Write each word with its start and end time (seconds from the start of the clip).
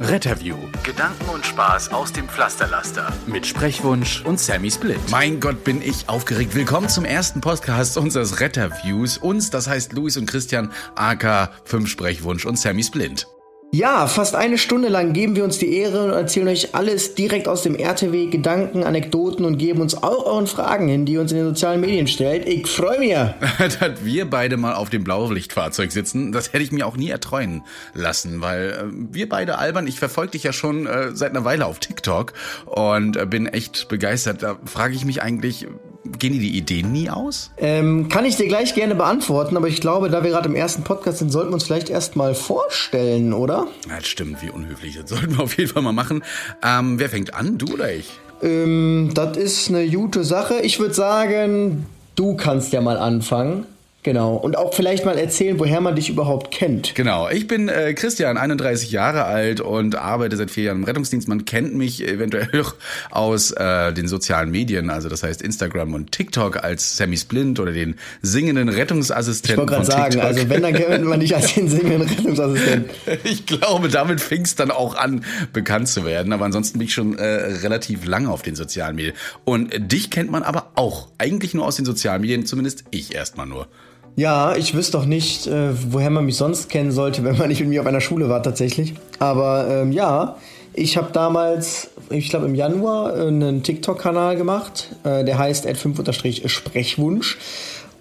Retterview. 0.00 0.56
Gedanken 0.82 1.28
und 1.28 1.44
Spaß 1.44 1.92
aus 1.92 2.10
dem 2.10 2.26
Pflasterlaster. 2.26 3.12
Mit 3.26 3.46
Sprechwunsch 3.46 4.24
und 4.24 4.40
Sammy 4.40 4.70
Split. 4.70 4.98
Mein 5.10 5.40
Gott, 5.40 5.62
bin 5.62 5.82
ich 5.82 6.08
aufgeregt. 6.08 6.54
Willkommen 6.54 6.88
zum 6.88 7.04
ersten 7.04 7.42
Podcast 7.42 7.98
unseres 7.98 8.40
Retterviews. 8.40 9.18
Uns, 9.18 9.50
das 9.50 9.68
heißt 9.68 9.92
Luis 9.92 10.16
und 10.16 10.24
Christian, 10.24 10.72
AK 10.94 11.50
5 11.64 11.86
Sprechwunsch 11.86 12.46
und 12.46 12.58
Sammy 12.58 12.82
Splint. 12.82 13.26
Ja, 13.72 14.08
fast 14.08 14.34
eine 14.34 14.58
Stunde 14.58 14.88
lang 14.88 15.12
geben 15.12 15.36
wir 15.36 15.44
uns 15.44 15.58
die 15.58 15.72
Ehre 15.72 16.04
und 16.06 16.10
erzählen 16.10 16.48
euch 16.48 16.74
alles 16.74 17.14
direkt 17.14 17.46
aus 17.46 17.62
dem 17.62 17.76
RTW, 17.76 18.26
Gedanken, 18.26 18.82
Anekdoten 18.82 19.44
und 19.44 19.58
geben 19.58 19.80
uns 19.80 19.94
auch 19.94 20.26
euren 20.26 20.48
Fragen 20.48 20.88
hin, 20.88 21.06
die 21.06 21.12
ihr 21.12 21.20
uns 21.20 21.30
in 21.30 21.38
den 21.38 21.46
sozialen 21.46 21.80
Medien 21.80 22.08
stellt. 22.08 22.48
Ich 22.48 22.66
freue 22.66 22.98
mich. 22.98 23.10
Dass 23.78 24.04
wir 24.04 24.28
beide 24.28 24.56
mal 24.56 24.74
auf 24.74 24.90
dem 24.90 25.04
Blaulichtfahrzeug 25.04 25.92
sitzen, 25.92 26.32
das 26.32 26.52
hätte 26.52 26.64
ich 26.64 26.72
mir 26.72 26.84
auch 26.84 26.96
nie 26.96 27.10
erträumen 27.10 27.62
lassen, 27.94 28.40
weil 28.40 28.70
äh, 28.70 28.84
wir 29.12 29.28
beide 29.28 29.58
albern, 29.58 29.86
ich 29.86 30.00
verfolge 30.00 30.32
dich 30.32 30.42
ja 30.42 30.52
schon 30.52 30.88
äh, 30.88 31.14
seit 31.14 31.30
einer 31.30 31.44
Weile 31.44 31.66
auf 31.66 31.78
TikTok 31.78 32.32
und 32.66 33.16
äh, 33.16 33.24
bin 33.24 33.46
echt 33.46 33.88
begeistert. 33.88 34.42
Da 34.42 34.58
frage 34.64 34.96
ich 34.96 35.04
mich 35.04 35.22
eigentlich, 35.22 35.68
gehen 36.04 36.32
dir 36.32 36.40
die 36.40 36.56
Ideen 36.56 36.92
nie 36.92 37.10
aus? 37.10 37.50
Ähm, 37.58 38.08
kann 38.08 38.24
ich 38.24 38.36
dir 38.36 38.46
gleich 38.46 38.74
gerne 38.74 38.94
beantworten, 38.94 39.56
aber 39.56 39.68
ich 39.68 39.80
glaube, 39.80 40.10
da 40.10 40.22
wir 40.22 40.30
gerade 40.30 40.48
im 40.48 40.54
ersten 40.54 40.82
Podcast 40.82 41.18
sind, 41.18 41.30
sollten 41.30 41.50
wir 41.50 41.54
uns 41.54 41.64
vielleicht 41.64 41.90
erstmal 41.90 42.34
vorstellen, 42.34 43.32
oder? 43.32 43.66
Ja, 43.88 43.96
das 43.96 44.08
stimmt, 44.08 44.42
wie 44.42 44.50
unhöflich. 44.50 44.96
Das 44.96 45.10
sollten 45.10 45.36
wir 45.36 45.44
auf 45.44 45.56
jeden 45.56 45.70
Fall 45.70 45.82
mal 45.82 45.92
machen. 45.92 46.22
Ähm, 46.62 46.98
wer 46.98 47.08
fängt 47.08 47.34
an, 47.34 47.58
du 47.58 47.74
oder 47.74 47.92
ich? 47.92 48.10
Ähm, 48.42 49.10
das 49.14 49.36
ist 49.36 49.68
eine 49.68 49.88
gute 49.88 50.24
Sache. 50.24 50.60
Ich 50.62 50.80
würde 50.80 50.94
sagen, 50.94 51.86
du 52.16 52.36
kannst 52.36 52.72
ja 52.72 52.80
mal 52.80 52.96
anfangen. 52.96 53.66
Genau. 54.02 54.34
Und 54.34 54.56
auch 54.56 54.72
vielleicht 54.72 55.04
mal 55.04 55.18
erzählen, 55.18 55.58
woher 55.58 55.80
man 55.82 55.94
dich 55.94 56.08
überhaupt 56.08 56.50
kennt. 56.50 56.94
Genau. 56.94 57.28
Ich 57.28 57.46
bin 57.46 57.68
äh, 57.68 57.92
Christian, 57.92 58.38
31 58.38 58.90
Jahre 58.90 59.24
alt 59.24 59.60
und 59.60 59.94
arbeite 59.94 60.36
seit 60.36 60.50
vier 60.50 60.64
Jahren 60.64 60.78
im 60.78 60.84
Rettungsdienst. 60.84 61.28
Man 61.28 61.44
kennt 61.44 61.74
mich 61.74 62.06
eventuell 62.06 62.48
auch 62.62 62.74
aus 63.10 63.50
äh, 63.50 63.92
den 63.92 64.08
sozialen 64.08 64.50
Medien, 64.50 64.88
also 64.88 65.08
das 65.10 65.22
heißt 65.22 65.42
Instagram 65.42 65.92
und 65.92 66.12
TikTok 66.12 66.64
als 66.64 66.96
Sammy 66.96 67.18
Splint 67.18 67.60
oder 67.60 67.72
den 67.72 67.96
singenden 68.22 68.70
Rettungsassistenten. 68.70 69.64
Ich 69.64 69.70
wollte 69.70 69.90
gerade 69.90 70.12
sagen, 70.12 70.20
also 70.20 70.48
wenn, 70.48 70.62
dann 70.62 70.74
kennt 70.74 71.04
man 71.04 71.20
dich 71.20 71.34
als 71.34 71.54
den 71.54 71.68
singenden 71.68 72.02
Rettungsassistenten. 72.02 72.90
Ich 73.24 73.44
glaube, 73.46 73.88
damit 73.88 74.20
fing 74.20 74.42
es 74.42 74.54
dann 74.54 74.70
auch 74.70 74.96
an, 74.96 75.24
bekannt 75.52 75.88
zu 75.88 76.04
werden. 76.04 76.32
Aber 76.32 76.44
ansonsten 76.44 76.78
bin 76.78 76.86
ich 76.86 76.94
schon 76.94 77.18
äh, 77.18 77.24
relativ 77.24 78.06
lange 78.06 78.30
auf 78.30 78.42
den 78.42 78.54
sozialen 78.54 78.96
Medien. 78.96 79.14
Und 79.44 79.72
dich 79.78 80.10
kennt 80.10 80.30
man 80.30 80.42
aber 80.42 80.70
auch. 80.74 81.08
Eigentlich 81.18 81.54
nur 81.54 81.66
aus 81.66 81.76
den 81.76 81.84
sozialen 81.84 82.22
Medien, 82.22 82.46
zumindest 82.46 82.84
ich 82.90 83.14
erstmal 83.14 83.46
nur. 83.46 83.68
Ja, 84.16 84.54
ich 84.56 84.74
wüsste 84.74 84.98
doch 84.98 85.06
nicht, 85.06 85.46
äh, 85.46 85.70
woher 85.92 86.10
man 86.10 86.26
mich 86.26 86.36
sonst 86.36 86.68
kennen 86.68 86.92
sollte, 86.92 87.24
wenn 87.24 87.36
man 87.36 87.48
nicht 87.48 87.60
mit 87.60 87.68
mir 87.70 87.80
auf 87.80 87.86
einer 87.86 88.00
Schule 88.00 88.28
war 88.28 88.42
tatsächlich. 88.42 88.94
Aber 89.18 89.66
ähm, 89.68 89.92
ja, 89.92 90.36
ich 90.72 90.96
habe 90.96 91.10
damals, 91.12 91.90
ich 92.10 92.28
glaube 92.28 92.46
im 92.46 92.54
Januar, 92.54 93.16
äh, 93.16 93.26
einen 93.26 93.62
TikTok-Kanal 93.62 94.36
gemacht, 94.36 94.94
äh, 95.04 95.24
der 95.24 95.38
heißt 95.38 95.66
ad5-sprechwunsch. 95.66 97.36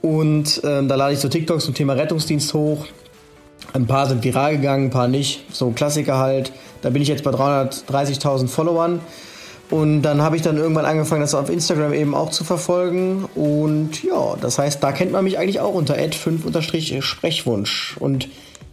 Und 0.02 0.62
ähm, 0.64 0.88
da 0.88 0.96
lade 0.96 1.14
ich 1.14 1.20
so 1.20 1.28
TikToks 1.28 1.66
zum 1.66 1.74
Thema 1.74 1.94
Rettungsdienst 1.94 2.54
hoch. 2.54 2.86
Ein 3.74 3.86
paar 3.86 4.08
sind 4.08 4.24
viral 4.24 4.58
gegangen, 4.58 4.86
ein 4.86 4.90
paar 4.90 5.08
nicht. 5.08 5.44
So 5.54 5.72
Klassiker 5.72 6.18
halt. 6.18 6.52
Da 6.82 6.90
bin 6.90 7.02
ich 7.02 7.08
jetzt 7.08 7.24
bei 7.24 7.32
330.000 7.32 8.48
Followern. 8.48 9.02
Und 9.70 10.02
dann 10.02 10.22
habe 10.22 10.36
ich 10.36 10.42
dann 10.42 10.58
irgendwann 10.58 10.86
angefangen, 10.86 11.22
das 11.22 11.36
auf 11.36 11.50
Instagram 11.50 11.94
eben 11.94 12.16
auch 12.16 12.32
zu 12.32 12.44
verfolgen. 12.44 13.26
Und 13.36 14.04
ja, 14.04 14.36
das 14.42 14.58
heißt, 14.58 14.84
da 14.84 14.92
kennt 14.92 15.12
man 15.12 15.24
mich 15.24 15.38
eigentlich 15.38 15.60
auch 15.60 15.74
unter 15.74 15.96
ad5-sprechwunsch. 15.96 17.98
Und 18.00 18.30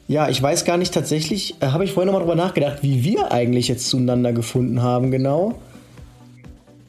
ja, 0.08 0.28
ich 0.28 0.42
weiß 0.42 0.64
gar 0.64 0.78
nicht 0.78 0.94
tatsächlich, 0.94 1.56
äh, 1.60 1.66
habe 1.66 1.84
ich 1.84 1.92
vorhin 1.92 2.06
nochmal 2.06 2.22
drüber 2.22 2.36
nachgedacht, 2.36 2.78
wie 2.82 3.04
wir 3.04 3.32
eigentlich 3.32 3.68
jetzt 3.68 3.88
zueinander 3.88 4.32
gefunden 4.32 4.82
haben, 4.82 5.10
genau. 5.10 5.56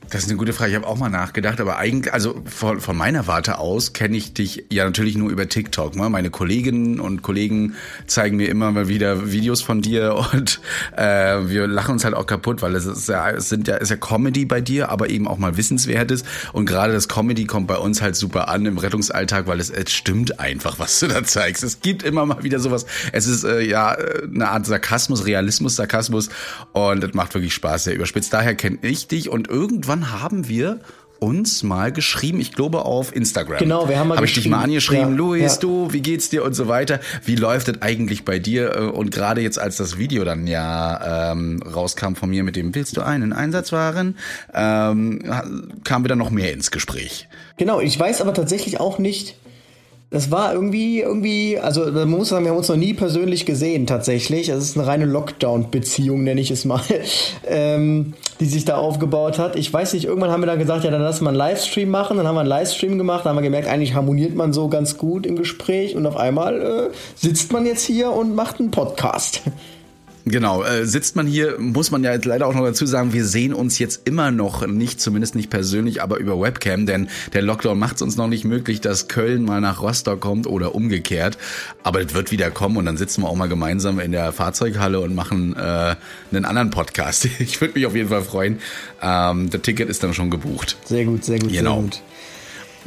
Das 0.09 0.23
ist 0.23 0.29
eine 0.29 0.37
gute 0.37 0.53
Frage. 0.53 0.71
Ich 0.71 0.75
habe 0.77 0.87
auch 0.87 0.97
mal 0.97 1.09
nachgedacht, 1.09 1.59
aber 1.59 1.77
eigentlich, 1.77 2.13
also 2.13 2.41
von, 2.45 2.79
von 2.79 2.95
meiner 2.95 3.27
Warte 3.27 3.57
aus 3.57 3.91
kenne 3.91 4.15
ich 4.15 4.33
dich 4.33 4.65
ja 4.71 4.85
natürlich 4.85 5.17
nur 5.17 5.29
über 5.29 5.49
TikTok. 5.49 5.95
Ne? 5.95 6.09
Meine 6.09 6.29
Kolleginnen 6.29 7.01
und 7.01 7.23
Kollegen 7.23 7.75
zeigen 8.05 8.37
mir 8.37 8.47
immer 8.47 8.71
mal 8.71 8.87
wieder 8.87 9.31
Videos 9.31 9.61
von 9.61 9.81
dir 9.81 10.15
und 10.33 10.61
äh, 10.95 11.49
wir 11.49 11.67
lachen 11.67 11.91
uns 11.93 12.05
halt 12.05 12.13
auch 12.15 12.25
kaputt, 12.25 12.61
weil 12.61 12.75
es 12.75 12.85
ist 12.85 13.09
ja, 13.09 13.29
es 13.31 13.49
sind 13.49 13.67
ja, 13.67 13.75
ist 13.75 13.89
ja 13.89 13.97
Comedy 13.97 14.45
bei 14.45 14.61
dir, 14.61 14.89
aber 14.89 15.09
eben 15.09 15.27
auch 15.27 15.37
mal 15.37 15.57
Wissenswertes. 15.57 16.23
Und 16.53 16.65
gerade 16.65 16.93
das 16.93 17.09
Comedy 17.09 17.45
kommt 17.45 17.67
bei 17.67 17.77
uns 17.77 18.01
halt 18.01 18.15
super 18.15 18.47
an 18.47 18.65
im 18.65 18.77
Rettungsalltag, 18.77 19.47
weil 19.47 19.59
es, 19.59 19.69
es 19.69 19.91
stimmt 19.91 20.39
einfach, 20.39 20.79
was 20.79 20.99
du 20.99 21.07
da 21.07 21.23
zeigst. 21.23 21.63
Es 21.63 21.81
gibt 21.81 22.03
immer 22.03 22.25
mal 22.25 22.43
wieder 22.43 22.59
sowas. 22.59 22.85
Es 23.11 23.27
ist 23.27 23.43
äh, 23.43 23.61
ja 23.61 23.89
eine 23.89 24.49
Art 24.49 24.65
Sarkasmus, 24.65 25.25
Realismus, 25.25 25.75
Sarkasmus 25.75 26.29
und 26.71 27.03
es 27.03 27.13
macht 27.13 27.33
wirklich 27.33 27.53
Spaß, 27.53 27.85
sehr 27.85 27.95
überspitzt. 27.95 28.33
Daher 28.33 28.55
kenne 28.55 28.77
ich 28.83 29.07
dich 29.07 29.29
und 29.29 29.49
irgendwann 29.49 29.96
haben 30.11 30.47
wir 30.47 30.79
uns 31.19 31.63
mal 31.63 31.91
geschrieben, 31.91 32.39
ich 32.39 32.51
glaube 32.53 32.85
auf 32.85 33.15
Instagram. 33.15 33.57
Genau, 33.57 33.89
wir 33.89 33.97
haben 33.97 34.07
mal 34.09 34.17
Hab 34.17 34.23
ich 34.23 34.35
dich 34.35 34.47
mal 34.47 34.67
geschrieben. 34.67 35.05
angeschrieben, 35.05 35.11
Ja, 35.13 35.17
Luis, 35.17 35.53
ja. 35.55 35.59
du, 35.61 35.87
wie 35.91 36.01
geht's 36.01 36.29
dir 36.29 36.43
und 36.43 36.53
so 36.53 36.67
weiter. 36.67 36.99
Wie 37.25 37.35
läuft 37.35 37.69
es 37.69 37.81
eigentlich 37.81 38.23
bei 38.23 38.37
dir? 38.37 38.93
Und 38.93 39.09
gerade 39.09 39.41
jetzt, 39.41 39.57
als 39.57 39.77
das 39.77 39.97
Video 39.97 40.23
dann 40.25 40.45
ja 40.45 41.31
ähm, 41.31 41.59
rauskam 41.63 42.13
von 42.13 42.29
mir 42.29 42.43
mit 42.43 42.55
dem 42.55 42.75
Willst 42.75 42.97
du 42.97 43.01
einen 43.01 43.33
Einsatz 43.33 43.71
wahren, 43.71 44.15
ähm, 44.53 45.23
kam 45.83 46.03
wieder 46.03 46.15
noch 46.15 46.29
mehr 46.29 46.53
ins 46.53 46.69
Gespräch. 46.69 47.27
Genau, 47.57 47.79
ich 47.79 47.99
weiß 47.99 48.21
aber 48.21 48.35
tatsächlich 48.35 48.79
auch 48.79 48.99
nicht. 48.99 49.37
Das 50.11 50.29
war 50.31 50.53
irgendwie, 50.53 51.01
irgendwie, 51.01 51.57
also 51.59 51.91
man 51.91 52.09
muss 52.09 52.29
sagen, 52.29 52.45
wir 52.45 52.51
haben 52.51 52.57
uns 52.59 52.69
noch 52.69 52.77
nie 52.77 52.93
persönlich 52.93 53.45
gesehen 53.47 53.87
tatsächlich. 53.87 54.49
Es 54.49 54.63
ist 54.63 54.77
eine 54.77 54.85
reine 54.85 55.05
Lockdown-Beziehung, 55.05 56.23
nenne 56.23 56.39
ich 56.41 56.51
es 56.51 56.63
mal, 56.63 56.79
ähm, 57.47 58.13
die 58.39 58.45
sich 58.45 58.65
da 58.65 58.77
aufgebaut 58.77 59.39
hat. 59.39 59.55
Ich 59.55 59.71
weiß 59.71 59.93
nicht, 59.93 60.05
irgendwann 60.05 60.31
haben 60.31 60.41
wir 60.41 60.47
dann 60.47 60.59
gesagt, 60.59 60.83
ja, 60.83 60.91
dann 60.91 61.01
lass 61.01 61.21
mal 61.21 61.29
einen 61.29 61.37
Livestream 61.37 61.89
machen. 61.89 62.17
Dann 62.17 62.27
haben 62.27 62.35
wir 62.35 62.41
einen 62.41 62.49
Livestream 62.49 62.97
gemacht, 62.97 63.25
dann 63.25 63.31
haben 63.31 63.37
wir 63.37 63.43
gemerkt, 63.43 63.67
eigentlich 63.67 63.93
harmoniert 63.93 64.35
man 64.35 64.53
so 64.53 64.67
ganz 64.67 64.97
gut 64.97 65.25
im 65.25 65.35
Gespräch 65.35 65.95
und 65.95 66.05
auf 66.05 66.17
einmal 66.17 66.61
äh, 66.61 66.89
sitzt 67.15 67.51
man 67.51 67.65
jetzt 67.65 67.85
hier 67.85 68.11
und 68.11 68.35
macht 68.35 68.59
einen 68.59 68.71
Podcast. 68.71 69.41
Genau, 70.29 70.63
äh, 70.63 70.85
sitzt 70.85 71.15
man 71.15 71.27
hier, 71.27 71.57
muss 71.59 71.91
man 71.91 72.03
ja 72.03 72.11
jetzt 72.13 72.25
leider 72.25 72.47
auch 72.47 72.53
noch 72.53 72.63
dazu 72.63 72.85
sagen, 72.85 73.13
wir 73.13 73.25
sehen 73.25 73.53
uns 73.53 73.79
jetzt 73.79 74.01
immer 74.07 74.31
noch 74.31 74.65
nicht, 74.65 74.99
zumindest 75.01 75.35
nicht 75.35 75.49
persönlich, 75.49 76.01
aber 76.01 76.17
über 76.17 76.39
Webcam, 76.39 76.85
denn 76.85 77.09
der 77.33 77.41
Lockdown 77.41 77.77
macht 77.77 77.97
es 77.97 78.01
uns 78.01 78.17
noch 78.17 78.27
nicht 78.27 78.43
möglich, 78.45 78.81
dass 78.81 79.07
Köln 79.07 79.43
mal 79.43 79.61
nach 79.61 79.81
Rostock 79.81 80.19
kommt 80.19 80.47
oder 80.47 80.75
umgekehrt. 80.75 81.37
Aber 81.83 82.01
es 82.01 82.13
wird 82.13 82.31
wieder 82.31 82.51
kommen 82.51 82.77
und 82.77 82.85
dann 82.85 82.97
sitzen 82.97 83.21
wir 83.23 83.29
auch 83.29 83.35
mal 83.35 83.47
gemeinsam 83.49 83.99
in 83.99 84.11
der 84.11 84.31
Fahrzeughalle 84.31 84.99
und 84.99 85.15
machen 85.15 85.55
äh, 85.55 85.95
einen 86.31 86.45
anderen 86.45 86.69
Podcast. 86.69 87.27
Ich 87.39 87.61
würde 87.61 87.75
mich 87.75 87.85
auf 87.85 87.95
jeden 87.95 88.09
Fall 88.09 88.21
freuen. 88.23 88.59
Ähm, 89.01 89.49
das 89.49 89.61
Ticket 89.61 89.89
ist 89.89 90.03
dann 90.03 90.13
schon 90.13 90.29
gebucht. 90.29 90.77
Sehr 90.85 91.05
gut, 91.05 91.23
sehr 91.23 91.39
gut, 91.39 91.51
Genau. 91.51 91.75
sehr 91.75 91.81
gut. 91.83 92.01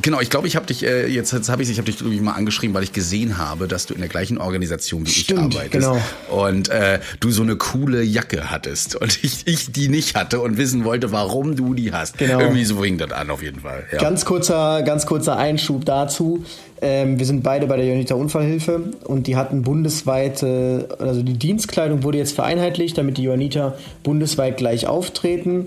Genau, 0.03 0.21
ich 0.21 0.31
glaube, 0.31 0.47
ich 0.47 0.57
habe 0.57 0.67
dich 0.67 0.85
äh, 0.85 1.07
jetzt, 1.07 1.33
jetzt 1.33 1.49
habe 1.49 1.63
ich, 1.63 1.71
ich 1.71 1.79
habe 1.79 1.91
dich 1.91 2.01
ich, 2.01 2.21
mal 2.21 2.33
angeschrieben, 2.33 2.75
weil 2.75 2.83
ich 2.83 2.93
gesehen 2.93 3.39
habe, 3.39 3.69
dass 3.69 3.87
du 3.87 3.95
in 3.95 4.01
der 4.01 4.09
gleichen 4.09 4.39
Organisation 4.39 5.07
wie 5.07 5.11
Stimmt, 5.11 5.55
ich 5.55 5.61
arbeitest 5.61 5.89
genau. 5.89 6.45
und 6.47 6.69
äh, 6.69 7.01
du 7.21 7.31
so 7.31 7.43
eine 7.43 7.57
coole 7.57 8.03
Jacke 8.03 8.51
hattest 8.51 8.97
und 8.97 9.23
ich, 9.23 9.47
ich 9.47 9.73
die 9.73 9.89
nicht 9.89 10.15
hatte 10.15 10.41
und 10.41 10.57
wissen 10.57 10.85
wollte, 10.85 11.13
warum 11.13 11.57
du 11.57 11.75
die 11.75 11.93
hast. 11.93 12.19
Genau. 12.19 12.41
Irgendwie 12.41 12.65
so 12.65 12.81
fing 12.81 12.99
das 12.99 13.13
an 13.13 13.31
auf 13.31 13.43
jeden 13.43 13.61
Fall. 13.61 13.87
Ja. 13.93 13.99
Ganz 13.99 14.25
kurzer, 14.25 14.83
ganz 14.83 15.07
kurzer 15.07 15.37
Einschub 15.37 15.85
dazu. 15.85 16.45
Ähm, 16.83 17.19
wir 17.19 17.27
sind 17.27 17.43
beide 17.43 17.67
bei 17.67 17.77
der 17.77 17.87
Jonita 17.87 18.15
Unfallhilfe 18.15 18.93
und 19.05 19.27
die 19.27 19.37
hatten 19.37 19.63
bundesweite, 19.63 20.89
also 20.99 21.23
die 21.23 21.35
Dienstkleidung 21.35 22.03
wurde 22.03 22.19
jetzt 22.19 22.35
vereinheitlicht, 22.35 22.97
damit 22.97 23.19
die 23.19 23.25
Johanniter 23.25 23.79
bundesweit 24.03 24.57
gleich 24.57 24.87
auftreten. 24.87 25.67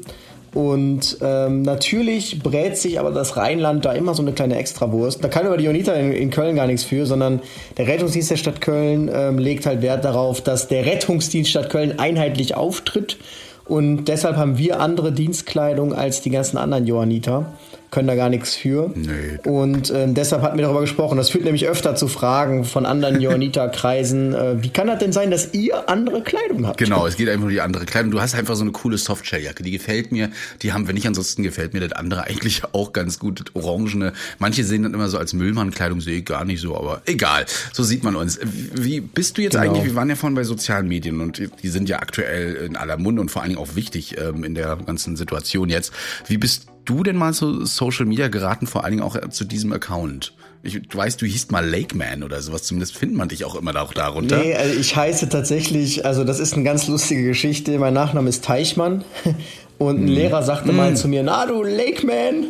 Und 0.54 1.18
ähm, 1.22 1.64
natürlich 1.64 2.44
brät 2.44 2.78
sich 2.78 3.00
aber 3.00 3.12
das 3.12 3.38
Rheinland 3.38 3.86
da 3.86 3.94
immer 3.94 4.14
so 4.14 4.22
eine 4.22 4.34
kleine 4.34 4.56
Extrawurst. 4.56 5.24
Da 5.24 5.28
kann 5.28 5.48
aber 5.48 5.58
die 5.58 5.66
Jonita 5.66 5.94
in, 5.94 6.12
in 6.12 6.30
Köln 6.30 6.56
gar 6.56 6.68
nichts 6.68 6.84
für, 6.84 7.06
sondern 7.06 7.42
der 7.78 7.88
Rettungsdienst 7.88 8.30
der 8.32 8.38
Stadt 8.38 8.62
Köln 8.62 9.10
ähm, 9.12 9.40
legt 9.40 9.66
halt 9.66 9.82
Wert 9.82 10.06
darauf, 10.06 10.42
dass 10.42 10.68
der 10.68 10.86
Rettungsdienst 10.86 11.50
Stadt 11.50 11.70
Köln 11.70 11.98
einheitlich 11.98 12.56
auftritt. 12.56 13.18
Und 13.66 14.06
deshalb 14.06 14.36
haben 14.36 14.58
wir 14.58 14.80
andere 14.80 15.12
Dienstkleidung 15.12 15.94
als 15.94 16.22
die 16.22 16.30
ganzen 16.30 16.58
anderen 16.58 16.86
Johanniter. 16.86 17.54
Können 17.94 18.07
da 18.07 18.16
gar 18.16 18.30
nichts 18.30 18.56
für. 18.56 18.92
Nee. 18.95 19.38
Und 19.50 19.92
äh, 19.92 20.07
deshalb 20.07 20.42
hatten 20.42 20.57
wir 20.57 20.63
darüber 20.63 20.81
gesprochen. 20.81 21.16
Das 21.16 21.30
führt 21.30 21.45
nämlich 21.45 21.68
öfter 21.68 21.95
zu 21.95 22.07
Fragen 22.07 22.66
von 22.66 22.86
anderen 22.86 23.22
Johanniter-Kreisen. 23.22 24.34
Äh, 24.44 24.63
wie 24.63 24.69
kann 24.69 24.88
das 24.88 24.98
denn 24.98 25.13
sein, 25.13 25.30
dass 25.30 25.54
ihr 25.54 25.90
andere 25.90 26.24
Kleidung 26.24 26.66
habt? 26.66 26.80
Genau, 26.80 27.06
es 27.06 27.18
geht 27.18 27.30
einfach 27.30 27.44
um 27.44 27.50
die 27.50 27.62
andere 27.62 27.86
Kleidung. 27.86 28.10
Du 28.10 28.19
hast 28.19 28.34
einfach 28.34 28.56
so 28.56 28.63
eine 28.63 28.72
coole 28.72 28.98
Softshell-Jacke. 28.98 29.62
Die 29.62 29.69
gefällt 29.69 30.12
mir. 30.12 30.31
Die 30.63 30.74
haben 30.74 30.88
wir 30.88 30.94
nicht. 30.94 31.06
Ansonsten 31.06 31.44
gefällt 31.44 31.74
mir 31.74 31.81
das 31.81 31.92
andere 31.92 32.24
eigentlich 32.24 32.63
auch 32.72 32.94
ganz 32.94 33.19
gut. 33.19 33.42
Das 33.42 33.63
Orangene. 33.63 34.13
Manche 34.39 34.63
sehen 34.63 34.84
dann 34.84 34.94
immer 34.94 35.07
so 35.07 35.19
als 35.19 35.34
Müllmann-Kleidung, 35.34 36.01
sehe 36.01 36.19
ich 36.19 36.25
gar 36.25 36.46
nicht 36.46 36.62
so. 36.62 36.75
Aber 36.75 37.04
egal. 37.06 37.46
So 37.74 37.84
sieht 37.84 38.04
man 38.04 38.16
uns. 38.16 38.39
Wie 38.42 39.01
bist 39.01 39.38
du 39.38 39.44
jetzt 39.44 39.54
genau. 39.54 39.66
eigentlich? 39.66 39.86
Wir 39.86 39.96
waren 39.96 40.10
ja 40.10 40.16
vorhin 40.16 40.36
bei 40.36 40.44
sozialen 40.44 40.88
Medien 40.88 41.22
und 41.22 41.42
die 41.62 41.68
sind 41.69 41.88
ja 41.89 42.00
aktuell 42.00 42.56
in 42.56 42.75
aller 42.75 42.98
Munde 42.98 43.22
und 43.22 43.30
vor 43.30 43.44
allen 43.44 43.50
Dingen 43.50 43.62
auch 43.62 43.75
wichtig 43.75 44.18
ähm, 44.18 44.44
in 44.44 44.56
der 44.56 44.78
ganzen 44.78 45.16
Situation 45.16 45.69
jetzt. 45.69 45.94
Wie 46.28 46.38
bist 46.38 46.66
du 46.86 47.04
denn 47.04 47.16
mal 47.16 47.34
zu 47.34 47.66
Social 47.66 48.06
Media 48.06 48.28
geraten, 48.28 48.68
vor 48.68 48.84
allen 48.84 48.92
Dingen 48.92 49.04
auch 49.04 49.18
zu 49.30 49.46
diesem 49.46 49.74
Account? 49.74 50.34
Ich, 50.66 50.82
du 50.82 50.98
weißt, 50.98 51.22
du 51.22 51.26
hießt 51.26 51.52
mal 51.52 51.70
Lakeman 51.70 52.24
oder 52.24 52.42
sowas, 52.42 52.64
zumindest 52.64 52.96
findet 52.96 53.18
man 53.18 53.28
dich 53.28 53.44
auch 53.44 53.56
immer 53.56 53.76
auch 53.82 53.94
darunter. 53.94 54.38
Nee, 54.38 54.56
also 54.56 54.80
ich 54.80 54.96
heiße 54.96 55.28
tatsächlich, 55.28 56.06
also 56.06 56.24
das 56.24 56.40
ist 56.40 56.54
eine 56.54 56.64
ganz 56.64 56.88
lustige 56.88 57.24
Geschichte. 57.24 57.78
Mein 57.80 57.94
Nachname 57.94 58.30
ist 58.30 58.46
Teichmann 58.46 59.04
und 59.78 60.00
ein 60.00 60.06
mm. 60.06 60.08
Lehrer 60.08 60.44
sagte 60.44 60.72
mm. 60.72 60.76
mal 60.76 60.96
zu 60.96 61.10
mir, 61.10 61.22
na 61.22 61.46
du 61.46 61.64
Lakeman. 61.64 62.46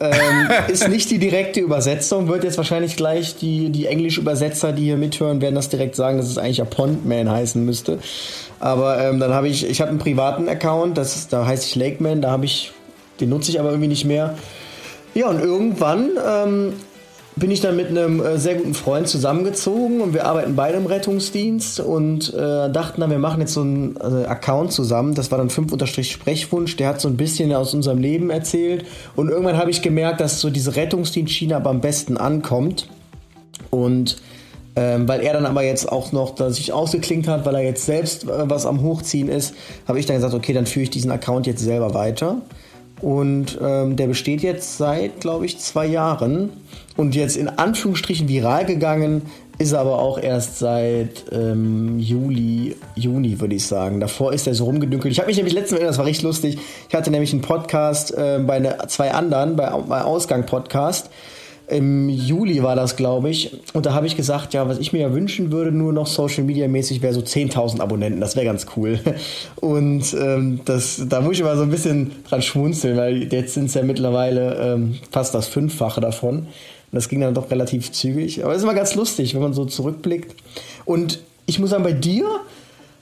ähm, 0.00 0.48
ist 0.72 0.88
nicht 0.88 1.08
die 1.12 1.18
direkte 1.18 1.60
Übersetzung, 1.60 2.26
wird 2.26 2.42
jetzt 2.42 2.56
wahrscheinlich 2.56 2.96
gleich 2.96 3.36
die, 3.36 3.70
die 3.70 3.86
englische 3.86 4.20
Übersetzer, 4.20 4.72
die 4.72 4.84
hier 4.84 4.96
mithören, 4.96 5.40
werden 5.40 5.54
das 5.54 5.68
direkt 5.68 5.94
sagen, 5.94 6.18
dass 6.18 6.26
es 6.26 6.38
eigentlich 6.38 6.56
ja 6.56 6.64
Pondman 6.64 7.30
heißen 7.30 7.64
müsste. 7.64 8.00
Aber 8.58 9.04
ähm, 9.04 9.20
dann 9.20 9.32
habe 9.32 9.46
ich, 9.46 9.68
ich 9.68 9.80
habe 9.80 9.90
einen 9.90 9.98
privaten 10.00 10.48
Account, 10.48 10.98
das 10.98 11.14
ist, 11.14 11.32
da 11.32 11.46
heiße 11.46 11.66
ich 11.66 11.76
Lakeman, 11.76 12.22
da 12.22 12.32
habe 12.32 12.44
ich 12.44 12.72
den 13.22 13.30
nutze 13.30 13.50
ich 13.50 13.60
aber 13.60 13.70
irgendwie 13.70 13.88
nicht 13.88 14.04
mehr. 14.04 14.34
Ja, 15.14 15.28
und 15.28 15.40
irgendwann 15.40 16.10
ähm, 16.26 16.72
bin 17.36 17.50
ich 17.50 17.60
dann 17.60 17.76
mit 17.76 17.88
einem 17.88 18.20
äh, 18.20 18.38
sehr 18.38 18.56
guten 18.56 18.74
Freund 18.74 19.08
zusammengezogen 19.08 20.00
und 20.00 20.12
wir 20.12 20.26
arbeiten 20.26 20.54
beide 20.54 20.76
im 20.76 20.86
Rettungsdienst 20.86 21.80
und 21.80 22.32
äh, 22.34 22.70
dachten 22.70 23.00
dann, 23.00 23.10
wir 23.10 23.18
machen 23.18 23.40
jetzt 23.40 23.54
so 23.54 23.62
einen 23.62 23.96
äh, 23.96 24.26
Account 24.26 24.72
zusammen. 24.72 25.14
Das 25.14 25.30
war 25.30 25.38
dann 25.38 25.48
5-Sprechwunsch. 25.48 26.76
Der 26.76 26.88
hat 26.88 27.00
so 27.00 27.08
ein 27.08 27.16
bisschen 27.16 27.52
aus 27.54 27.72
unserem 27.74 27.98
Leben 27.98 28.30
erzählt. 28.30 28.84
Und 29.16 29.28
irgendwann 29.28 29.56
habe 29.56 29.70
ich 29.70 29.80
gemerkt, 29.80 30.20
dass 30.20 30.40
so 30.40 30.50
diese 30.50 30.76
Rettungsdienstschiene 30.76 31.56
aber 31.56 31.70
am 31.70 31.80
besten 31.80 32.16
ankommt. 32.16 32.88
Und 33.70 34.18
ähm, 34.74 35.06
weil 35.06 35.20
er 35.20 35.34
dann 35.34 35.46
aber 35.46 35.62
jetzt 35.62 35.90
auch 35.90 36.12
noch 36.12 36.34
da 36.34 36.50
sich 36.50 36.72
ausgeklinkt 36.72 37.28
hat, 37.28 37.44
weil 37.44 37.54
er 37.54 37.62
jetzt 37.62 37.84
selbst 37.84 38.24
äh, 38.24 38.28
was 38.50 38.66
am 38.66 38.82
Hochziehen 38.82 39.28
ist, 39.28 39.54
habe 39.86 39.98
ich 39.98 40.06
dann 40.06 40.16
gesagt, 40.16 40.34
okay, 40.34 40.52
dann 40.52 40.66
führe 40.66 40.84
ich 40.84 40.90
diesen 40.90 41.10
Account 41.10 41.46
jetzt 41.46 41.62
selber 41.62 41.92
weiter. 41.92 42.38
Und 43.02 43.58
ähm, 43.60 43.96
der 43.96 44.06
besteht 44.06 44.42
jetzt 44.42 44.78
seit, 44.78 45.20
glaube 45.20 45.44
ich, 45.44 45.58
zwei 45.58 45.86
Jahren. 45.86 46.50
Und 46.96 47.14
jetzt 47.14 47.36
in 47.36 47.48
Anführungsstrichen 47.48 48.28
viral 48.28 48.64
gegangen 48.64 49.22
ist 49.58 49.72
er 49.72 49.80
aber 49.80 49.98
auch 49.98 50.18
erst 50.18 50.58
seit 50.58 51.24
ähm, 51.30 51.98
Juli, 51.98 52.76
Juni, 52.94 53.40
würde 53.40 53.54
ich 53.54 53.66
sagen. 53.66 54.00
Davor 54.00 54.32
ist 54.32 54.46
er 54.46 54.54
so 54.54 54.64
rumgedünkelt. 54.64 55.12
Ich 55.12 55.18
habe 55.18 55.28
mich 55.28 55.36
nämlich 55.36 55.54
letztens, 55.54 55.80
das 55.80 55.98
war 55.98 56.06
richtig 56.06 56.24
lustig, 56.24 56.58
ich 56.88 56.94
hatte 56.94 57.10
nämlich 57.10 57.32
einen 57.32 57.42
Podcast 57.42 58.16
äh, 58.16 58.40
bei 58.44 58.58
ne, 58.58 58.78
zwei 58.88 59.12
anderen, 59.12 59.56
bei, 59.56 59.68
bei 59.70 60.02
Ausgang-Podcast 60.02 61.10
im 61.72 62.10
Juli 62.10 62.62
war 62.62 62.76
das, 62.76 62.96
glaube 62.96 63.30
ich. 63.30 63.50
Und 63.72 63.86
da 63.86 63.94
habe 63.94 64.06
ich 64.06 64.14
gesagt, 64.14 64.52
ja, 64.52 64.68
was 64.68 64.78
ich 64.78 64.92
mir 64.92 65.00
ja 65.00 65.14
wünschen 65.14 65.50
würde, 65.50 65.72
nur 65.72 65.92
noch 65.92 66.06
Social 66.06 66.44
Media 66.44 66.68
mäßig, 66.68 67.00
wäre 67.00 67.14
so 67.14 67.20
10.000 67.20 67.80
Abonnenten. 67.80 68.20
Das 68.20 68.36
wäre 68.36 68.44
ganz 68.44 68.66
cool. 68.76 69.00
Und 69.56 70.14
ähm, 70.14 70.60
das, 70.66 71.02
da 71.08 71.22
muss 71.22 71.32
ich 71.34 71.40
immer 71.40 71.56
so 71.56 71.62
ein 71.62 71.70
bisschen 71.70 72.12
dran 72.28 72.42
schmunzeln, 72.42 72.98
weil 72.98 73.32
jetzt 73.32 73.54
sind 73.54 73.66
es 73.66 73.74
ja 73.74 73.82
mittlerweile 73.82 74.74
ähm, 74.74 74.98
fast 75.10 75.34
das 75.34 75.48
Fünffache 75.48 76.02
davon. 76.02 76.40
Und 76.40 76.46
das 76.90 77.08
ging 77.08 77.20
dann 77.22 77.32
doch 77.32 77.50
relativ 77.50 77.90
zügig. 77.90 78.44
Aber 78.44 78.52
es 78.52 78.58
ist 78.58 78.64
immer 78.64 78.74
ganz 78.74 78.94
lustig, 78.94 79.34
wenn 79.34 79.40
man 79.40 79.54
so 79.54 79.64
zurückblickt. 79.64 80.36
Und 80.84 81.20
ich 81.46 81.58
muss 81.58 81.70
sagen, 81.70 81.84
bei 81.84 81.92
dir 81.92 82.26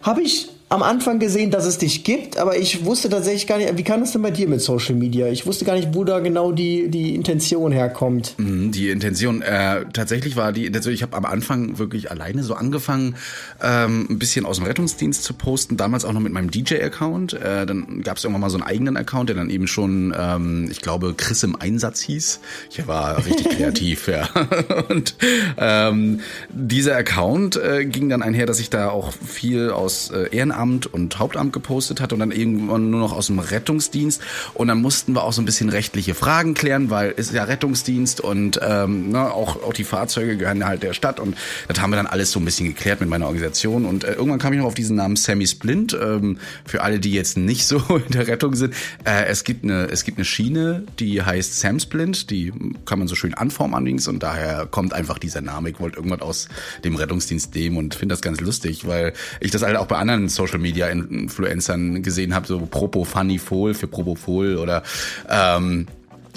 habe 0.03 0.23
ich 0.23 0.49
am 0.71 0.85
Anfang 0.85 1.19
gesehen, 1.19 1.51
dass 1.51 1.67
es 1.67 1.79
dich 1.79 2.05
gibt, 2.05 2.37
aber 2.39 2.57
ich 2.57 2.85
wusste 2.85 3.09
tatsächlich 3.09 3.49
gar 3.49 3.59
nicht, 3.59 3.77
wie 3.77 3.83
kann 3.83 3.99
das 3.99 4.13
denn 4.13 4.23
bei 4.23 4.31
dir 4.31 4.47
mit 4.47 4.61
Social 4.61 4.95
Media? 4.95 5.27
Ich 5.27 5.45
wusste 5.45 5.65
gar 5.65 5.75
nicht, 5.75 5.89
wo 5.95 6.05
da 6.05 6.21
genau 6.21 6.53
die, 6.53 6.89
die 6.89 7.17
Intention 7.17 7.73
herkommt. 7.73 8.35
Mhm, 8.39 8.71
die 8.71 8.91
Intention, 8.91 9.43
äh, 9.43 9.87
tatsächlich 9.93 10.37
war 10.37 10.53
die, 10.53 10.73
also 10.73 10.91
ich 10.91 11.03
habe 11.03 11.17
am 11.17 11.25
Anfang 11.25 11.79
wirklich 11.79 12.13
alleine 12.13 12.45
so 12.45 12.55
angefangen, 12.55 13.17
ähm, 13.61 14.07
ein 14.11 14.21
bisschen 14.21 14.47
aus 14.47 14.59
dem 14.59 14.67
Rettungsdienst 14.67 15.25
zu 15.25 15.35
posten, 15.35 15.77
damals 15.77 16.05
auch 16.05 16.13
noch 16.13 16.21
mit 16.21 16.33
meinem 16.33 16.53
DJ-Account. 16.53 17.33
Äh, 17.33 17.67
dann 17.67 18.03
gab 18.05 18.19
es 18.19 18.23
irgendwann 18.23 18.43
mal 18.43 18.51
so 18.51 18.59
einen 18.59 18.63
eigenen 18.63 18.97
Account, 18.97 19.29
der 19.29 19.35
dann 19.35 19.51
eben 19.51 19.67
schon, 19.67 20.15
ähm, 20.17 20.69
ich 20.71 20.81
glaube, 20.81 21.15
Chris 21.17 21.43
im 21.43 21.57
Einsatz 21.57 22.01
hieß. 22.03 22.39
Ich 22.71 22.87
war 22.87 23.27
richtig 23.27 23.49
kreativ, 23.57 24.07
ja. 24.07 24.29
Und 24.89 25.17
ähm, 25.59 26.21
dieser 26.49 26.97
Account 26.97 27.57
äh, 27.57 27.85
ging 27.87 28.09
dann 28.09 28.23
einher, 28.23 28.47
dass 28.47 28.61
ich 28.61 28.71
da 28.71 28.91
auch 28.91 29.13
viel 29.13 29.71
aus 29.71 30.11
äh, 30.11 30.29
Ehrenamt 30.31 30.60
Ehrenamt 30.61 30.87
und 30.87 31.19
Hauptamt 31.19 31.53
gepostet 31.53 32.01
hat 32.01 32.13
und 32.13 32.19
dann 32.21 32.31
irgendwann 32.31 32.91
nur 32.91 33.01
noch 33.01 33.13
aus 33.13 33.29
dem 33.29 33.39
Rettungsdienst. 33.39 34.21
Und 34.55 34.69
dann 34.69 34.81
mussten 34.81 35.15
wir 35.15 35.25
auch 35.25 35.33
so 35.33 35.43
ein 35.43 35.45
bisschen 35.45 35.69
rechtliche 35.69 36.15
Fragen 36.15 36.55
klären, 36.55 36.91
weil 36.91 37.15
es 37.17 37.29
ist 37.29 37.35
ja 37.35 37.45
Rettungsdienst 37.45 38.21
und 38.21 38.61
ähm, 38.63 39.11
ne, 39.11 39.33
auch, 39.33 39.63
auch 39.63 39.73
die 39.73 39.85
Fahrzeuge 39.85 40.37
gehören 40.37 40.65
halt 40.65 40.83
der 40.83 40.93
Stadt. 40.93 41.21
Und 41.21 41.37
das 41.69 41.81
haben 41.81 41.91
wir 41.91 41.97
dann 41.97 42.07
alles 42.07 42.31
so 42.31 42.41
ein 42.41 42.45
bisschen 42.45 42.67
geklärt 42.67 43.01
mit 43.01 43.09
meiner 43.09 43.27
Organisation. 43.27 43.87
Und 43.87 44.05
äh, 44.05 44.13
irgendwann 44.13 44.39
kam 44.39 44.53
ich 44.53 44.59
noch 44.59 44.67
auf 44.67 44.75
diesen 44.75 44.97
Namen 44.97 45.17
Sammy 45.17 45.47
Splint. 45.47 45.97
Ähm, 46.01 46.39
für 46.65 46.83
alle, 46.83 47.01
die 47.01 47.13
jetzt 47.13 47.37
nicht 47.37 47.67
so 47.67 47.79
in 48.07 48.13
der 48.13 48.27
Rettung 48.27 48.55
sind. 48.55 48.75
Äh, 49.05 49.27
es, 49.27 49.45
gibt 49.45 49.65
eine, 49.65 49.89
es 49.89 50.05
gibt 50.05 50.19
eine 50.19 50.25
Schiene, 50.25 50.85
die 50.99 51.23
heißt 51.23 51.61
Sam 51.61 51.81
Splint. 51.81 52.31
Die 52.31 52.53
kann 52.85 52.99
man 52.99 53.09
so 53.09 53.15
schön 53.15 53.35
anformen 53.35 53.75
allerdings. 53.75 54.09
Und 54.09 54.23
daher 54.23 54.67
kommt 54.67 54.93
einfach 54.93 55.19
dieser 55.19 55.41
Name. 55.41 55.71
Ich 55.71 55.81
wollte 55.81 55.97
irgendwas 55.97 56.21
aus 56.21 56.49
dem 56.85 56.97
Rettungsdienst 56.97 57.55
nehmen 57.55 57.77
und 57.77 57.95
finde 57.95 58.13
das 58.13 58.23
ganz 58.23 58.41
lustig, 58.41 58.87
weil 58.87 59.13
ich 59.41 59.51
das 59.51 59.63
halt 59.63 59.77
auch 59.77 59.87
bei 59.87 59.97
anderen 59.97 60.29
Social 60.29 60.50
Social 60.51 60.61
Media 60.61 60.89
Influencern 60.89 62.03
gesehen 62.03 62.35
habe, 62.35 62.47
so 62.47 62.59
Propo 62.67 63.05
Funny 63.05 63.39
Fohl 63.39 63.75
für 63.75 63.87
Propofol 63.87 64.57
oder 64.57 64.83
ähm, 65.29 65.87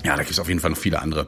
ja, 0.04 0.16
da 0.16 0.24
gibt 0.24 0.32
es 0.32 0.40
auf 0.40 0.50
jeden 0.50 0.60
Fall 0.60 0.72
noch 0.72 0.78
viele 0.78 1.02
andere. 1.02 1.28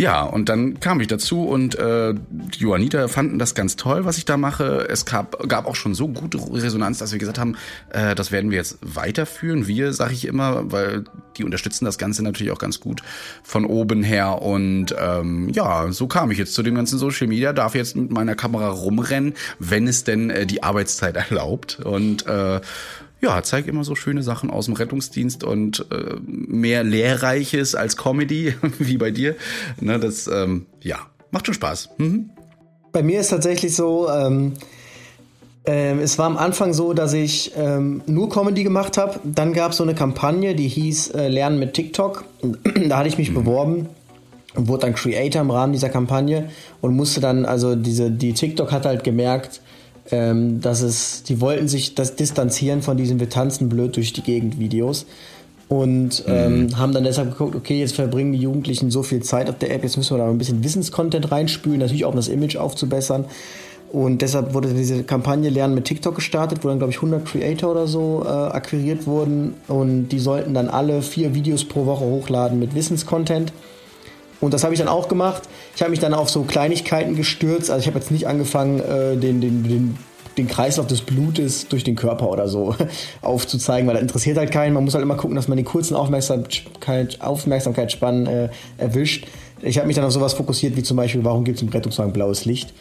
Ja, 0.00 0.22
und 0.22 0.48
dann 0.48 0.80
kam 0.80 0.98
ich 1.02 1.08
dazu 1.08 1.44
und 1.44 1.74
äh, 1.74 2.14
die 2.30 2.60
Johanniter 2.60 3.06
fanden 3.10 3.38
das 3.38 3.54
ganz 3.54 3.76
toll, 3.76 4.06
was 4.06 4.16
ich 4.16 4.24
da 4.24 4.38
mache. 4.38 4.86
Es 4.88 5.04
gab, 5.04 5.46
gab 5.46 5.66
auch 5.66 5.76
schon 5.76 5.94
so 5.94 6.08
gute 6.08 6.38
Resonanz, 6.38 6.96
dass 7.00 7.12
wir 7.12 7.18
gesagt 7.18 7.38
haben, 7.38 7.54
äh, 7.90 8.14
das 8.14 8.32
werden 8.32 8.50
wir 8.50 8.56
jetzt 8.56 8.78
weiterführen. 8.80 9.66
Wir, 9.66 9.92
sage 9.92 10.14
ich 10.14 10.26
immer, 10.26 10.72
weil 10.72 11.04
die 11.36 11.44
unterstützen 11.44 11.84
das 11.84 11.98
Ganze 11.98 12.24
natürlich 12.24 12.50
auch 12.50 12.58
ganz 12.58 12.80
gut 12.80 13.02
von 13.42 13.66
oben 13.66 14.02
her. 14.02 14.40
Und 14.40 14.94
ähm, 14.98 15.50
ja, 15.50 15.92
so 15.92 16.06
kam 16.06 16.30
ich 16.30 16.38
jetzt 16.38 16.54
zu 16.54 16.62
dem 16.62 16.76
ganzen 16.76 16.98
Social 16.98 17.26
Media, 17.26 17.52
darf 17.52 17.74
jetzt 17.74 17.94
mit 17.94 18.10
meiner 18.10 18.34
Kamera 18.34 18.70
rumrennen, 18.70 19.34
wenn 19.58 19.86
es 19.86 20.04
denn 20.04 20.30
äh, 20.30 20.46
die 20.46 20.62
Arbeitszeit 20.62 21.16
erlaubt. 21.30 21.78
Und 21.78 22.26
äh, 22.26 22.62
ja, 23.20 23.42
zeig 23.42 23.66
immer 23.66 23.84
so 23.84 23.94
schöne 23.94 24.22
Sachen 24.22 24.50
aus 24.50 24.66
dem 24.66 24.74
Rettungsdienst 24.74 25.44
und 25.44 25.86
äh, 25.90 26.16
mehr 26.24 26.84
Lehrreiches 26.84 27.74
als 27.74 27.96
Comedy, 27.96 28.54
wie 28.78 28.96
bei 28.96 29.10
dir. 29.10 29.36
Ne, 29.80 29.98
das, 29.98 30.26
ähm, 30.26 30.66
ja, 30.82 30.98
macht 31.30 31.46
schon 31.46 31.54
Spaß. 31.54 31.90
Mhm. 31.98 32.30
Bei 32.92 33.02
mir 33.02 33.20
ist 33.20 33.28
tatsächlich 33.28 33.74
so, 33.76 34.08
ähm, 34.10 34.54
äh, 35.66 35.92
es 35.98 36.18
war 36.18 36.26
am 36.26 36.36
Anfang 36.36 36.72
so, 36.72 36.92
dass 36.92 37.12
ich 37.12 37.52
ähm, 37.56 38.02
nur 38.06 38.30
Comedy 38.30 38.64
gemacht 38.64 38.96
habe. 38.96 39.20
Dann 39.24 39.52
gab 39.52 39.72
es 39.72 39.76
so 39.76 39.84
eine 39.84 39.94
Kampagne, 39.94 40.54
die 40.54 40.68
hieß 40.68 41.10
äh, 41.10 41.28
Lernen 41.28 41.58
mit 41.58 41.74
TikTok. 41.74 42.24
da 42.88 42.98
hatte 42.98 43.08
ich 43.08 43.18
mich 43.18 43.30
mhm. 43.30 43.34
beworben 43.34 43.88
und 44.54 44.68
wurde 44.68 44.86
dann 44.86 44.94
Creator 44.94 45.42
im 45.42 45.50
Rahmen 45.50 45.72
dieser 45.72 45.90
Kampagne 45.90 46.50
und 46.80 46.96
musste 46.96 47.20
dann, 47.20 47.44
also 47.44 47.76
diese, 47.76 48.10
die 48.10 48.32
TikTok 48.32 48.72
hat 48.72 48.86
halt 48.86 49.04
gemerkt, 49.04 49.60
ähm, 50.10 50.60
dass 50.60 50.82
es, 50.82 51.22
die 51.22 51.40
wollten 51.40 51.68
sich 51.68 51.94
das 51.94 52.16
distanzieren 52.16 52.82
von 52.82 52.96
diesen 52.96 53.20
Wir 53.20 53.28
tanzen 53.28 53.68
blöd 53.68 53.96
durch 53.96 54.12
die 54.12 54.22
Gegend 54.22 54.58
Videos 54.58 55.06
und 55.68 56.24
ähm, 56.26 56.64
mhm. 56.64 56.78
haben 56.78 56.92
dann 56.92 57.04
deshalb 57.04 57.30
geguckt, 57.30 57.54
okay, 57.54 57.78
jetzt 57.78 57.94
verbringen 57.94 58.32
die 58.32 58.40
Jugendlichen 58.40 58.90
so 58.90 59.04
viel 59.04 59.22
Zeit 59.22 59.48
auf 59.48 59.58
der 59.58 59.72
App, 59.72 59.84
jetzt 59.84 59.96
müssen 59.96 60.16
wir 60.16 60.24
da 60.24 60.28
ein 60.28 60.36
bisschen 60.36 60.64
Wissenscontent 60.64 61.30
reinspülen, 61.30 61.78
natürlich 61.78 62.04
auch 62.04 62.10
um 62.10 62.16
das 62.16 62.28
Image 62.28 62.56
aufzubessern. 62.56 63.26
Und 63.92 64.22
deshalb 64.22 64.54
wurde 64.54 64.72
diese 64.72 65.02
Kampagne 65.02 65.48
Lernen 65.48 65.74
mit 65.74 65.84
TikTok 65.84 66.14
gestartet, 66.16 66.62
wo 66.62 66.68
dann, 66.68 66.78
glaube 66.78 66.92
ich, 66.92 66.98
100 66.98 67.24
Creator 67.24 67.72
oder 67.72 67.86
so 67.88 68.22
äh, 68.24 68.28
akquiriert 68.28 69.06
wurden. 69.06 69.54
Und 69.66 70.10
die 70.10 70.20
sollten 70.20 70.54
dann 70.54 70.68
alle 70.68 71.02
vier 71.02 71.34
Videos 71.34 71.64
pro 71.64 71.86
Woche 71.86 72.04
hochladen 72.04 72.60
mit 72.60 72.74
Wissenscontent. 72.74 73.52
Und 74.40 74.54
das 74.54 74.64
habe 74.64 74.72
ich 74.74 74.80
dann 74.80 74.88
auch 74.88 75.08
gemacht. 75.08 75.42
Ich 75.76 75.82
habe 75.82 75.90
mich 75.90 76.00
dann 76.00 76.14
auf 76.14 76.30
so 76.30 76.42
Kleinigkeiten 76.42 77.16
gestürzt. 77.16 77.70
Also 77.70 77.82
ich 77.82 77.86
habe 77.86 77.98
jetzt 77.98 78.10
nicht 78.10 78.26
angefangen, 78.26 78.80
äh, 78.80 79.16
den, 79.16 79.40
den, 79.40 79.62
den, 79.62 79.98
den 80.38 80.48
Kreislauf 80.48 80.86
des 80.86 81.02
Blutes 81.02 81.68
durch 81.68 81.84
den 81.84 81.96
Körper 81.96 82.30
oder 82.30 82.48
so 82.48 82.74
aufzuzeigen, 83.22 83.86
weil 83.86 83.94
das 83.94 84.02
interessiert 84.02 84.38
halt 84.38 84.50
keinen. 84.50 84.72
Man 84.74 84.84
muss 84.84 84.94
halt 84.94 85.02
immer 85.02 85.16
gucken, 85.16 85.36
dass 85.36 85.48
man 85.48 85.58
die 85.58 85.64
kurzen 85.64 85.94
Aufmerksamkeit, 85.94 87.20
Aufmerksamkeitsspannen 87.20 88.26
äh, 88.26 88.48
erwischt. 88.78 89.26
Ich 89.62 89.76
habe 89.76 89.86
mich 89.86 89.96
dann 89.96 90.06
auf 90.06 90.12
sowas 90.12 90.32
fokussiert, 90.32 90.76
wie 90.76 90.82
zum 90.82 90.96
Beispiel, 90.96 91.22
warum 91.22 91.44
gibt 91.44 91.58
es 91.58 91.62
im 91.62 91.68
Rettungswagen 91.68 92.12
blaues 92.12 92.46
Licht? 92.46 92.72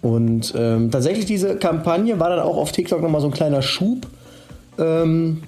Und 0.00 0.52
ähm, 0.56 0.90
tatsächlich 0.90 1.26
diese 1.26 1.56
Kampagne 1.56 2.18
war 2.18 2.30
dann 2.30 2.40
auch 2.40 2.56
auf 2.56 2.72
TikTok 2.72 3.02
nochmal 3.02 3.20
so 3.20 3.28
ein 3.28 3.32
kleiner 3.32 3.62
Schub. 3.62 4.06
Ähm, 4.78 5.42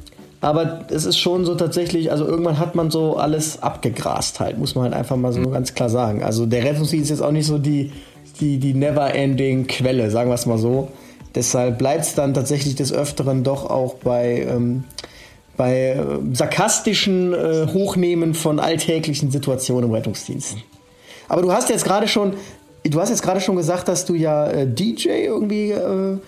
Aber 0.45 0.81
es 0.91 1.07
ist 1.07 1.17
schon 1.17 1.47
so 1.47 1.55
tatsächlich, 1.55 2.11
also 2.11 2.27
irgendwann 2.27 2.59
hat 2.59 2.75
man 2.75 2.91
so 2.91 3.17
alles 3.17 3.63
abgegrast 3.63 4.41
halt, 4.41 4.59
muss 4.59 4.75
man 4.75 4.85
halt 4.85 4.93
einfach 4.93 5.17
mal 5.17 5.33
so 5.33 5.41
mhm. 5.41 5.53
ganz 5.53 5.73
klar 5.73 5.89
sagen. 5.89 6.23
Also 6.23 6.45
der 6.45 6.65
Rettungsdienst 6.65 7.11
ist 7.11 7.19
jetzt 7.19 7.27
auch 7.27 7.33
nicht 7.33 7.47
so 7.47 7.57
die, 7.57 7.93
die, 8.41 8.59
die 8.59 8.75
never-ending 8.75 9.67
Quelle, 9.67 10.11
sagen 10.11 10.29
wir 10.29 10.35
es 10.35 10.45
mal 10.45 10.59
so. 10.59 10.89
Deshalb 11.35 11.79
bleibt 11.79 12.03
es 12.03 12.15
dann 12.15 12.35
tatsächlich 12.35 12.75
des 12.75 12.93
Öfteren 12.93 13.43
doch 13.43 13.71
auch 13.71 13.95
bei, 13.95 14.47
ähm, 14.47 14.85
bei 15.57 15.93
äh, 15.93 16.05
sarkastischen 16.35 17.33
äh, 17.33 17.67
Hochnehmen 17.73 18.35
von 18.35 18.61
alltäglichen 18.61 19.31
Situationen 19.31 19.89
im 19.89 19.95
Rettungsdienst. 19.95 20.59
Aber 21.27 21.41
du 21.41 21.53
hast 21.53 21.71
jetzt 21.71 21.87
gerade 21.87 22.07
schon, 22.07 22.35
du 22.85 23.01
hast 23.01 23.09
jetzt 23.09 23.23
gerade 23.23 23.41
schon 23.41 23.57
gesagt, 23.57 23.89
dass 23.89 24.05
du 24.05 24.15
ja 24.15 24.47
äh, 24.49 24.67
DJ 24.67 25.09
irgendwie 25.25 25.71
äh, 25.71 26.19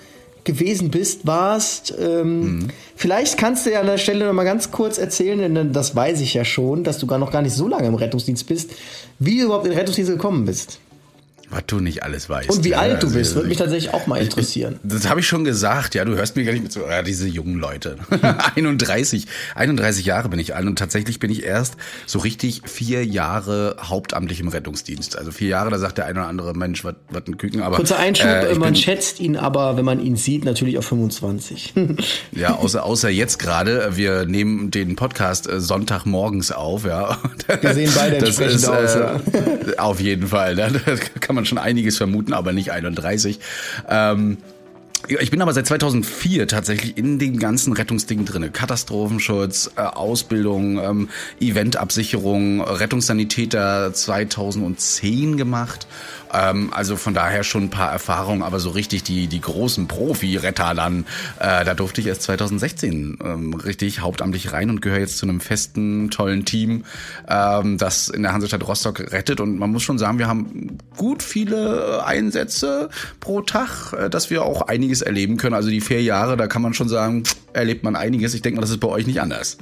gewesen 0.46 0.90
bist, 0.90 1.26
warst. 1.26 1.94
Ähm, 1.98 2.40
mhm. 2.40 2.68
Vielleicht 2.94 3.36
kannst 3.36 3.66
du 3.66 3.72
ja 3.72 3.80
an 3.80 3.86
der 3.86 3.98
Stelle 3.98 4.24
noch 4.24 4.32
mal 4.32 4.44
ganz 4.44 4.70
kurz 4.70 4.96
erzählen, 4.96 5.54
denn 5.54 5.72
das 5.72 5.94
weiß 5.94 6.22
ich 6.22 6.32
ja 6.32 6.44
schon, 6.46 6.82
dass 6.82 6.98
du 6.98 7.06
gar 7.06 7.18
noch 7.18 7.30
gar 7.30 7.42
nicht 7.42 7.54
so 7.54 7.68
lange 7.68 7.86
im 7.86 7.94
Rettungsdienst 7.94 8.46
bist, 8.46 8.70
wie 9.18 9.38
du 9.38 9.46
überhaupt 9.46 9.66
in 9.66 9.72
den 9.72 9.78
Rettungsdienst 9.78 10.10
gekommen 10.10 10.46
bist. 10.46 10.78
Was 11.48 11.62
du 11.66 11.78
nicht 11.78 12.02
alles 12.02 12.28
weißt. 12.28 12.50
Und 12.50 12.64
wie 12.64 12.70
ja, 12.70 12.78
alt 12.78 13.02
du 13.02 13.06
also, 13.06 13.18
bist, 13.18 13.34
würde 13.36 13.48
mich 13.48 13.58
tatsächlich 13.58 13.94
auch 13.94 14.06
mal 14.08 14.20
interessieren. 14.20 14.80
Ich, 14.82 14.92
das 14.94 15.08
habe 15.08 15.20
ich 15.20 15.28
schon 15.28 15.44
gesagt, 15.44 15.94
ja, 15.94 16.04
du 16.04 16.16
hörst 16.16 16.34
mir 16.34 16.44
gar 16.44 16.52
nicht 16.52 16.64
mit 16.64 16.72
so, 16.72 16.80
ja, 16.80 17.02
diese 17.02 17.28
jungen 17.28 17.58
Leute. 17.58 17.96
31, 18.56 19.26
31 19.54 20.04
Jahre 20.04 20.28
bin 20.28 20.40
ich 20.40 20.56
alt 20.56 20.66
und 20.66 20.76
tatsächlich 20.76 21.20
bin 21.20 21.30
ich 21.30 21.44
erst 21.44 21.76
so 22.04 22.18
richtig 22.18 22.62
vier 22.64 23.04
Jahre 23.04 23.76
hauptamtlich 23.80 24.40
im 24.40 24.48
Rettungsdienst. 24.48 25.16
Also 25.16 25.30
vier 25.30 25.48
Jahre, 25.48 25.70
da 25.70 25.78
sagt 25.78 25.98
der 25.98 26.06
eine 26.06 26.20
oder 26.20 26.28
andere 26.28 26.54
Mensch, 26.54 26.84
was 26.84 26.94
ein 27.26 27.38
Küken, 27.38 27.62
aber. 27.62 27.76
Kurzer 27.76 27.98
Einschub, 27.98 28.26
äh, 28.26 28.54
man 28.56 28.74
schätzt 28.74 29.20
ihn 29.20 29.36
aber, 29.36 29.76
wenn 29.76 29.84
man 29.84 30.00
ihn 30.00 30.16
sieht, 30.16 30.44
natürlich 30.44 30.78
auf 30.78 30.86
25. 30.86 31.74
ja, 32.32 32.56
außer, 32.56 32.84
außer 32.84 33.08
jetzt 33.08 33.38
gerade, 33.38 33.96
wir 33.96 34.26
nehmen 34.26 34.72
den 34.72 34.96
Podcast 34.96 35.48
äh, 35.48 35.60
Sonntagmorgens 35.60 36.50
auf, 36.50 36.84
ja. 36.84 37.18
Wir 37.60 37.74
sehen 37.74 37.92
beide 37.94 38.16
entsprechend 38.26 38.54
ist, 38.56 38.68
aus, 38.68 38.94
äh, 38.94 39.00
ja. 39.00 39.20
Auf 39.78 40.00
jeden 40.00 40.26
Fall, 40.26 40.56
ne? 40.56 40.80
das 40.84 41.00
kann 41.20 41.35
man 41.36 41.46
schon 41.46 41.58
einiges 41.58 41.96
vermuten, 41.96 42.32
aber 42.32 42.52
nicht 42.52 42.72
31. 42.72 43.38
Ähm, 43.88 44.38
ich 45.08 45.30
bin 45.30 45.40
aber 45.42 45.52
seit 45.52 45.66
2004 45.66 46.48
tatsächlich 46.48 46.96
in 46.96 47.18
den 47.18 47.38
ganzen 47.38 47.72
Rettungsdingen 47.72 48.24
drinne. 48.24 48.50
Katastrophenschutz, 48.50 49.70
äh, 49.76 49.80
Ausbildung, 49.80 50.78
ähm, 50.78 51.08
Eventabsicherung, 51.40 52.60
Rettungssanitäter 52.60 53.92
2010 53.92 55.36
gemacht 55.36 55.86
ähm, 56.32 56.70
also 56.72 56.96
von 56.96 57.14
daher 57.14 57.44
schon 57.44 57.64
ein 57.64 57.70
paar 57.70 57.90
Erfahrungen, 57.90 58.42
aber 58.42 58.60
so 58.60 58.70
richtig 58.70 59.02
die, 59.02 59.26
die 59.26 59.40
großen 59.40 59.88
Profi-Retter 59.88 60.74
dann, 60.74 61.06
äh, 61.38 61.64
da 61.64 61.74
durfte 61.74 62.00
ich 62.00 62.06
erst 62.06 62.22
2016 62.22 63.18
ähm, 63.22 63.54
richtig 63.54 64.00
hauptamtlich 64.00 64.52
rein 64.52 64.70
und 64.70 64.82
gehöre 64.82 65.00
jetzt 65.00 65.18
zu 65.18 65.26
einem 65.26 65.40
festen, 65.40 66.10
tollen 66.10 66.44
Team, 66.44 66.84
das 67.26 68.08
in 68.08 68.22
der 68.22 68.32
Hansestadt 68.32 68.66
Rostock 68.66 69.12
rettet. 69.12 69.40
Und 69.40 69.58
man 69.58 69.70
muss 69.70 69.82
schon 69.82 69.98
sagen, 69.98 70.18
wir 70.18 70.28
haben 70.28 70.78
gut 70.96 71.22
viele 71.22 72.04
Einsätze 72.04 72.88
pro 73.20 73.42
Tag, 73.42 73.92
äh, 73.92 74.10
dass 74.10 74.30
wir 74.30 74.44
auch 74.44 74.62
einiges 74.62 74.95
erleben 75.02 75.36
können. 75.36 75.54
Also 75.54 75.70
die 75.70 75.80
vier 75.80 76.02
Jahre, 76.02 76.36
da 76.36 76.46
kann 76.46 76.62
man 76.62 76.74
schon 76.74 76.88
sagen, 76.88 77.24
erlebt 77.52 77.84
man 77.84 77.96
einiges. 77.96 78.34
Ich 78.34 78.42
denke 78.42 78.56
mal, 78.56 78.62
das 78.62 78.70
ist 78.70 78.80
bei 78.80 78.88
euch 78.88 79.06
nicht 79.06 79.20
anders. 79.20 79.58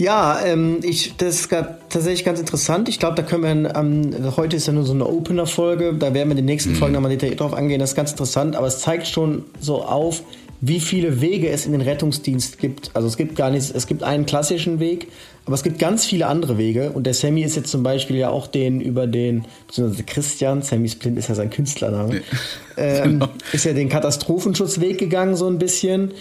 Ja, 0.00 0.40
ähm, 0.42 0.78
ich, 0.82 1.14
das 1.18 1.40
ist 1.40 1.50
tatsächlich 1.50 2.24
ganz 2.24 2.40
interessant. 2.40 2.88
Ich 2.88 2.98
glaube, 2.98 3.16
da 3.16 3.22
können 3.22 3.42
wir, 3.64 3.76
ähm, 3.76 4.34
heute 4.34 4.56
ist 4.56 4.66
ja 4.66 4.72
nur 4.72 4.84
so 4.84 4.94
eine 4.94 5.06
Opener-Folge, 5.06 5.92
da 5.92 6.14
werden 6.14 6.28
wir 6.28 6.30
in 6.30 6.36
den 6.36 6.46
nächsten 6.46 6.70
mhm. 6.70 6.76
Folgen 6.76 6.94
nochmal 6.94 7.10
detailliert 7.10 7.40
drauf 7.40 7.52
angehen. 7.52 7.80
Das 7.80 7.90
ist 7.90 7.96
ganz 7.96 8.12
interessant, 8.12 8.56
aber 8.56 8.66
es 8.66 8.80
zeigt 8.80 9.06
schon 9.06 9.44
so 9.60 9.84
auf, 9.84 10.22
wie 10.60 10.80
viele 10.80 11.20
Wege 11.20 11.48
es 11.48 11.64
in 11.64 11.72
den 11.72 11.80
Rettungsdienst 11.80 12.58
gibt. 12.58 12.90
Also 12.94 13.08
es 13.08 13.16
gibt 13.16 13.34
gar 13.36 13.50
nichts, 13.50 13.70
es 13.70 13.86
gibt 13.86 14.02
einen 14.02 14.26
klassischen 14.26 14.78
Weg, 14.78 15.08
aber 15.46 15.54
es 15.54 15.62
gibt 15.62 15.78
ganz 15.78 16.04
viele 16.04 16.26
andere 16.26 16.58
Wege. 16.58 16.90
Und 16.90 17.04
der 17.04 17.14
Sammy 17.14 17.42
ist 17.42 17.56
jetzt 17.56 17.70
zum 17.70 17.82
Beispiel 17.82 18.16
ja 18.16 18.28
auch 18.28 18.46
den 18.46 18.80
über 18.80 19.06
den, 19.06 19.46
beziehungsweise 19.66 20.02
Christian, 20.04 20.62
Sammy 20.62 20.88
Splint 20.88 21.18
ist 21.18 21.28
ja 21.28 21.34
sein 21.34 21.50
Künstlername, 21.50 22.14
nee. 22.14 22.20
ähm, 22.76 23.02
genau. 23.04 23.28
ist 23.52 23.64
ja 23.64 23.72
den 23.72 23.88
Katastrophenschutzweg 23.88 24.98
gegangen 24.98 25.34
so 25.34 25.46
ein 25.46 25.58
bisschen. 25.58 26.12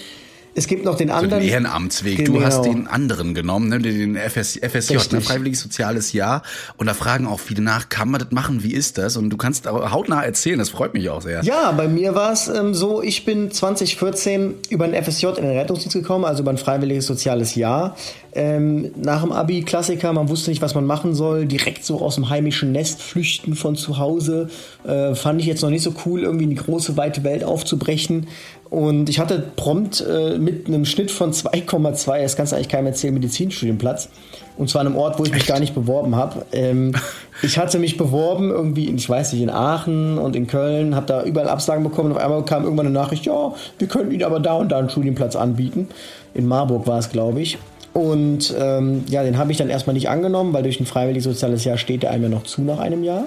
Es 0.59 0.67
gibt 0.67 0.83
noch 0.83 0.97
den 0.97 1.09
anderen. 1.09 1.41
So 1.41 1.47
den 1.47 1.53
Ehrenamtsweg. 1.53 2.17
Genau. 2.17 2.39
Du 2.39 2.45
hast 2.45 2.63
den 2.63 2.87
anderen 2.87 3.33
genommen, 3.33 3.69
ne? 3.69 3.79
den 3.79 4.17
FS, 4.17 4.59
FSJ, 4.61 4.97
ne? 5.13 5.21
Freiwilliges 5.21 5.61
Soziales 5.61 6.11
Jahr. 6.11 6.43
Und 6.75 6.87
da 6.87 6.93
fragen 6.93 7.27
auch 7.27 7.39
viele 7.39 7.61
nach, 7.61 7.87
kann 7.87 8.11
man 8.11 8.19
das 8.19 8.31
machen? 8.31 8.61
Wie 8.61 8.73
ist 8.73 8.97
das? 8.97 9.15
Und 9.15 9.29
du 9.29 9.37
kannst 9.37 9.67
hautnah 9.67 10.21
erzählen, 10.21 10.59
das 10.59 10.69
freut 10.69 10.93
mich 10.93 11.09
auch 11.09 11.21
sehr. 11.21 11.45
Ja, 11.45 11.71
bei 11.71 11.87
mir 11.87 12.13
war 12.13 12.33
es 12.33 12.49
ähm, 12.49 12.73
so, 12.73 13.01
ich 13.01 13.23
bin 13.23 13.51
2014 13.51 14.55
über 14.69 14.85
den 14.85 15.01
FSJ 15.01 15.27
in 15.27 15.43
den 15.43 15.57
Rettungsdienst 15.57 15.95
gekommen, 15.95 16.25
also 16.25 16.41
über 16.43 16.51
ein 16.51 16.57
Freiwilliges 16.57 17.05
Soziales 17.05 17.55
Jahr. 17.55 17.95
Ähm, 18.33 18.91
nach 18.95 19.21
dem 19.24 19.31
Abi 19.31 19.63
Klassiker, 19.63 20.13
man 20.13 20.29
wusste 20.29 20.51
nicht, 20.51 20.62
was 20.62 20.75
man 20.75 20.86
machen 20.86 21.15
soll, 21.15 21.45
direkt 21.45 21.83
so 21.83 22.00
aus 22.00 22.15
dem 22.15 22.29
heimischen 22.29 22.71
Nest 22.71 23.01
flüchten 23.01 23.55
von 23.55 23.75
zu 23.75 23.98
Hause. 23.98 24.50
Äh, 24.86 25.15
fand 25.15 25.41
ich 25.41 25.48
jetzt 25.48 25.63
noch 25.63 25.71
nicht 25.71 25.83
so 25.83 25.93
cool, 26.05 26.24
irgendwie 26.24 26.43
in 26.43 26.51
die 26.51 26.55
große, 26.55 26.95
weite 26.95 27.24
Welt 27.24 27.43
aufzubrechen. 27.43 28.27
Und 28.69 29.09
ich 29.09 29.19
hatte 29.19 29.43
prompt 29.55 30.05
äh, 30.07 30.38
mit 30.38 30.67
einem 30.67 30.86
Schnitt 30.86 31.09
von 31.09 31.31
2,2, 31.31 32.21
das 32.21 32.36
kannst 32.36 32.51
du 32.51 32.55
eigentlich 32.55 32.69
keinem 32.69 32.88
erzählen, 32.88 33.15
Medizinstudienplatz. 33.15 34.09
Und 34.57 34.69
zwar 34.69 34.81
an 34.81 34.88
einem 34.88 34.98
Ort, 34.98 35.17
wo 35.17 35.24
ich 35.24 35.31
mich 35.31 35.48
gar 35.48 35.59
nicht 35.59 35.74
beworben 35.74 36.15
habe. 36.15 36.45
Ähm, 36.51 36.93
ich 37.41 37.57
hatte 37.57 37.79
mich 37.79 37.98
beworben 37.98 38.51
irgendwie, 38.51 38.93
ich 38.93 39.09
weiß 39.09 39.33
nicht, 39.33 39.41
in 39.41 39.50
Aachen 39.50 40.19
und 40.19 40.36
in 40.36 40.45
Köln, 40.45 40.95
habe 40.95 41.07
da 41.07 41.24
überall 41.24 41.50
Absagen 41.50 41.83
bekommen. 41.83 42.12
Und 42.12 42.17
auf 42.17 42.24
einmal 42.24 42.45
kam 42.45 42.63
irgendwann 42.63 42.86
eine 42.86 42.93
Nachricht, 42.93 43.25
ja, 43.25 43.53
wir 43.79 43.88
können 43.88 44.12
Ihnen 44.12 44.24
aber 44.24 44.39
da 44.39 44.53
und 44.53 44.69
da 44.69 44.77
einen 44.77 44.89
Studienplatz 44.89 45.36
anbieten. 45.36 45.88
In 46.36 46.45
Marburg 46.45 46.86
war 46.86 47.00
es, 47.00 47.09
glaube 47.09 47.41
ich. 47.41 47.57
Und 47.93 48.53
ähm, 48.58 49.03
ja, 49.10 49.24
den 49.24 49.38
habe 49.38 49.51
ich 49.51 49.58
dann 49.58 49.69
erstmal 49.69 49.93
nicht 49.93 50.10
angenommen, 50.10 50.53
weil 50.53 50.63
durch 50.63 50.79
ein 50.79 50.86
freiwilliges 50.86 51.24
soziales 51.24 51.63
Jahr 51.63 51.77
steht 51.77 52.03
der 52.03 52.12
einem 52.12 52.24
ja 52.24 52.29
noch 52.29 52.43
zu 52.43 52.62
nach 52.62 52.79
einem 52.79 53.03
Jahr. 53.03 53.25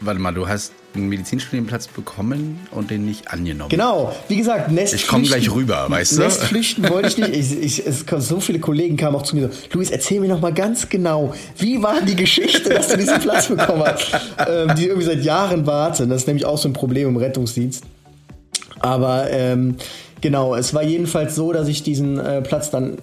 Warte 0.00 0.20
mal, 0.20 0.32
du 0.32 0.48
hast 0.48 0.72
einen 0.94 1.08
Medizinstudienplatz 1.08 1.88
bekommen 1.88 2.60
und 2.70 2.90
den 2.90 3.04
nicht 3.04 3.30
angenommen. 3.30 3.68
Genau, 3.68 4.14
wie 4.28 4.36
gesagt, 4.36 4.72
Nest. 4.72 4.94
Ich 4.94 5.06
komme 5.06 5.24
gleich 5.24 5.50
rüber, 5.52 5.86
weißt 5.88 6.16
du? 6.16 6.22
Nestflüchten 6.22 6.88
wollte 6.88 7.08
ich 7.08 7.18
nicht. 7.18 7.36
Ich, 7.36 7.80
ich, 7.80 7.86
es, 7.86 8.04
so 8.26 8.40
viele 8.40 8.58
Kollegen 8.58 8.96
kamen 8.96 9.14
auch 9.14 9.22
zu 9.22 9.36
mir 9.36 9.50
so, 9.50 9.58
Luis, 9.72 9.90
erzähl 9.90 10.20
mir 10.20 10.28
noch 10.28 10.40
mal 10.40 10.52
ganz 10.52 10.88
genau, 10.88 11.34
wie 11.58 11.82
war 11.82 12.00
die 12.00 12.16
Geschichte, 12.16 12.70
dass 12.70 12.88
du 12.88 12.96
diesen 12.96 13.20
Platz 13.20 13.48
bekommen 13.48 13.82
hast? 13.84 14.10
Ähm, 14.48 14.74
die 14.74 14.86
irgendwie 14.86 15.06
seit 15.06 15.22
Jahren 15.22 15.66
warten. 15.66 16.08
Das 16.08 16.22
ist 16.22 16.26
nämlich 16.26 16.46
auch 16.46 16.56
so 16.56 16.68
ein 16.68 16.72
Problem 16.72 17.08
im 17.08 17.16
Rettungsdienst. 17.16 17.84
Aber 18.78 19.30
ähm, 19.30 19.76
genau, 20.20 20.54
es 20.54 20.72
war 20.72 20.82
jedenfalls 20.82 21.34
so, 21.34 21.52
dass 21.52 21.68
ich 21.68 21.82
diesen 21.82 22.18
äh, 22.18 22.40
Platz 22.40 22.70
dann 22.70 22.98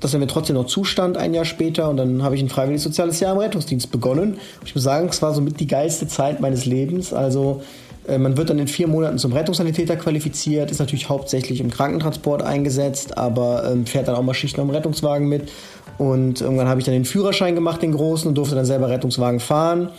dass 0.00 0.14
er 0.14 0.20
mir 0.20 0.26
trotzdem 0.26 0.56
noch 0.56 0.66
zustand 0.66 1.16
ein 1.16 1.34
Jahr 1.34 1.44
später 1.44 1.88
und 1.88 1.96
dann 1.96 2.22
habe 2.22 2.34
ich 2.34 2.42
ein 2.42 2.48
freiwilliges 2.48 2.84
soziales 2.84 3.20
Jahr 3.20 3.32
im 3.32 3.38
Rettungsdienst 3.38 3.90
begonnen. 3.90 4.38
Ich 4.64 4.74
muss 4.74 4.84
sagen, 4.84 5.08
es 5.08 5.20
war 5.22 5.34
somit 5.34 5.60
die 5.60 5.66
geilste 5.66 6.06
Zeit 6.06 6.40
meines 6.40 6.66
Lebens. 6.66 7.12
Also 7.12 7.62
äh, 8.06 8.18
man 8.18 8.36
wird 8.36 8.50
dann 8.50 8.58
in 8.58 8.68
vier 8.68 8.88
Monaten 8.88 9.18
zum 9.18 9.32
Rettungssanitäter 9.32 9.96
qualifiziert, 9.96 10.70
ist 10.70 10.78
natürlich 10.78 11.08
hauptsächlich 11.08 11.60
im 11.60 11.70
Krankentransport 11.70 12.42
eingesetzt, 12.42 13.18
aber 13.18 13.70
ähm, 13.70 13.86
fährt 13.86 14.08
dann 14.08 14.14
auch 14.14 14.22
mal 14.22 14.34
Schichten 14.34 14.60
am 14.60 14.70
Rettungswagen 14.70 15.28
mit. 15.28 15.50
Und 15.98 16.40
irgendwann 16.40 16.68
habe 16.68 16.80
ich 16.80 16.86
dann 16.86 16.94
den 16.94 17.04
Führerschein 17.04 17.54
gemacht, 17.54 17.82
den 17.82 17.92
großen, 17.92 18.28
und 18.28 18.36
durfte 18.36 18.54
dann 18.54 18.64
selber 18.64 18.88
Rettungswagen 18.88 19.40
fahren 19.40 19.90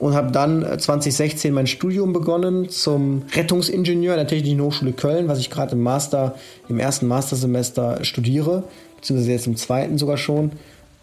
und 0.00 0.14
habe 0.14 0.32
dann 0.32 0.62
2016 0.62 1.50
äh, 1.50 1.54
mein 1.54 1.66
Studium 1.66 2.12
begonnen 2.12 2.70
zum 2.70 3.24
Rettungsingenieur 3.34 4.14
an 4.14 4.18
der 4.18 4.26
Technischen 4.26 4.60
Hochschule 4.62 4.92
Köln, 4.92 5.28
was 5.28 5.38
ich 5.38 5.50
gerade 5.50 5.72
im 5.72 5.82
Master, 5.82 6.34
im 6.68 6.78
ersten 6.78 7.06
Mastersemester 7.06 8.02
studiere 8.02 8.64
beziehungsweise 9.00 9.32
jetzt 9.32 9.46
im 9.46 9.56
zweiten 9.56 9.98
sogar 9.98 10.16
schon. 10.16 10.52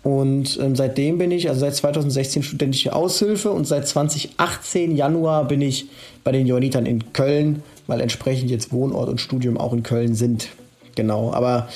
Und 0.04 0.58
ähm, 0.62 0.75
seitdem 0.75 1.18
bin 1.18 1.32
ich, 1.32 1.50
also 1.50 1.62
seit 1.62 1.75
2016 1.75 2.44
studentische 2.44 2.96
Aushilfe 2.96 3.51
und 3.51 3.68
seit 3.68 3.88
2018 3.88 4.96
Januar 4.96 5.46
bin 5.46 5.62
ich 5.62 5.88
bei 6.24 6.32
den 6.32 6.48
Johannitern 6.48 6.86
in 6.86 7.12
Köln, 7.12 7.63
weil 7.88 8.00
entsprechend 8.00 8.50
jetzt 8.50 8.72
Wohnort 8.72 9.10
und 9.10 9.20
Studium 9.20 9.58
auch 9.58 9.74
in 9.74 9.84
Köln 9.84 10.16
sind. 10.16 10.50
Genau, 10.96 11.34
aber 11.34 11.68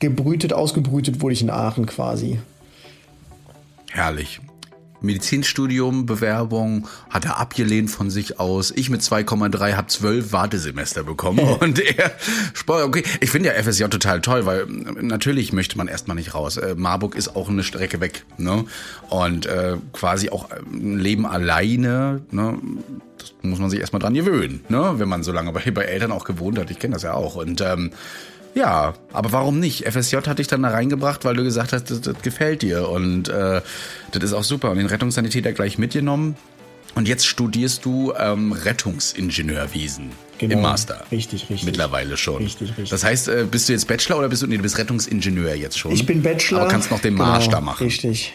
gebrütet, 0.00 0.52
ausgebrütet 0.52 1.22
wurde 1.22 1.32
ich 1.32 1.42
in 1.42 1.50
Aachen 1.50 1.86
quasi. 1.86 2.38
Herrlich. 3.90 4.40
Medizinstudium, 5.00 6.06
Bewerbung, 6.06 6.88
hat 7.10 7.24
er 7.24 7.38
abgelehnt 7.38 7.90
von 7.90 8.10
sich 8.10 8.40
aus. 8.40 8.72
Ich 8.74 8.90
mit 8.90 9.00
2,3 9.00 9.74
habe 9.74 9.86
zwölf 9.88 10.32
Wartesemester 10.32 11.04
bekommen 11.04 11.40
und 11.60 11.78
er, 11.78 12.12
okay, 12.66 13.02
ich 13.20 13.30
finde 13.30 13.50
ja 13.50 13.62
FSJ 13.62 13.84
total 13.84 14.20
toll, 14.20 14.46
weil 14.46 14.66
natürlich 14.66 15.52
möchte 15.52 15.78
man 15.78 15.88
erstmal 15.88 16.16
nicht 16.16 16.34
raus. 16.34 16.56
Äh, 16.56 16.74
Marburg 16.76 17.14
ist 17.14 17.36
auch 17.36 17.48
eine 17.48 17.62
Strecke 17.62 18.00
weg, 18.00 18.24
ne? 18.36 18.64
Und 19.10 19.46
äh, 19.46 19.76
quasi 19.92 20.30
auch 20.30 20.48
ein 20.50 20.98
Leben 20.98 21.26
alleine, 21.26 22.22
ne? 22.30 22.58
Das 23.18 23.34
muss 23.42 23.58
man 23.58 23.70
sich 23.70 23.80
erstmal 23.80 24.00
dran 24.00 24.14
gewöhnen, 24.14 24.64
ne? 24.68 24.94
Wenn 24.96 25.08
man 25.08 25.22
so 25.22 25.32
lange 25.32 25.52
bei, 25.52 25.70
bei 25.70 25.82
Eltern 25.82 26.12
auch 26.12 26.24
gewohnt 26.24 26.58
hat. 26.58 26.70
Ich 26.70 26.78
kenne 26.78 26.94
das 26.94 27.02
ja 27.02 27.14
auch 27.14 27.36
und 27.36 27.60
ähm, 27.60 27.90
ja, 28.54 28.94
aber 29.12 29.32
warum 29.32 29.60
nicht? 29.60 29.84
FSJ 29.84 30.16
hat 30.26 30.38
dich 30.38 30.46
dann 30.46 30.62
da 30.62 30.70
reingebracht, 30.70 31.24
weil 31.24 31.36
du 31.36 31.44
gesagt 31.44 31.72
hast, 31.72 31.90
das, 31.90 32.00
das 32.00 32.20
gefällt 32.22 32.62
dir 32.62 32.88
und 32.88 33.28
äh, 33.28 33.60
das 34.12 34.24
ist 34.24 34.32
auch 34.32 34.44
super. 34.44 34.70
Und 34.70 34.78
den 34.78 34.86
Rettungssanitäter 34.86 35.52
gleich 35.52 35.78
mitgenommen. 35.78 36.36
Und 36.94 37.06
jetzt 37.06 37.26
studierst 37.26 37.84
du 37.84 38.12
ähm, 38.18 38.52
Rettungsingenieurwesen. 38.52 40.10
Genau. 40.38 40.54
Im 40.54 40.62
Master. 40.62 41.04
Richtig, 41.12 41.42
richtig. 41.50 41.64
Mittlerweile 41.64 42.16
schon. 42.16 42.42
Richtig, 42.42 42.70
richtig. 42.70 42.90
Das 42.90 43.04
heißt, 43.04 43.28
äh, 43.28 43.46
bist 43.48 43.68
du 43.68 43.72
jetzt 43.72 43.86
Bachelor 43.86 44.18
oder 44.18 44.28
bist 44.28 44.42
du, 44.42 44.46
nee, 44.46 44.56
du 44.56 44.62
bist 44.62 44.78
Rettungsingenieur 44.78 45.54
jetzt 45.54 45.78
schon? 45.78 45.92
Ich 45.92 46.06
bin 46.06 46.22
Bachelor. 46.22 46.62
Aber 46.62 46.70
kannst 46.70 46.90
noch 46.90 47.00
den 47.00 47.16
genau, 47.16 47.38
da 47.38 47.60
machen. 47.60 47.84
Richtig. 47.84 48.32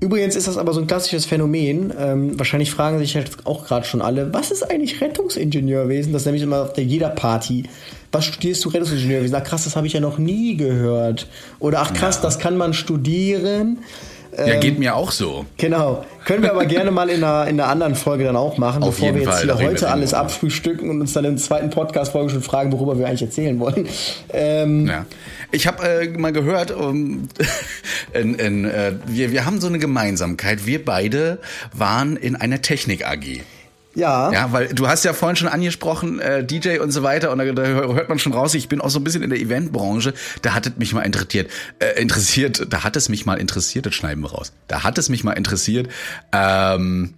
Übrigens 0.00 0.34
ist 0.34 0.48
das 0.48 0.56
aber 0.56 0.72
so 0.72 0.80
ein 0.80 0.86
klassisches 0.86 1.26
Phänomen. 1.26 1.92
Ähm, 1.96 2.38
wahrscheinlich 2.38 2.70
fragen 2.70 2.98
sich 2.98 3.16
halt 3.16 3.46
auch 3.46 3.66
gerade 3.66 3.86
schon 3.86 4.00
alle, 4.00 4.32
was 4.32 4.50
ist 4.50 4.62
eigentlich 4.62 5.00
Rettungsingenieurwesen? 5.00 6.12
Das 6.12 6.22
ist 6.22 6.26
nämlich 6.26 6.42
immer 6.42 6.62
auf 6.62 6.72
der 6.72 6.84
jeder 6.84 7.10
Party. 7.10 7.64
Was 8.12 8.24
studierst 8.24 8.64
du 8.64 8.70
Rettungsingenieurwesen? 8.70 9.36
Ach 9.36 9.44
krass, 9.44 9.64
das 9.64 9.76
habe 9.76 9.86
ich 9.86 9.92
ja 9.92 10.00
noch 10.00 10.18
nie 10.18 10.56
gehört. 10.56 11.28
Oder 11.58 11.80
ach 11.80 11.92
krass, 11.92 12.16
ja. 12.16 12.22
das 12.22 12.38
kann 12.38 12.56
man 12.56 12.74
studieren. 12.74 13.78
Ja, 14.36 14.58
geht 14.60 14.78
mir 14.78 14.94
auch 14.94 15.10
so. 15.10 15.44
Genau. 15.56 16.04
Können 16.24 16.42
wir 16.42 16.52
aber 16.52 16.64
gerne 16.64 16.90
mal 16.90 17.10
in 17.10 17.24
einer, 17.24 17.48
in 17.48 17.60
einer 17.60 17.68
anderen 17.68 17.94
Folge 17.94 18.24
dann 18.24 18.36
auch 18.36 18.58
machen, 18.58 18.82
Auf 18.82 18.96
bevor 18.96 19.14
wir 19.14 19.22
jetzt 19.22 19.30
Fall, 19.30 19.42
hier 19.42 19.66
heute 19.66 19.90
alles 19.90 20.14
abfrühstücken 20.14 20.88
und 20.88 21.00
uns 21.00 21.12
dann 21.12 21.24
in 21.24 21.36
der 21.36 21.42
zweiten 21.42 21.70
Podcast-Folge 21.70 22.30
schon 22.30 22.42
fragen, 22.42 22.72
worüber 22.72 22.98
wir 22.98 23.06
eigentlich 23.06 23.22
erzählen 23.22 23.58
wollen. 23.58 23.88
Ähm, 24.32 24.86
ja. 24.86 25.06
Ich 25.50 25.66
habe 25.66 25.82
äh, 25.82 26.08
mal 26.16 26.32
gehört, 26.32 26.70
um, 26.70 27.28
in, 28.14 28.34
in, 28.36 28.64
äh, 28.64 28.92
wir, 29.06 29.32
wir 29.32 29.46
haben 29.46 29.60
so 29.60 29.66
eine 29.66 29.78
Gemeinsamkeit. 29.78 30.64
Wir 30.64 30.84
beide 30.84 31.38
waren 31.72 32.16
in 32.16 32.36
einer 32.36 32.62
Technik-AG. 32.62 33.40
Ja. 33.94 34.32
Ja, 34.32 34.52
weil 34.52 34.68
du 34.68 34.88
hast 34.88 35.04
ja 35.04 35.12
vorhin 35.12 35.36
schon 35.36 35.48
angesprochen, 35.48 36.20
äh, 36.20 36.44
DJ 36.44 36.78
und 36.78 36.92
so 36.92 37.02
weiter, 37.02 37.32
und 37.32 37.38
da, 37.38 37.44
da, 37.52 37.62
hört 37.64 38.08
man 38.08 38.18
schon 38.18 38.32
raus, 38.32 38.54
ich 38.54 38.68
bin 38.68 38.80
auch 38.80 38.90
so 38.90 39.00
ein 39.00 39.04
bisschen 39.04 39.22
in 39.22 39.30
der 39.30 39.40
Eventbranche, 39.40 40.14
da 40.42 40.54
hat 40.54 40.66
es 40.66 40.76
mich 40.76 40.92
mal 40.92 41.02
interessiert, 41.02 41.50
äh, 41.80 42.00
interessiert, 42.00 42.66
da 42.70 42.84
hat 42.84 42.96
es 42.96 43.08
mich 43.08 43.26
mal 43.26 43.36
interessiert, 43.36 43.86
das 43.86 43.94
schneiden 43.94 44.22
wir 44.22 44.30
raus. 44.30 44.52
Da 44.68 44.84
hat 44.84 44.98
es 44.98 45.08
mich 45.08 45.24
mal 45.24 45.32
interessiert, 45.32 45.88
ähm, 46.32 47.14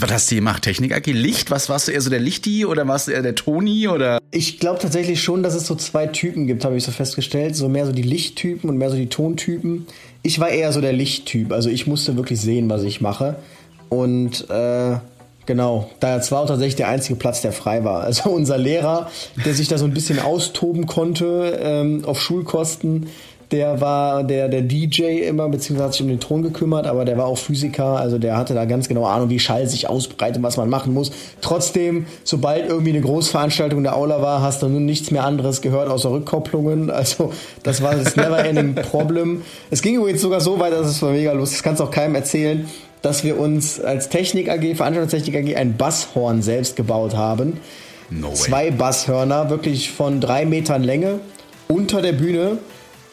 was 0.00 0.10
hast 0.10 0.30
du 0.30 0.34
gemacht? 0.34 0.62
Technik 0.62 0.94
AG? 0.94 1.06
Licht? 1.06 1.50
Was 1.50 1.68
warst 1.68 1.88
du 1.88 1.92
eher 1.92 2.02
so 2.02 2.10
der 2.10 2.20
Lichti 2.20 2.66
oder 2.66 2.86
warst 2.86 3.08
du 3.08 3.12
eher 3.12 3.22
der 3.22 3.34
Toni 3.34 3.88
oder? 3.88 4.18
Ich 4.30 4.60
glaube 4.60 4.78
tatsächlich 4.78 5.22
schon, 5.22 5.42
dass 5.42 5.54
es 5.54 5.66
so 5.66 5.74
zwei 5.74 6.06
Typen 6.06 6.46
gibt, 6.46 6.66
habe 6.66 6.76
ich 6.76 6.84
so 6.84 6.92
festgestellt. 6.92 7.56
So 7.56 7.70
mehr 7.70 7.86
so 7.86 7.92
die 7.92 8.02
Lichttypen 8.02 8.68
und 8.68 8.76
mehr 8.76 8.90
so 8.90 8.96
die 8.96 9.08
Tontypen. 9.08 9.86
Ich 10.22 10.38
war 10.38 10.50
eher 10.50 10.72
so 10.72 10.82
der 10.82 10.92
Lichttyp. 10.92 11.50
Also 11.50 11.70
ich 11.70 11.86
musste 11.86 12.16
wirklich 12.16 12.40
sehen, 12.40 12.68
was 12.68 12.82
ich 12.82 13.00
mache. 13.00 13.36
Und 13.88 14.50
äh, 14.50 14.96
Genau, 15.46 15.88
da 16.00 16.20
war 16.30 16.42
auch 16.42 16.46
tatsächlich 16.46 16.76
der 16.76 16.88
einzige 16.88 17.16
Platz, 17.16 17.40
der 17.40 17.52
frei 17.52 17.84
war. 17.84 18.02
Also 18.02 18.30
unser 18.30 18.58
Lehrer, 18.58 19.10
der 19.44 19.54
sich 19.54 19.68
da 19.68 19.78
so 19.78 19.84
ein 19.84 19.94
bisschen 19.94 20.18
austoben 20.18 20.86
konnte 20.86 21.58
ähm, 21.62 22.04
auf 22.04 22.20
Schulkosten, 22.20 23.08
der 23.52 23.80
war 23.80 24.24
der, 24.24 24.48
der 24.48 24.62
DJ 24.62 25.20
immer, 25.20 25.48
beziehungsweise 25.48 25.84
hat 25.86 25.92
sich 25.92 26.02
um 26.02 26.08
den 26.08 26.18
Ton 26.18 26.42
gekümmert, 26.42 26.88
aber 26.88 27.04
der 27.04 27.16
war 27.16 27.26
auch 27.26 27.38
Physiker, 27.38 27.96
also 27.96 28.18
der 28.18 28.36
hatte 28.36 28.54
da 28.54 28.64
ganz 28.64 28.88
genau 28.88 29.04
Ahnung, 29.04 29.30
wie 29.30 29.38
Schall 29.38 29.68
sich 29.68 29.88
ausbreitet, 29.88 30.42
was 30.42 30.56
man 30.56 30.68
machen 30.68 30.92
muss. 30.92 31.12
Trotzdem, 31.42 32.06
sobald 32.24 32.68
irgendwie 32.68 32.90
eine 32.90 33.02
Großveranstaltung 33.02 33.78
in 33.78 33.84
der 33.84 33.96
Aula 33.96 34.20
war, 34.20 34.42
hast 34.42 34.62
du 34.62 34.68
nun 34.68 34.84
nichts 34.84 35.12
mehr 35.12 35.24
anderes 35.24 35.62
gehört 35.62 35.88
außer 35.88 36.10
Rückkopplungen. 36.10 36.90
Also 36.96 37.32
das 37.62 37.82
war 37.82 37.94
das 37.94 38.16
Never-Ending 38.16 38.74
Problem. 38.74 39.42
Es 39.70 39.82
ging 39.82 39.96
übrigens 39.96 40.22
sogar 40.22 40.40
so 40.40 40.58
weit, 40.58 40.72
dass 40.72 40.86
es 40.88 41.02
war 41.02 41.12
mega 41.12 41.32
lustig, 41.32 41.58
das 41.58 41.62
kannst 41.62 41.80
du 41.80 41.84
auch 41.84 41.90
keinem 41.90 42.14
erzählen 42.14 42.66
dass 43.02 43.24
wir 43.24 43.38
uns 43.38 43.80
als 43.80 44.08
Technik 44.08 44.48
AG, 44.48 44.74
Veranstaltungstechnik 44.74 45.36
AG, 45.36 45.56
ein 45.56 45.76
Basshorn 45.76 46.42
selbst 46.42 46.76
gebaut 46.76 47.16
haben. 47.16 47.60
No 48.10 48.32
Zwei 48.32 48.70
Basshörner, 48.70 49.50
wirklich 49.50 49.90
von 49.90 50.20
drei 50.20 50.46
Metern 50.46 50.82
Länge, 50.82 51.20
unter 51.68 52.02
der 52.02 52.12
Bühne. 52.12 52.58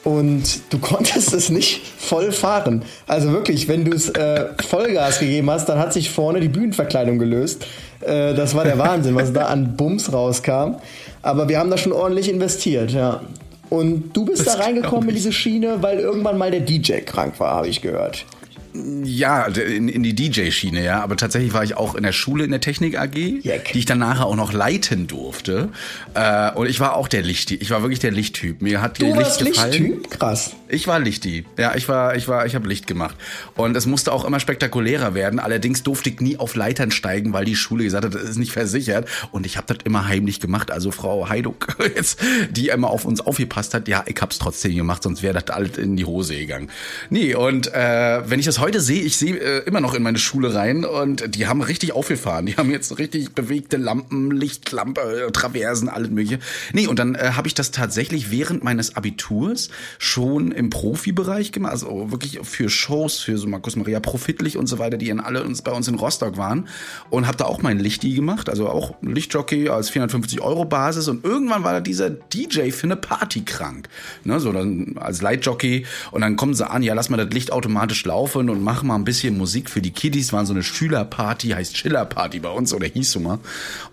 Und 0.03 0.61
du 0.69 0.77
konntest 0.81 1.33
es 1.33 1.49
nicht 1.49 1.81
voll 1.97 2.31
fahren. 2.31 2.83
Also 3.07 3.31
wirklich, 3.31 3.67
wenn 3.67 3.85
du 3.85 3.95
es 3.95 4.09
äh, 4.09 4.47
Vollgas 4.67 5.19
gegeben 5.19 5.49
hast, 5.49 5.69
dann 5.69 5.79
hat 5.79 5.93
sich 5.93 6.09
vorne 6.09 6.39
die 6.39 6.49
Bühnenverkleidung 6.49 7.19
gelöst. 7.19 7.65
Äh, 8.01 8.33
das 8.33 8.53
war 8.53 8.65
der 8.65 8.77
Wahnsinn, 8.77 9.15
was 9.15 9.31
da 9.31 9.45
an 9.45 9.75
Bums 9.77 10.11
rauskam. 10.11 10.75
Aber 11.21 11.47
wir 11.47 11.59
haben 11.59 11.69
da 11.69 11.77
schon 11.77 11.93
ordentlich 11.93 12.29
investiert, 12.29 12.91
ja. 12.91 13.21
Und 13.69 14.15
du 14.15 14.25
bist 14.25 14.45
das 14.45 14.57
da 14.57 14.63
reingekommen 14.63 15.09
in 15.09 15.15
diese 15.15 15.31
Schiene, 15.31 15.77
weil 15.81 15.99
irgendwann 15.99 16.37
mal 16.37 16.51
der 16.51 16.59
DJ 16.59 16.99
krank 16.99 17.39
war, 17.39 17.55
habe 17.55 17.69
ich 17.69 17.81
gehört. 17.81 18.25
Ja, 18.73 19.45
in, 19.45 19.87
in 19.87 20.01
die 20.01 20.15
DJ-Schiene, 20.15 20.83
ja. 20.83 21.03
Aber 21.03 21.15
tatsächlich 21.15 21.53
war 21.53 21.63
ich 21.63 21.77
auch 21.77 21.93
in 21.93 22.03
der 22.03 22.11
Schule 22.11 22.43
in 22.43 22.49
der 22.49 22.59
Technik 22.59 22.97
AG, 22.97 23.15
Jack. 23.43 23.71
die 23.73 23.79
ich 23.79 23.85
dann 23.85 23.99
nachher 23.99 24.25
auch 24.25 24.35
noch 24.35 24.51
leiten 24.51 25.05
durfte. 25.05 25.69
Äh, 26.15 26.51
und 26.53 26.67
ich 26.67 26.79
war 26.79 26.95
auch 26.95 27.07
der 27.07 27.21
Lichti. 27.21 27.55
Ich 27.55 27.69
war 27.69 27.83
wirklich 27.83 27.99
der 27.99 28.11
Lichttyp. 28.11 28.61
Mir 28.61 28.81
hat 28.81 28.99
du 28.99 29.05
Licht 29.05 29.17
warst 29.17 29.45
gefallen. 29.45 29.71
Lichttyp? 29.71 30.09
Krass. 30.09 30.55
Ich 30.69 30.87
war 30.87 30.99
Lichti. 30.99 31.45
Ja, 31.57 31.75
ich 31.75 31.87
war, 31.87 32.15
ich 32.15 32.27
war, 32.27 32.47
ich 32.47 32.55
habe 32.55 32.67
Licht 32.67 32.87
gemacht. 32.87 33.15
Und 33.55 33.77
es 33.77 33.85
musste 33.85 34.11
auch 34.11 34.25
immer 34.25 34.39
spektakulärer 34.39 35.13
werden. 35.13 35.39
Allerdings 35.39 35.83
durfte 35.83 36.09
ich 36.09 36.19
nie 36.19 36.37
auf 36.37 36.55
Leitern 36.55 36.89
steigen, 36.89 37.31
weil 37.31 37.45
die 37.45 37.55
Schule 37.55 37.83
gesagt 37.83 38.05
hat, 38.05 38.15
das 38.15 38.23
ist 38.23 38.37
nicht 38.37 38.53
versichert. 38.53 39.07
Und 39.31 39.45
ich 39.45 39.57
habe 39.57 39.71
das 39.71 39.83
immer 39.85 40.07
heimlich 40.07 40.39
gemacht. 40.39 40.71
Also 40.71 40.89
Frau 40.89 41.29
Heiduk, 41.29 41.77
jetzt, 41.95 42.19
die 42.49 42.69
immer 42.69 42.89
auf 42.89 43.05
uns 43.05 43.21
aufgepasst 43.21 43.75
hat, 43.75 43.87
ja, 43.87 44.03
ich 44.07 44.19
hab's 44.19 44.39
trotzdem 44.39 44.75
gemacht, 44.75 45.03
sonst 45.03 45.21
wäre 45.21 45.39
das 45.39 45.55
alles 45.55 45.77
in 45.77 45.95
die 45.95 46.05
Hose 46.05 46.35
gegangen. 46.35 46.69
Nee, 47.11 47.35
und 47.35 47.71
äh, 47.71 48.21
wenn 48.27 48.39
ich 48.39 48.45
das 48.47 48.62
heute 48.63 48.79
sehe, 48.79 49.01
ich 49.01 49.17
sehe 49.17 49.35
äh, 49.35 49.59
immer 49.65 49.81
noch 49.81 49.93
in 49.93 50.01
meine 50.03 50.17
Schule 50.17 50.55
rein 50.55 50.85
und 50.85 51.35
die 51.35 51.47
haben 51.47 51.61
richtig 51.61 51.91
aufgefahren. 51.91 52.45
Die 52.45 52.55
haben 52.55 52.71
jetzt 52.71 52.97
richtig 52.97 53.33
bewegte 53.33 53.75
Lampen, 53.75 54.31
Lichtlampe, 54.31 55.31
Traversen, 55.33 55.89
alles 55.89 56.09
mögliche. 56.09 56.39
Nee, 56.71 56.87
und 56.87 56.97
dann 56.97 57.15
äh, 57.15 57.31
habe 57.35 57.49
ich 57.49 57.55
das 57.55 57.71
tatsächlich 57.71 58.31
während 58.31 58.63
meines 58.63 58.95
Abiturs 58.95 59.67
schon 59.99 60.53
im 60.53 60.69
Profibereich 60.69 61.51
gemacht, 61.51 61.73
also 61.73 62.09
wirklich 62.11 62.39
für 62.43 62.69
Shows, 62.69 63.19
für 63.19 63.37
so 63.37 63.49
Markus 63.49 63.75
Maria 63.75 63.99
Profitlich 63.99 64.55
und 64.55 64.67
so 64.67 64.79
weiter, 64.79 64.95
die 64.95 65.09
in 65.09 65.19
alle 65.19 65.43
uns 65.43 65.61
bei 65.61 65.73
uns 65.73 65.89
in 65.89 65.95
Rostock 65.95 66.37
waren 66.37 66.69
und 67.09 67.27
habe 67.27 67.35
da 67.35 67.43
auch 67.43 67.61
mein 67.61 67.79
Lichti 67.79 68.13
gemacht, 68.13 68.47
also 68.47 68.69
auch 68.69 68.95
Lichtjockey 69.01 69.67
als 69.67 69.89
450 69.89 70.39
Euro 70.39 70.63
Basis 70.63 71.09
und 71.09 71.25
irgendwann 71.25 71.65
war 71.65 71.73
da 71.73 71.81
dieser 71.81 72.09
DJ 72.09 72.71
für 72.71 72.87
eine 72.87 72.95
Party 72.95 73.41
krank, 73.41 73.89
ne, 74.23 74.39
so 74.39 74.53
dann 74.53 74.95
als 74.97 75.21
Lightjockey 75.21 75.85
und 76.11 76.21
dann 76.21 76.37
kommen 76.37 76.53
sie 76.53 76.69
an, 76.69 76.81
ja 76.81 76.93
lass 76.93 77.09
mal 77.09 77.17
das 77.17 77.33
Licht 77.33 77.51
automatisch 77.51 78.05
laufen 78.05 78.52
und 78.53 78.63
mach 78.63 78.83
mal 78.83 78.95
ein 78.95 79.03
bisschen 79.03 79.37
Musik 79.37 79.69
für 79.69 79.81
die 79.81 79.91
Kiddies, 79.91 80.31
war 80.31 80.45
so 80.45 80.53
eine 80.53 80.63
Schülerparty, 80.63 81.49
heißt 81.49 81.75
Chillerparty 81.75 82.39
bei 82.39 82.49
uns 82.49 82.73
oder 82.73 82.87
hieß 82.87 83.11
so 83.11 83.19
mal. 83.19 83.39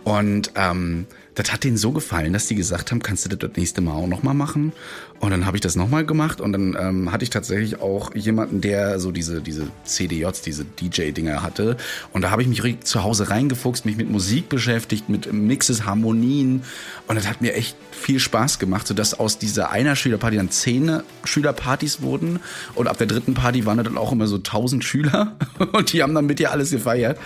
Und 0.04 0.52
ähm, 0.54 1.06
das 1.34 1.52
hat 1.52 1.64
denen 1.64 1.76
so 1.76 1.92
gefallen, 1.92 2.32
dass 2.32 2.46
die 2.46 2.54
gesagt 2.54 2.90
haben, 2.90 3.02
kannst 3.02 3.24
du 3.24 3.28
das 3.28 3.38
das 3.38 3.56
nächste 3.56 3.80
Mal 3.80 3.92
auch 3.92 4.06
nochmal 4.06 4.34
machen? 4.34 4.72
Und 5.20 5.30
dann 5.32 5.44
habe 5.44 5.56
ich 5.56 5.60
das 5.60 5.76
nochmal 5.76 6.06
gemacht 6.06 6.40
und 6.40 6.52
dann 6.52 6.76
ähm, 6.80 7.12
hatte 7.12 7.24
ich 7.24 7.30
tatsächlich 7.30 7.80
auch 7.80 8.14
jemanden, 8.14 8.62
der 8.62 8.98
so 8.98 9.12
diese, 9.12 9.42
diese 9.42 9.66
CDJs, 9.84 10.40
diese 10.40 10.64
DJ-Dinger 10.64 11.42
hatte. 11.42 11.76
Und 12.14 12.22
da 12.22 12.30
habe 12.30 12.40
ich 12.40 12.48
mich 12.48 12.80
zu 12.80 13.04
Hause 13.04 13.28
reingefuchst, 13.28 13.84
mich 13.84 13.98
mit 13.98 14.10
Musik 14.10 14.48
beschäftigt, 14.48 15.10
mit 15.10 15.30
Mixes, 15.30 15.84
Harmonien. 15.84 16.62
Und 17.06 17.16
das 17.16 17.28
hat 17.28 17.42
mir 17.42 17.54
echt 17.54 17.76
viel 17.90 18.18
Spaß 18.18 18.58
gemacht, 18.58 18.86
sodass 18.86 19.12
aus 19.12 19.38
dieser 19.38 19.70
einer 19.70 19.94
Schülerparty 19.94 20.36
dann 20.36 20.50
zehn 20.50 21.00
Schülerpartys 21.24 22.00
wurden. 22.00 22.40
Und 22.74 22.88
ab 22.88 22.96
der 22.96 23.06
dritten 23.06 23.34
Party 23.34 23.66
waren 23.66 23.76
dann 23.76 23.98
auch 23.98 24.12
immer 24.12 24.26
so 24.26 24.38
tausend 24.38 24.84
Schüler. 24.84 25.36
Und 25.72 25.92
die 25.92 26.02
haben 26.02 26.14
dann 26.14 26.24
mit 26.24 26.38
dir 26.38 26.50
alles 26.50 26.70
gefeiert. 26.70 27.18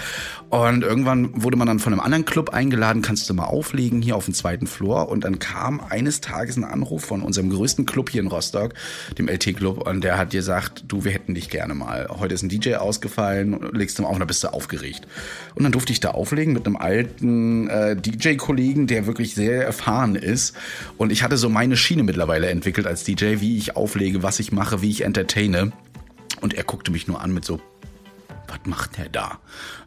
Und 0.51 0.83
irgendwann 0.83 1.43
wurde 1.43 1.57
man 1.57 1.67
dann 1.69 1.79
von 1.79 1.93
einem 1.93 2.01
anderen 2.01 2.25
Club 2.25 2.51
eingeladen, 2.51 3.03
kannst 3.03 3.29
du 3.31 3.35
mal 3.35 3.45
auflegen 3.45 3.94
hier 4.03 4.17
auf 4.17 4.25
dem 4.25 4.35
zweiten 4.35 4.67
Floor. 4.67 5.09
Und 5.09 5.25
dann 5.25 5.39
kam 5.39 5.81
eines 5.81 6.21
Tages 6.21 6.57
ein 6.57 6.65
Anruf 6.65 7.05
von 7.05 7.23
unserem 7.23 7.51
größten 7.51 7.87
Club 7.87 8.11
hier 8.11 8.21
in 8.21 8.29
Rostock, 8.29 8.75
dem 9.19 9.29
LT-Club, 9.29 9.87
und 9.87 10.03
der 10.03 10.19
hat 10.19 10.31
gesagt, 10.31 10.85
du, 10.89 11.05
wir 11.05 11.13
hätten 11.13 11.35
dich 11.35 11.51
gerne 11.51 11.75
mal. 11.75 12.09
Heute 12.11 12.35
ist 12.35 12.43
ein 12.43 12.49
DJ 12.49 12.75
ausgefallen, 12.75 13.71
legst 13.73 13.99
du 13.99 14.05
auf 14.05 14.19
da 14.19 14.27
bist 14.27 14.45
du 14.45 14.49
aufgeregt. 14.49 15.07
Und 15.55 15.65
dann 15.65 15.73
durfte 15.73 15.93
ich 15.93 16.01
da 16.01 16.13
auflegen 16.13 16.55
mit 16.55 16.67
einem 16.67 16.77
alten 16.77 17.69
äh, 17.69 17.97
DJ-Kollegen, 17.97 18.87
der 18.87 19.07
wirklich 19.07 19.35
sehr 19.35 19.65
erfahren 19.65 20.15
ist. 20.15 20.55
Und 20.97 21.13
ich 21.13 21.23
hatte 21.23 21.37
so 21.37 21.49
meine 21.49 21.77
Schiene 21.77 22.03
mittlerweile 22.03 22.49
entwickelt 22.49 22.87
als 22.87 23.05
DJ, 23.05 23.41
wie 23.41 23.57
ich 23.57 23.77
auflege, 23.77 24.23
was 24.23 24.41
ich 24.41 24.53
mache, 24.53 24.83
wie 24.83 24.91
ich 24.91 25.03
entertaine. 25.03 25.73
Und 26.41 26.55
er 26.55 26.65
guckte 26.65 26.91
mich 26.91 27.07
nur 27.07 27.21
an 27.21 27.33
mit 27.33 27.45
so 27.45 27.61
was 28.49 28.59
macht 28.65 28.99
der 28.99 29.09
da? 29.09 29.39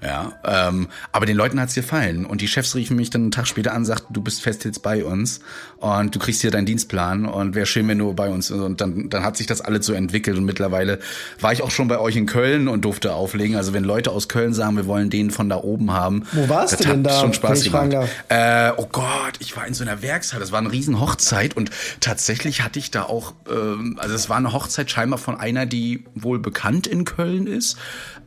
Ja, 0.03 0.33
ähm, 0.45 0.87
aber 1.11 1.25
den 1.25 1.35
Leuten 1.37 1.59
hat's 1.59 1.75
gefallen 1.75 2.25
und 2.25 2.41
die 2.41 2.47
Chefs 2.47 2.75
riefen 2.75 2.95
mich 2.95 3.09
dann 3.09 3.23
einen 3.23 3.31
Tag 3.31 3.47
später 3.47 3.73
an, 3.73 3.85
sagten, 3.85 4.13
du 4.13 4.21
bist 4.21 4.41
fest 4.41 4.65
jetzt 4.65 4.83
bei 4.83 5.03
uns 5.03 5.41
und 5.77 6.13
du 6.13 6.19
kriegst 6.19 6.41
hier 6.41 6.51
deinen 6.51 6.65
Dienstplan 6.65 7.25
und 7.25 7.55
wäre 7.55 7.65
schön, 7.65 7.87
wenn 7.87 7.97
du 7.97 8.13
bei 8.13 8.29
uns 8.29 8.51
und 8.51 8.79
dann 8.81 9.09
dann 9.09 9.23
hat 9.23 9.37
sich 9.37 9.47
das 9.47 9.61
alles 9.61 9.85
so 9.85 9.93
entwickelt 9.93 10.37
und 10.37 10.45
mittlerweile 10.45 10.99
war 11.39 11.53
ich 11.53 11.61
auch 11.61 11.71
schon 11.71 11.87
bei 11.87 11.99
euch 11.99 12.15
in 12.15 12.25
Köln 12.25 12.67
und 12.67 12.85
durfte 12.85 13.13
auflegen. 13.13 13.55
Also 13.55 13.73
wenn 13.73 13.83
Leute 13.83 14.11
aus 14.11 14.29
Köln 14.29 14.53
sagen, 14.53 14.75
wir 14.75 14.85
wollen 14.85 15.09
den 15.09 15.31
von 15.31 15.49
da 15.49 15.57
oben 15.57 15.91
haben, 15.91 16.23
wo 16.31 16.49
warst 16.49 16.79
du 16.79 16.83
denn 16.83 17.03
da? 17.03 17.19
Schon 17.19 17.33
Spaß 17.33 17.63
gemacht. 17.63 18.09
Äh, 18.29 18.71
oh 18.77 18.87
Gott, 18.91 19.33
ich 19.39 19.55
war 19.55 19.67
in 19.67 19.73
so 19.73 19.83
einer 19.83 20.01
Werkshalle. 20.01 20.41
Das 20.41 20.51
war 20.51 20.59
eine 20.59 20.71
riesen 20.71 20.99
Hochzeit 20.99 21.55
und 21.55 21.71
tatsächlich 21.99 22.61
hatte 22.63 22.79
ich 22.79 22.91
da 22.91 23.03
auch, 23.03 23.33
ähm, 23.49 23.97
also 23.99 24.15
es 24.15 24.29
war 24.29 24.37
eine 24.37 24.53
Hochzeit 24.53 24.89
scheinbar 24.91 25.19
von 25.19 25.39
einer, 25.39 25.65
die 25.65 26.05
wohl 26.15 26.39
bekannt 26.39 26.87
in 26.87 27.05
Köln 27.05 27.47
ist. 27.47 27.77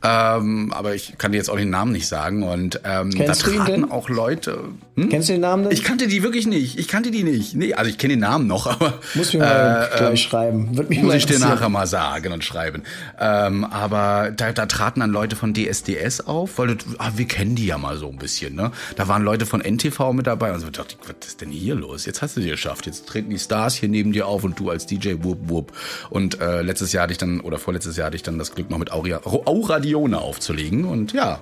Äh, 0.03 0.37
ähm, 0.37 0.73
aber 0.73 0.95
ich 0.95 1.19
kann 1.19 1.33
dir 1.33 1.39
jetzt 1.39 1.51
auch 1.51 1.57
den 1.57 1.71
Namen 1.71 1.93
nicht 1.93 2.09
sagen. 2.09 2.43
Und 2.43 2.81
ähm, 2.85 3.11
da 3.11 3.33
traten 3.33 3.91
auch 3.91 4.09
Leute. 4.09 4.65
Hm? 5.01 5.09
Kennst 5.09 5.29
du 5.29 5.33
den 5.33 5.41
Namen 5.41 5.65
denn? 5.65 5.73
Ich 5.73 5.83
kannte 5.83 6.07
die 6.07 6.23
wirklich 6.23 6.47
nicht. 6.47 6.79
Ich 6.79 6.87
kannte 6.89 7.11
die 7.11 7.23
nicht. 7.23 7.55
Nee, 7.55 7.73
also 7.73 7.91
ich 7.91 7.97
kenne 7.97 8.15
den 8.15 8.21
Namen 8.21 8.47
noch, 8.47 8.67
aber. 8.71 8.99
Muss 9.15 9.33
mir 9.33 9.41
mal 9.41 9.89
äh, 9.93 9.97
gleich 9.97 10.23
schreiben. 10.23 10.77
Wird 10.77 10.91
mich 10.91 11.03
muss 11.03 11.15
ich 11.15 11.27
dir 11.27 11.39
nachher 11.39 11.69
mal 11.69 11.87
sagen 11.87 12.33
und 12.33 12.45
schreiben. 12.45 12.83
Ähm, 13.19 13.65
aber 13.65 14.31
da, 14.37 14.53
da 14.53 14.67
traten 14.67 15.01
dann 15.01 15.11
Leute 15.11 15.37
von 15.37 15.55
DSDS 15.55 16.21
auf, 16.23 16.59
weil 16.59 16.75
das, 16.75 16.87
ah, 16.99 17.13
wir 17.17 17.27
kennen 17.27 17.55
die 17.55 17.67
ja 17.67 17.79
mal 17.79 17.97
so 17.97 18.09
ein 18.09 18.19
bisschen, 18.19 18.55
ne? 18.55 18.73
Da 18.97 19.09
waren 19.09 19.23
Leute 19.23 19.47
von 19.47 19.61
NTV 19.61 20.13
mit 20.13 20.27
dabei 20.27 20.53
und 20.53 20.61
so 20.61 20.71
dachte 20.71 20.97
ich, 21.01 21.09
was 21.09 21.29
ist 21.29 21.41
denn 21.41 21.51
hier 21.51 21.75
los? 21.75 22.05
Jetzt 22.05 22.21
hast 22.21 22.37
du 22.37 22.41
dir 22.41 22.53
geschafft. 22.53 22.87
Jetzt 22.87 23.07
treten 23.07 23.31
die 23.31 23.39
Stars 23.39 23.75
hier 23.75 23.89
neben 23.89 24.13
dir 24.13 24.27
auf 24.27 24.45
und 24.45 24.59
du 24.59 24.71
als 24.71 24.87
DJ 24.87 25.15
wupp 25.23 25.49
wupp. 25.49 25.73
Und 26.11 26.41
äh, 26.41 26.63
letztes 26.63 26.93
Jahr 26.93 27.05
hatte 27.05 27.13
ich 27.13 27.19
dann, 27.19 27.41
oder 27.41 27.59
vorletztes 27.59 27.97
Jahr 27.97 28.07
hatte 28.07 28.17
ich 28.17 28.23
dann 28.23 28.39
das 28.39 28.55
Glück 28.55 28.71
noch 28.71 28.79
mit 28.79 28.93
Auria, 28.93 29.21
Auradione 29.25 30.19
aufzulegen 30.19 30.85
und 30.85 31.13
ja. 31.13 31.41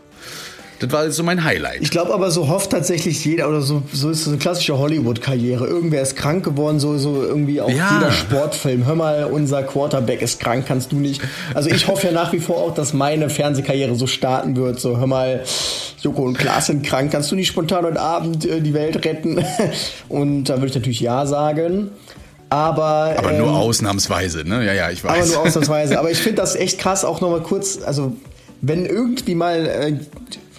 Das 0.81 0.93
war 0.93 1.11
so 1.11 1.25
mein 1.25 1.43
Highlight. 1.43 1.83
Ich 1.83 1.91
glaube 1.91 2.15
aber, 2.15 2.31
so 2.31 2.49
hofft 2.49 2.71
tatsächlich 2.71 3.25
jeder, 3.25 3.49
oder 3.49 3.63
so, 3.63 3.83
so 3.93 4.11
ist 4.11 4.23
es 4.23 4.29
eine 4.29 4.39
klassische 4.39 4.79
Hollywood-Karriere. 4.79 5.67
Irgendwer 5.67 6.03
ist 6.03 6.15
krank 6.15 6.45
geworden, 6.45 6.79
so, 6.79 6.97
so 6.99 7.23
irgendwie 7.23 7.61
auch 7.61 7.71
ja. 7.71 7.95
jeder 7.95 8.13
Sportfilm. 8.13 8.87
Hör 8.87 8.95
mal, 8.95 9.25
unser 9.25 9.65
Quarterback 9.65 10.23
ist 10.23 10.39
krank, 10.39 10.67
kannst 10.69 10.93
du 10.93 10.97
nicht. 10.97 11.21
Also 11.55 11.69
ich 11.69 11.89
hoffe 11.89 12.07
ja 12.07 12.13
nach 12.13 12.33
wie 12.33 12.39
vor 12.39 12.59
auch, 12.59 12.75
dass 12.75 12.93
meine 12.93 13.29
Fernsehkarriere 13.29 13.97
so 13.97 14.07
starten 14.07 14.57
wird. 14.57 14.79
So, 14.79 14.99
hör 14.99 15.09
mal, 15.09 15.43
Joko 16.01 16.23
und 16.23 16.39
Klaas 16.39 16.67
sind 16.67 16.85
krank, 16.85 17.11
kannst 17.11 17.33
du 17.33 17.35
nicht 17.35 17.49
spontan 17.49 17.85
heute 17.85 18.01
Abend 18.01 18.45
äh, 18.45 18.61
die 18.61 18.73
Welt 18.73 19.05
retten? 19.05 19.45
und 20.09 20.45
da 20.45 20.57
würde 20.57 20.69
ich 20.69 20.75
natürlich 20.75 21.01
Ja 21.01 21.27
sagen. 21.27 21.91
Aber, 22.51 23.15
aber 23.19 23.33
nur 23.33 23.49
ähm, 23.49 23.55
ausnahmsweise, 23.55 24.45
ne? 24.49 24.65
Ja, 24.65 24.73
ja, 24.73 24.91
ich 24.91 25.05
weiß. 25.05 25.11
Aber 25.11 25.27
nur 25.27 25.39
ausnahmsweise. 25.49 25.99
aber 25.99 26.11
ich 26.11 26.19
finde 26.19 26.37
das 26.37 26.55
echt 26.55 26.79
krass, 26.79 27.05
auch 27.05 27.21
nochmal 27.21 27.43
kurz, 27.43 27.81
also 27.85 28.17
wenn 28.61 28.87
irgendwie 28.87 29.35
mal 29.35 29.67
äh, 29.67 29.99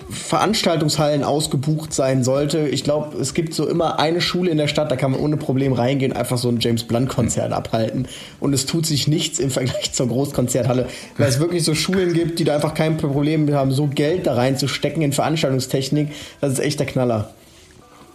Veranstaltungshallen 0.09 1.23
ausgebucht 1.23 1.93
sein 1.93 2.23
sollte. 2.23 2.67
Ich 2.67 2.83
glaube, 2.83 3.17
es 3.17 3.33
gibt 3.33 3.53
so 3.53 3.67
immer 3.67 3.99
eine 3.99 4.21
Schule 4.21 4.49
in 4.49 4.57
der 4.57 4.67
Stadt, 4.67 4.91
da 4.91 4.95
kann 4.95 5.11
man 5.11 5.19
ohne 5.19 5.37
Problem 5.37 5.73
reingehen, 5.73 6.13
einfach 6.13 6.37
so 6.37 6.49
ein 6.49 6.59
James 6.59 6.83
Blunt 6.83 7.09
Konzert 7.09 7.53
abhalten. 7.53 8.07
Und 8.39 8.53
es 8.53 8.65
tut 8.65 8.85
sich 8.85 9.07
nichts 9.07 9.39
im 9.39 9.51
Vergleich 9.51 9.91
zur 9.93 10.07
Großkonzerthalle, 10.07 10.87
weil 11.17 11.29
es 11.29 11.39
wirklich 11.39 11.63
so 11.63 11.75
Schulen 11.75 12.13
gibt, 12.13 12.39
die 12.39 12.43
da 12.43 12.55
einfach 12.55 12.73
kein 12.73 12.97
Problem 12.97 13.53
haben, 13.53 13.71
so 13.71 13.87
Geld 13.87 14.27
da 14.27 14.33
reinzustecken 14.33 15.01
in 15.01 15.13
Veranstaltungstechnik. 15.13 16.09
Das 16.41 16.53
ist 16.53 16.59
echt 16.59 16.79
der 16.79 16.87
Knaller. 16.87 17.33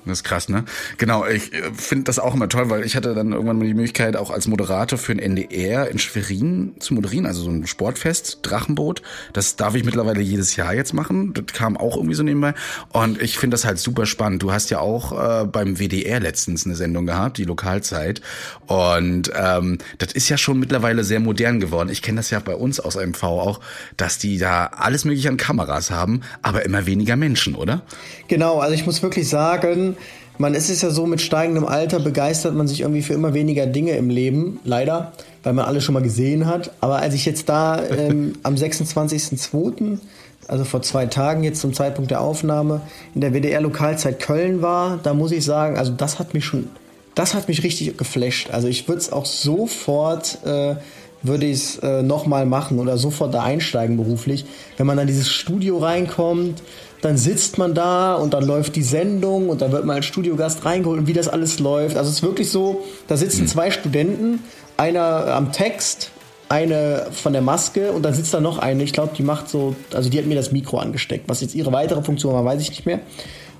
Das 0.06 0.18
ist 0.18 0.24
krass, 0.24 0.48
ne? 0.48 0.64
Genau, 0.98 1.26
ich 1.26 1.52
äh, 1.52 1.72
finde 1.74 2.04
das 2.04 2.18
auch 2.18 2.34
immer 2.34 2.48
toll, 2.48 2.68
weil 2.68 2.84
ich 2.84 2.96
hatte 2.96 3.14
dann 3.14 3.32
irgendwann 3.32 3.58
mal 3.58 3.66
die 3.66 3.74
Möglichkeit, 3.74 4.16
auch 4.16 4.30
als 4.30 4.46
Moderator 4.46 4.98
für 4.98 5.12
ein 5.12 5.18
NDR 5.18 5.90
in 5.90 5.98
Schwerin 5.98 6.74
zu 6.78 6.94
moderieren, 6.94 7.26
also 7.26 7.42
so 7.42 7.50
ein 7.50 7.66
Sportfest, 7.66 8.40
Drachenboot. 8.42 9.02
Das 9.32 9.56
darf 9.56 9.74
ich 9.74 9.84
mittlerweile 9.84 10.20
jedes 10.20 10.56
Jahr 10.56 10.74
jetzt 10.74 10.92
machen. 10.92 11.32
Das 11.32 11.46
kam 11.54 11.76
auch 11.76 11.96
irgendwie 11.96 12.14
so 12.14 12.22
nebenbei. 12.22 12.54
Und 12.92 13.20
ich 13.22 13.38
finde 13.38 13.54
das 13.54 13.64
halt 13.64 13.78
super 13.78 14.04
spannend. 14.06 14.42
Du 14.42 14.52
hast 14.52 14.70
ja 14.70 14.80
auch 14.80 15.12
äh, 15.42 15.46
beim 15.46 15.78
WDR 15.78 16.20
letztens 16.20 16.66
eine 16.66 16.74
Sendung 16.74 17.06
gehabt, 17.06 17.38
die 17.38 17.44
Lokalzeit. 17.44 18.20
Und 18.66 19.32
ähm, 19.34 19.78
das 19.98 20.12
ist 20.12 20.28
ja 20.28 20.36
schon 20.36 20.58
mittlerweile 20.58 21.04
sehr 21.04 21.20
modern 21.20 21.60
geworden. 21.60 21.88
Ich 21.88 22.02
kenne 22.02 22.16
das 22.16 22.30
ja 22.30 22.40
bei 22.40 22.54
uns 22.54 22.78
aus 22.80 22.96
MV 22.96 23.22
auch, 23.22 23.60
dass 23.96 24.18
die 24.18 24.38
da 24.38 24.66
alles 24.66 25.04
mögliche 25.04 25.28
an 25.28 25.36
Kameras 25.36 25.90
haben, 25.90 26.20
aber 26.42 26.64
immer 26.64 26.86
weniger 26.86 27.16
Menschen, 27.16 27.54
oder? 27.54 27.82
Genau, 28.28 28.58
also 28.58 28.74
ich 28.74 28.86
muss 28.86 29.02
wirklich 29.02 29.28
sagen, 29.28 29.93
man 30.38 30.54
ist 30.54 30.70
es 30.70 30.82
ja 30.82 30.90
so, 30.90 31.06
mit 31.06 31.20
steigendem 31.20 31.64
Alter 31.64 32.00
begeistert 32.00 32.54
man 32.54 32.66
sich 32.66 32.80
irgendwie 32.80 33.02
für 33.02 33.14
immer 33.14 33.34
weniger 33.34 33.66
Dinge 33.66 33.92
im 33.92 34.10
Leben, 34.10 34.60
leider, 34.64 35.12
weil 35.42 35.52
man 35.52 35.64
alles 35.64 35.84
schon 35.84 35.94
mal 35.94 36.02
gesehen 36.02 36.46
hat. 36.46 36.72
Aber 36.80 36.96
als 36.98 37.14
ich 37.14 37.24
jetzt 37.24 37.48
da 37.48 37.82
ähm, 37.84 38.34
am 38.42 38.54
26.02., 38.54 39.98
also 40.46 40.64
vor 40.64 40.82
zwei 40.82 41.06
Tagen 41.06 41.42
jetzt 41.42 41.60
zum 41.60 41.72
Zeitpunkt 41.72 42.10
der 42.10 42.20
Aufnahme, 42.20 42.82
in 43.14 43.22
der 43.22 43.32
WDR-Lokalzeit 43.32 44.20
Köln 44.20 44.60
war, 44.60 44.98
da 45.02 45.14
muss 45.14 45.32
ich 45.32 45.44
sagen, 45.44 45.78
also 45.78 45.92
das 45.92 46.18
hat 46.18 46.34
mich 46.34 46.44
schon, 46.44 46.68
das 47.14 47.34
hat 47.34 47.48
mich 47.48 47.62
richtig 47.62 47.96
geflasht. 47.96 48.50
Also 48.50 48.68
ich 48.68 48.88
würde 48.88 49.00
es 49.00 49.12
auch 49.12 49.26
sofort... 49.26 50.38
Äh, 50.44 50.76
würde 51.24 51.46
ich 51.46 51.52
es 51.54 51.78
äh, 51.78 52.02
nochmal 52.02 52.46
machen 52.46 52.78
oder 52.78 52.98
sofort 52.98 53.34
da 53.34 53.42
einsteigen 53.42 53.96
beruflich. 53.96 54.44
Wenn 54.76 54.86
man 54.86 54.98
dann 54.98 55.06
dieses 55.06 55.30
Studio 55.30 55.78
reinkommt, 55.78 56.62
dann 57.04 57.18
sitzt 57.18 57.58
man 57.58 57.74
da 57.74 58.14
und 58.14 58.32
dann 58.32 58.44
läuft 58.44 58.76
die 58.76 58.82
Sendung 58.82 59.50
und 59.50 59.60
dann 59.60 59.72
wird 59.72 59.84
mal 59.84 59.96
ein 59.96 60.02
Studiogast 60.02 60.64
reingeholt 60.64 61.00
und 61.00 61.06
wie 61.06 61.12
das 61.12 61.28
alles 61.28 61.58
läuft. 61.58 61.98
Also 61.98 62.08
es 62.08 62.16
ist 62.16 62.22
wirklich 62.22 62.50
so, 62.50 62.82
da 63.08 63.18
sitzen 63.18 63.40
hm. 63.40 63.48
zwei 63.48 63.70
Studenten, 63.70 64.40
einer 64.78 65.26
am 65.34 65.52
Text, 65.52 66.10
eine 66.48 67.08
von 67.12 67.34
der 67.34 67.42
Maske 67.42 67.92
und 67.92 68.02
dann 68.04 68.14
sitzt 68.14 68.32
da 68.32 68.40
noch 68.40 68.58
eine, 68.58 68.82
ich 68.82 68.94
glaube, 68.94 69.12
die 69.16 69.22
macht 69.22 69.50
so, 69.50 69.76
also 69.92 70.08
die 70.08 70.18
hat 70.18 70.24
mir 70.24 70.34
das 70.34 70.50
Mikro 70.50 70.78
angesteckt. 70.78 71.28
Was 71.28 71.42
jetzt 71.42 71.54
ihre 71.54 71.72
weitere 71.72 72.02
Funktion 72.02 72.32
war, 72.32 72.44
weiß 72.44 72.62
ich 72.62 72.70
nicht 72.70 72.86
mehr. 72.86 73.00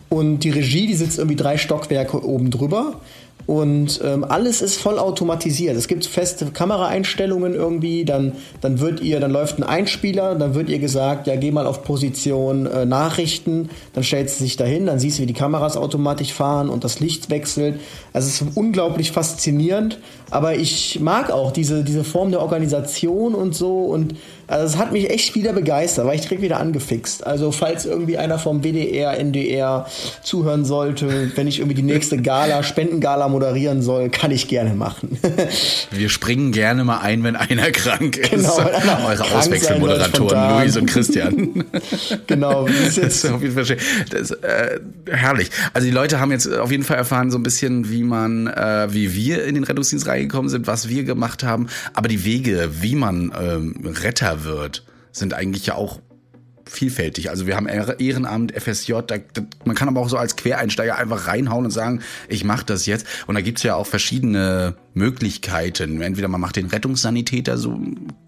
Und 0.08 0.40
die 0.40 0.50
Regie, 0.50 0.86
die 0.86 0.94
sitzt 0.94 1.18
irgendwie 1.18 1.36
drei 1.36 1.58
Stockwerke 1.58 2.24
oben 2.24 2.50
drüber. 2.50 3.00
Und 3.46 4.00
ähm, 4.02 4.24
alles 4.24 4.62
ist 4.62 4.80
voll 4.80 4.98
automatisiert. 4.98 5.76
Es 5.76 5.86
gibt 5.86 6.06
feste 6.06 6.46
Kameraeinstellungen 6.46 7.54
irgendwie, 7.54 8.04
dann, 8.04 8.32
dann 8.62 8.80
wird 8.80 9.00
ihr, 9.00 9.20
dann 9.20 9.30
läuft 9.30 9.58
ein 9.58 9.64
Einspieler, 9.64 10.34
dann 10.34 10.54
wird 10.54 10.70
ihr 10.70 10.78
gesagt, 10.78 11.26
ja, 11.26 11.36
geh 11.36 11.50
mal 11.50 11.66
auf 11.66 11.84
Position 11.84 12.64
äh, 12.66 12.86
Nachrichten, 12.86 13.68
dann 13.92 14.02
stellt 14.02 14.30
sie 14.30 14.44
sich 14.44 14.56
dahin, 14.56 14.86
dann 14.86 14.98
siehst 14.98 15.18
du, 15.18 15.22
wie 15.22 15.26
die 15.26 15.34
Kameras 15.34 15.76
automatisch 15.76 16.32
fahren 16.32 16.70
und 16.70 16.84
das 16.84 17.00
Licht 17.00 17.28
wechselt. 17.28 17.80
Also 18.14 18.28
es 18.28 18.40
ist 18.40 18.56
unglaublich 18.56 19.12
faszinierend, 19.12 19.98
aber 20.30 20.56
ich 20.56 21.00
mag 21.00 21.30
auch 21.30 21.52
diese, 21.52 21.84
diese 21.84 22.04
Form 22.04 22.30
der 22.30 22.40
Organisation 22.40 23.34
und 23.34 23.54
so 23.54 23.80
und 23.80 24.14
also 24.46 24.66
es 24.66 24.76
hat 24.76 24.92
mich 24.92 25.10
echt 25.10 25.34
wieder 25.34 25.52
begeistert, 25.52 26.06
weil 26.06 26.16
ich 26.16 26.22
direkt 26.22 26.42
wieder 26.42 26.60
angefixt. 26.60 27.26
Also 27.26 27.52
falls 27.52 27.86
irgendwie 27.86 28.18
einer 28.18 28.38
vom 28.38 28.62
WDR, 28.62 29.18
NDR 29.18 29.86
zuhören 30.22 30.64
sollte, 30.64 31.32
wenn 31.36 31.46
ich 31.46 31.58
irgendwie 31.58 31.74
die 31.76 31.82
nächste 31.82 32.18
Gala, 32.18 32.62
Spendengala 32.62 33.28
moderieren 33.28 33.82
soll, 33.82 34.10
kann 34.10 34.30
ich 34.30 34.48
gerne 34.48 34.74
machen. 34.74 35.18
Wir 35.90 36.08
springen 36.08 36.52
gerne 36.52 36.84
mal 36.84 36.98
ein, 36.98 37.22
wenn 37.22 37.36
einer 37.36 37.70
krank 37.70 38.16
ist. 38.16 38.30
Genau, 38.30 38.56
einer 38.56 39.06
Eure 39.06 39.24
Auswechselmoderatoren, 39.36 40.60
Luis 40.60 40.76
und 40.76 40.86
Christian. 40.86 41.64
genau. 42.26 42.68
Das 42.84 42.98
ist, 42.98 43.26
auf 43.26 43.42
jeden 43.42 43.54
Fall 43.54 43.64
schön. 43.64 43.78
Das 44.10 44.20
ist, 44.20 44.30
äh, 44.42 44.78
herrlich. 45.10 45.50
Also 45.72 45.86
die 45.86 45.92
Leute 45.92 46.20
haben 46.20 46.30
jetzt 46.30 46.52
auf 46.52 46.70
jeden 46.70 46.82
Fall 46.84 46.96
erfahren 46.96 47.30
so 47.30 47.38
ein 47.38 47.42
bisschen, 47.42 47.90
wie 47.90 48.02
man, 48.02 48.46
äh, 48.46 48.88
wie 48.90 49.14
wir 49.14 49.44
in 49.44 49.54
den 49.54 49.64
Rettungsdienst 49.64 50.06
reingekommen 50.06 50.48
sind, 50.48 50.66
was 50.66 50.88
wir 50.88 51.04
gemacht 51.04 51.42
haben. 51.42 51.68
Aber 51.94 52.08
die 52.08 52.24
Wege, 52.24 52.70
wie 52.80 52.94
man 52.94 53.32
ähm, 53.40 53.74
Retter 54.02 54.33
wird, 54.42 54.84
sind 55.12 55.34
eigentlich 55.34 55.66
ja 55.66 55.76
auch 55.76 56.00
vielfältig. 56.68 57.30
Also 57.30 57.46
wir 57.46 57.56
haben 57.56 57.66
Ehrenamt, 57.66 58.52
FSJ, 58.52 58.92
da, 59.06 59.18
da, 59.18 59.42
man 59.64 59.76
kann 59.76 59.88
aber 59.88 60.00
auch 60.00 60.08
so 60.08 60.16
als 60.16 60.36
Quereinsteiger 60.36 60.96
einfach 60.96 61.26
reinhauen 61.26 61.66
und 61.66 61.70
sagen, 61.70 62.00
ich 62.28 62.44
mache 62.44 62.64
das 62.64 62.86
jetzt. 62.86 63.06
Und 63.26 63.34
da 63.34 63.40
gibt's 63.40 63.62
ja 63.62 63.74
auch 63.74 63.86
verschiedene 63.86 64.74
Möglichkeiten. 64.94 66.00
Entweder 66.00 66.28
man 66.28 66.40
macht 66.40 66.56
den 66.56 66.66
Rettungssanitäter 66.66 67.58
so 67.58 67.78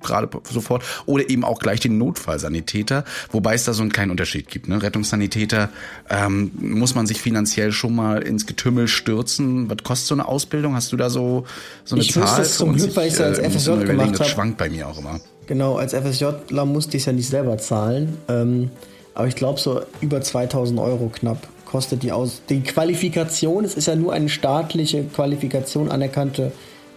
gerade 0.03 0.29
sofort 0.51 0.85
oder 1.07 1.29
eben 1.31 1.45
auch 1.45 1.59
gleich 1.59 1.81
den 1.81 1.99
Notfallsanitäter, 1.99 3.05
wobei 3.31 3.55
es 3.55 3.65
da 3.65 3.73
so 3.73 3.83
einen 3.83 3.93
kleinen 3.93 4.11
Unterschied 4.11 4.49
gibt. 4.49 4.69
Ne? 4.69 4.83
Rettungssanitäter 4.83 5.71
ähm, 6.11 6.51
muss 6.59 6.95
man 6.95 7.07
sich 7.07 7.21
finanziell 7.21 7.73
schon 7.73 7.95
mal 7.95 8.23
ins 8.23 8.47
Getümmel 8.47 8.89
stürzen. 8.89 9.71
Was 9.71 9.79
kostet 9.83 10.09
so 10.09 10.15
eine 10.15 10.27
Ausbildung? 10.27 10.75
Hast 10.75 10.93
du 10.93 10.97
da 10.97 11.11
so, 11.11 11.47
so 11.85 11.97
eine 11.97 12.05
ich 12.05 12.13
Zahl? 12.13 12.43
Ich 12.43 12.53
zum 12.53 12.77
Glück, 12.77 12.95
weil 12.97 13.09
ich 13.09 13.15
es 13.15 13.21
als 13.21 13.39
äh, 13.39 13.51
FSJ 13.51 13.85
gemacht 13.85 14.09
habe. 14.09 14.19
Das 14.19 14.29
schwankt 14.29 14.59
bei 14.59 14.69
mir 14.69 14.89
auch 14.89 14.99
immer. 14.99 15.21
Genau, 15.47 15.77
als 15.77 15.95
FSJler 15.95 16.65
musste 16.65 16.97
ich 16.97 17.03
es 17.03 17.07
ja 17.07 17.13
nicht 17.13 17.29
selber 17.29 17.59
zahlen. 17.59 18.19
Ähm, 18.29 18.71
aber 19.15 19.29
ich 19.29 19.37
glaube, 19.37 19.61
so 19.61 19.81
über 20.01 20.21
2000 20.21 20.79
Euro 20.79 21.09
knapp 21.09 21.49
kostet 21.65 22.03
die 22.03 22.13
Aus. 22.13 22.43
Die 22.49 22.63
Qualifikation, 22.63 23.65
es 23.65 23.75
ist 23.75 23.87
ja 23.87 23.97
nur 23.97 24.13
eine 24.13 24.29
staatliche 24.29 25.05
Qualifikation, 25.05 25.91
anerkannte 25.91 26.53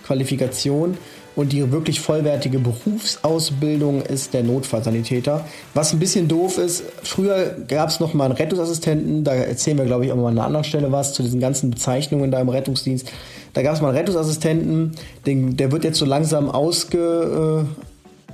Qualifikation. 0.06 0.98
Und 1.36 1.54
die 1.54 1.72
wirklich 1.72 2.02
vollwertige 2.02 2.60
Berufsausbildung 2.60 4.02
ist 4.02 4.34
der 4.34 4.44
Notfallsanitäter. 4.44 5.46
Was 5.74 5.94
ein 5.94 6.00
bisschen 6.00 6.28
doof 6.28 6.58
ist, 6.58 6.84
früher 7.04 7.56
gab 7.68 7.90
es 7.90 8.02
noch 8.02 8.14
mal 8.14 8.26
einen 8.26 8.34
Rettungsassistenten, 8.34 9.24
da 9.24 9.36
erzählen 9.36 9.78
wir, 9.78 9.86
glaube 9.86 10.06
ich, 10.06 10.12
auch 10.12 10.18
mal 10.18 10.30
an 10.30 10.38
einer 10.38 10.46
anderen 10.46 10.66
Stelle 10.66 10.92
was 10.92 11.14
zu 11.14 11.24
diesen 11.24 11.40
ganzen 11.40 11.70
Bezeichnungen 11.70 12.32
da 12.32 12.42
im 12.42 12.50
Rettungsdienst. 12.50 13.10
Da 13.54 13.62
gab 13.62 13.76
es 13.76 13.82
mal 13.82 13.90
einen 13.90 13.98
Rettungsassistenten, 13.98 14.92
den, 15.26 15.56
der 15.56 15.72
wird 15.72 15.86
jetzt 15.86 16.00
so 16.00 16.06
langsam 16.06 16.50
ausge, 16.50 17.66
äh, 17.66 17.89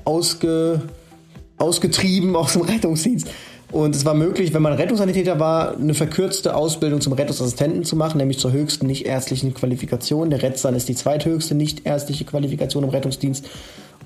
ausge, 0.06 0.82
ausgetrieben 1.58 2.36
aus 2.36 2.54
dem 2.54 2.62
Rettungsdienst. 2.64 3.28
Und 3.72 3.96
es 3.96 4.06
war 4.06 4.14
möglich, 4.14 4.54
wenn 4.54 4.62
man 4.62 4.74
Rettungssanitäter 4.74 5.40
war, 5.40 5.76
eine 5.76 5.94
verkürzte 5.94 6.56
Ausbildung 6.56 7.02
zum 7.02 7.14
Rettungsassistenten 7.14 7.84
zu 7.84 7.96
machen, 7.96 8.20
nämlich 8.20 8.40
zur 8.40 8.54
höchsten 8.54 8.88
nichtärztlichen 8.88 9.54
Qualifikation. 9.54 10.30
Der 10.30 10.42
Rettsan 10.42 10.76
ist 10.76 10.88
die 10.88 10.96
zweithöchste 10.96 11.56
nichtärztliche 11.56 12.26
Qualifikation 12.26 12.84
im 12.84 12.90
Rettungsdienst. 12.90 13.46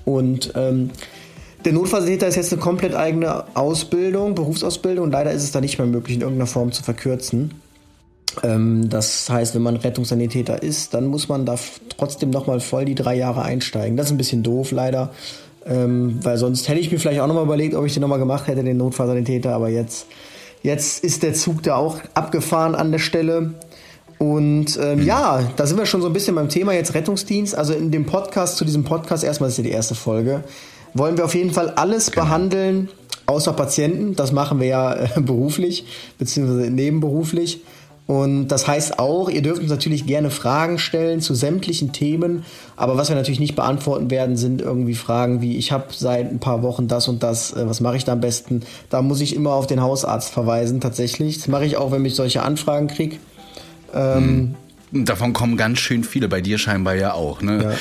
Und 0.04 0.52
ähm, 0.56 0.90
der 1.64 1.74
Notfallsanitäter 1.74 2.26
ist 2.26 2.36
jetzt 2.36 2.52
eine 2.52 2.60
komplett 2.60 2.94
eigene 2.94 3.44
Ausbildung, 3.54 4.34
Berufsausbildung. 4.34 5.04
Und 5.04 5.12
leider 5.12 5.30
ist 5.30 5.44
es 5.44 5.52
da 5.52 5.60
nicht 5.60 5.78
mehr 5.78 5.86
möglich, 5.86 6.16
in 6.16 6.22
irgendeiner 6.22 6.46
Form 6.46 6.72
zu 6.72 6.82
verkürzen. 6.82 7.60
Ähm, 8.42 8.88
das 8.88 9.28
heißt, 9.28 9.54
wenn 9.54 9.62
man 9.62 9.76
Rettungssanitäter 9.76 10.62
ist, 10.62 10.94
dann 10.94 11.06
muss 11.06 11.28
man 11.28 11.44
da 11.44 11.56
trotzdem 11.96 12.30
nochmal 12.30 12.60
voll 12.60 12.86
die 12.86 12.94
drei 12.94 13.16
Jahre 13.16 13.42
einsteigen. 13.42 13.96
Das 13.96 14.06
ist 14.06 14.12
ein 14.12 14.18
bisschen 14.18 14.42
doof, 14.42 14.70
leider. 14.70 15.12
Ähm, 15.66 16.18
weil 16.22 16.38
sonst 16.38 16.68
hätte 16.68 16.80
ich 16.80 16.90
mir 16.90 16.98
vielleicht 16.98 17.20
auch 17.20 17.26
nochmal 17.26 17.44
überlegt, 17.44 17.74
ob 17.74 17.84
ich 17.84 17.92
den 17.92 18.00
nochmal 18.00 18.18
gemacht 18.18 18.46
hätte, 18.46 18.64
den 18.64 18.76
Notfallsanitäter. 18.76 19.54
Aber 19.54 19.68
jetzt, 19.68 20.06
jetzt 20.62 21.04
ist 21.04 21.22
der 21.22 21.34
Zug 21.34 21.62
da 21.62 21.76
auch 21.76 21.98
abgefahren 22.14 22.74
an 22.74 22.92
der 22.92 22.98
Stelle. 22.98 23.54
Und 24.18 24.78
ähm, 24.82 25.02
ja, 25.02 25.50
da 25.56 25.66
sind 25.66 25.78
wir 25.78 25.86
schon 25.86 26.02
so 26.02 26.06
ein 26.06 26.12
bisschen 26.12 26.34
beim 26.34 26.48
Thema 26.48 26.72
jetzt 26.74 26.94
Rettungsdienst. 26.94 27.54
Also 27.54 27.72
in 27.72 27.90
dem 27.90 28.04
Podcast, 28.04 28.56
zu 28.56 28.64
diesem 28.64 28.84
Podcast, 28.84 29.24
erstmal 29.24 29.48
ist 29.48 29.56
ja 29.56 29.64
die 29.64 29.70
erste 29.70 29.94
Folge, 29.94 30.44
wollen 30.92 31.16
wir 31.16 31.24
auf 31.24 31.34
jeden 31.34 31.52
Fall 31.52 31.70
alles 31.70 32.10
genau. 32.10 32.26
behandeln, 32.26 32.88
außer 33.26 33.52
Patienten. 33.52 34.16
Das 34.16 34.32
machen 34.32 34.60
wir 34.60 34.66
ja 34.66 34.94
äh, 34.94 35.20
beruflich, 35.20 35.86
beziehungsweise 36.18 36.70
nebenberuflich. 36.70 37.62
Und 38.10 38.48
das 38.48 38.66
heißt 38.66 38.98
auch, 38.98 39.30
ihr 39.30 39.40
dürft 39.40 39.62
uns 39.62 39.70
natürlich 39.70 40.04
gerne 40.04 40.30
Fragen 40.30 40.80
stellen 40.80 41.20
zu 41.20 41.32
sämtlichen 41.32 41.92
Themen. 41.92 42.44
Aber 42.74 42.96
was 42.96 43.08
wir 43.08 43.14
natürlich 43.14 43.38
nicht 43.38 43.54
beantworten 43.54 44.10
werden, 44.10 44.36
sind 44.36 44.60
irgendwie 44.60 44.96
Fragen 44.96 45.42
wie, 45.42 45.56
ich 45.56 45.70
habe 45.70 45.84
seit 45.90 46.28
ein 46.28 46.40
paar 46.40 46.64
Wochen 46.64 46.88
das 46.88 47.06
und 47.06 47.22
das, 47.22 47.52
äh, 47.52 47.68
was 47.68 47.80
mache 47.80 47.96
ich 47.96 48.04
da 48.04 48.14
am 48.14 48.20
besten? 48.20 48.62
Da 48.88 49.00
muss 49.00 49.20
ich 49.20 49.36
immer 49.36 49.52
auf 49.52 49.68
den 49.68 49.80
Hausarzt 49.80 50.32
verweisen, 50.32 50.80
tatsächlich. 50.80 51.36
Das 51.36 51.46
mache 51.46 51.64
ich 51.64 51.76
auch, 51.76 51.92
wenn 51.92 52.04
ich 52.04 52.16
solche 52.16 52.42
Anfragen 52.42 52.88
kriege. 52.88 53.18
Ähm, 53.94 54.56
hm. 54.90 55.04
Davon 55.04 55.32
kommen 55.32 55.56
ganz 55.56 55.78
schön 55.78 56.02
viele, 56.02 56.26
bei 56.26 56.40
dir 56.40 56.58
scheinbar 56.58 56.96
ja 56.96 57.14
auch. 57.14 57.42
Ne? 57.42 57.76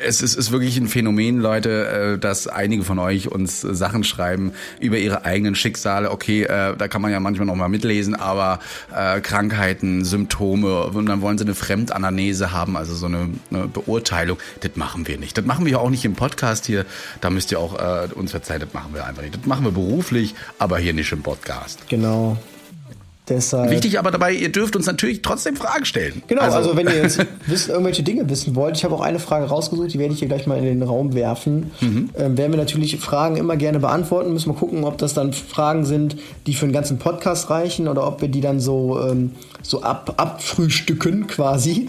Es 0.00 0.22
ist, 0.22 0.34
ist 0.34 0.50
wirklich 0.50 0.76
ein 0.76 0.88
Phänomen, 0.88 1.38
Leute, 1.38 2.14
äh, 2.14 2.18
dass 2.18 2.46
einige 2.46 2.84
von 2.84 2.98
euch 2.98 3.30
uns 3.30 3.60
Sachen 3.60 4.04
schreiben 4.04 4.52
über 4.80 4.98
ihre 4.98 5.24
eigenen 5.24 5.54
Schicksale. 5.54 6.10
Okay, 6.10 6.42
äh, 6.42 6.76
da 6.76 6.88
kann 6.88 7.02
man 7.02 7.10
ja 7.10 7.20
manchmal 7.20 7.46
noch 7.46 7.54
mal 7.54 7.68
mitlesen, 7.68 8.14
aber 8.14 8.60
äh, 8.94 9.20
Krankheiten, 9.20 10.04
Symptome 10.04 10.84
und 10.84 11.06
dann 11.06 11.20
wollen 11.20 11.38
sie 11.38 11.44
eine 11.44 11.54
Fremdanamnese 11.54 12.52
haben, 12.52 12.76
also 12.76 12.94
so 12.94 13.06
eine, 13.06 13.28
Beurteilung. 13.50 14.38
Das 14.60 14.76
machen 14.76 15.08
wir 15.08 15.18
nicht. 15.18 15.36
Das 15.36 15.44
machen 15.44 15.66
wir 15.66 15.80
auch 15.80 15.90
nicht 15.90 16.04
im 16.04 16.14
Podcast 16.14 16.66
hier. 16.66 16.84
Da 17.20 17.30
müsst 17.30 17.50
ihr 17.52 17.58
auch 17.58 17.78
uns 18.14 18.30
verzeihen, 18.30 18.60
das 18.60 18.72
machen 18.72 18.94
wir 18.94 19.06
einfach 19.06 19.22
nicht. 19.22 19.36
Das 19.36 19.46
machen 19.46 19.64
wir 19.64 19.72
beruflich, 19.72 20.34
aber 20.58 20.78
hier 20.78 20.92
nicht 20.92 21.12
im 21.12 21.22
Podcast. 21.22 21.88
Genau. 21.88 22.38
Deshalb 23.28 23.70
Wichtig 23.70 23.98
aber 23.98 24.10
dabei, 24.10 24.32
ihr 24.32 24.50
dürft 24.50 24.76
uns 24.76 24.86
natürlich 24.86 25.22
trotzdem 25.22 25.56
Fragen 25.56 25.84
stellen. 25.84 26.22
Genau, 26.26 26.42
also, 26.42 26.56
also 26.56 26.76
wenn 26.76 26.86
ihr 26.86 26.96
jetzt 26.96 27.18
wisst, 27.46 27.68
irgendwelche 27.68 28.02
Dinge 28.02 28.28
wissen 28.28 28.54
wollt, 28.54 28.76
ich 28.76 28.84
habe 28.84 28.94
auch 28.94 29.00
eine 29.00 29.18
Frage 29.18 29.46
rausgesucht, 29.46 29.92
die 29.92 29.98
werde 29.98 30.14
ich 30.14 30.20
hier 30.20 30.28
gleich 30.28 30.46
mal 30.46 30.58
in 30.58 30.64
den 30.64 30.82
Raum 30.82 31.14
werfen. 31.14 31.70
Mhm. 31.80 32.10
Ähm, 32.16 32.38
werden 32.38 32.52
wir 32.52 32.58
natürlich 32.58 32.98
Fragen 32.98 33.36
immer 33.36 33.56
gerne 33.56 33.80
beantworten. 33.80 34.32
Müssen 34.32 34.50
wir 34.50 34.56
gucken, 34.56 34.84
ob 34.84 34.98
das 34.98 35.14
dann 35.14 35.32
Fragen 35.32 35.84
sind, 35.84 36.16
die 36.46 36.54
für 36.54 36.64
einen 36.64 36.72
ganzen 36.72 36.98
Podcast 36.98 37.50
reichen 37.50 37.88
oder 37.88 38.06
ob 38.06 38.20
wir 38.20 38.28
die 38.28 38.40
dann 38.40 38.60
so, 38.60 39.00
ähm, 39.00 39.32
so 39.62 39.82
ab, 39.82 40.14
abfrühstücken 40.16 41.26
quasi. 41.26 41.88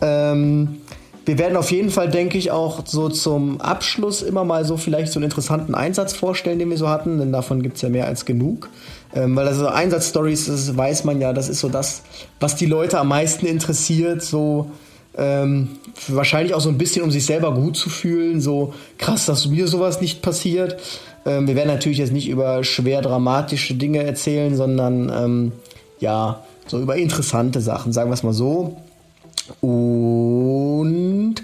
Ähm, 0.00 0.80
wir 1.26 1.38
werden 1.38 1.56
auf 1.56 1.70
jeden 1.70 1.90
Fall, 1.90 2.10
denke 2.10 2.36
ich, 2.36 2.50
auch 2.50 2.86
so 2.86 3.08
zum 3.08 3.60
Abschluss 3.60 4.20
immer 4.20 4.44
mal 4.44 4.64
so 4.64 4.76
vielleicht 4.76 5.12
so 5.12 5.18
einen 5.18 5.24
interessanten 5.24 5.74
Einsatz 5.74 6.12
vorstellen, 6.12 6.58
den 6.58 6.68
wir 6.68 6.76
so 6.76 6.88
hatten, 6.88 7.18
denn 7.18 7.32
davon 7.32 7.62
gibt 7.62 7.76
es 7.76 7.82
ja 7.82 7.88
mehr 7.88 8.06
als 8.06 8.26
genug. 8.26 8.68
Ähm, 9.14 9.36
weil 9.36 9.46
also 9.46 9.68
Einsatzstories, 9.68 10.46
das 10.46 10.76
weiß 10.76 11.04
man 11.04 11.20
ja, 11.20 11.32
das 11.32 11.48
ist 11.48 11.60
so 11.60 11.68
das, 11.68 12.02
was 12.40 12.56
die 12.56 12.66
Leute 12.66 12.98
am 12.98 13.08
meisten 13.08 13.46
interessiert, 13.46 14.22
so 14.22 14.70
ähm, 15.16 15.78
wahrscheinlich 16.08 16.54
auch 16.54 16.60
so 16.60 16.68
ein 16.68 16.78
bisschen, 16.78 17.02
um 17.02 17.10
sich 17.10 17.24
selber 17.24 17.54
gut 17.54 17.76
zu 17.76 17.88
fühlen, 17.88 18.40
so 18.40 18.74
krass, 18.98 19.26
dass 19.26 19.46
mir 19.46 19.68
sowas 19.68 20.00
nicht 20.00 20.22
passiert. 20.22 20.76
Ähm, 21.24 21.46
wir 21.46 21.54
werden 21.54 21.68
natürlich 21.68 21.98
jetzt 21.98 22.12
nicht 22.12 22.28
über 22.28 22.64
schwer 22.64 23.02
dramatische 23.02 23.74
Dinge 23.74 24.02
erzählen, 24.02 24.56
sondern 24.56 25.12
ähm, 25.14 25.52
ja, 26.00 26.42
so 26.66 26.80
über 26.80 26.96
interessante 26.96 27.60
Sachen, 27.60 27.92
sagen 27.92 28.10
wir 28.10 28.14
es 28.14 28.22
mal 28.24 28.32
so. 28.32 28.78
Und 29.60 31.36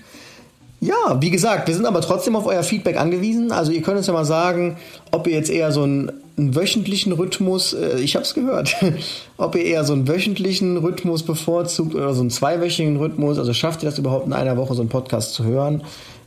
ja, 0.80 1.20
wie 1.20 1.30
gesagt, 1.30 1.68
wir 1.68 1.74
sind 1.74 1.84
aber 1.84 2.00
trotzdem 2.00 2.34
auf 2.36 2.46
euer 2.46 2.62
Feedback 2.62 2.96
angewiesen. 2.96 3.52
Also 3.52 3.70
ihr 3.70 3.82
könnt 3.82 3.98
uns 3.98 4.06
ja 4.06 4.14
mal 4.14 4.24
sagen, 4.24 4.78
ob 5.10 5.26
ihr 5.26 5.34
jetzt 5.34 5.50
eher 5.50 5.72
so 5.72 5.82
einen, 5.82 6.10
einen 6.38 6.54
wöchentlichen 6.54 7.12
Rhythmus, 7.12 7.74
äh, 7.74 8.00
ich 8.00 8.14
habe 8.14 8.24
es 8.24 8.32
gehört, 8.32 8.76
ob 9.36 9.54
ihr 9.56 9.64
eher 9.64 9.84
so 9.84 9.92
einen 9.92 10.08
wöchentlichen 10.08 10.78
Rhythmus 10.78 11.22
bevorzugt 11.22 11.94
oder 11.94 12.14
so 12.14 12.22
einen 12.22 12.30
zweiwöchigen 12.30 12.96
Rhythmus. 12.96 13.38
Also 13.38 13.52
schafft 13.52 13.82
ihr 13.82 13.90
das 13.90 13.98
überhaupt 13.98 14.26
in 14.26 14.32
einer 14.32 14.56
Woche 14.56 14.74
so 14.74 14.80
einen 14.80 14.88
Podcast 14.88 15.34
zu 15.34 15.44
hören? 15.44 15.82